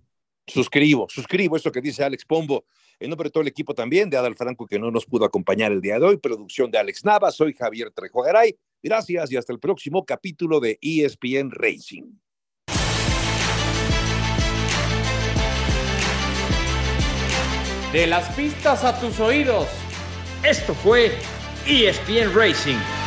Suscribo, 0.46 1.06
suscribo 1.08 1.56
esto 1.56 1.70
que 1.70 1.80
dice 1.80 2.02
Alex 2.02 2.24
Pombo. 2.24 2.64
En 3.00 3.10
nombre 3.10 3.28
de 3.28 3.32
todo 3.32 3.42
el 3.42 3.48
equipo 3.48 3.74
también, 3.74 4.08
de 4.08 4.16
Adal 4.16 4.36
Franco, 4.36 4.66
que 4.66 4.78
no 4.78 4.90
nos 4.90 5.06
pudo 5.06 5.24
acompañar 5.24 5.72
el 5.72 5.80
día 5.80 5.98
de 5.98 6.06
hoy, 6.06 6.16
producción 6.16 6.70
de 6.70 6.78
Alex 6.78 7.04
Nava, 7.04 7.30
soy 7.30 7.52
Javier 7.52 7.90
Trejogaray. 7.90 8.56
Gracias 8.82 9.32
y 9.32 9.36
hasta 9.36 9.52
el 9.52 9.58
próximo 9.58 10.04
capítulo 10.04 10.60
de 10.60 10.78
ESPN 10.80 11.50
Racing. 11.50 12.04
De 17.92 18.06
las 18.06 18.28
pistas 18.34 18.84
a 18.84 19.00
tus 19.00 19.20
oídos. 19.20 19.68
Esto 20.42 20.74
fue 20.74 21.12
ESPN 21.66 22.34
Racing 22.34 23.03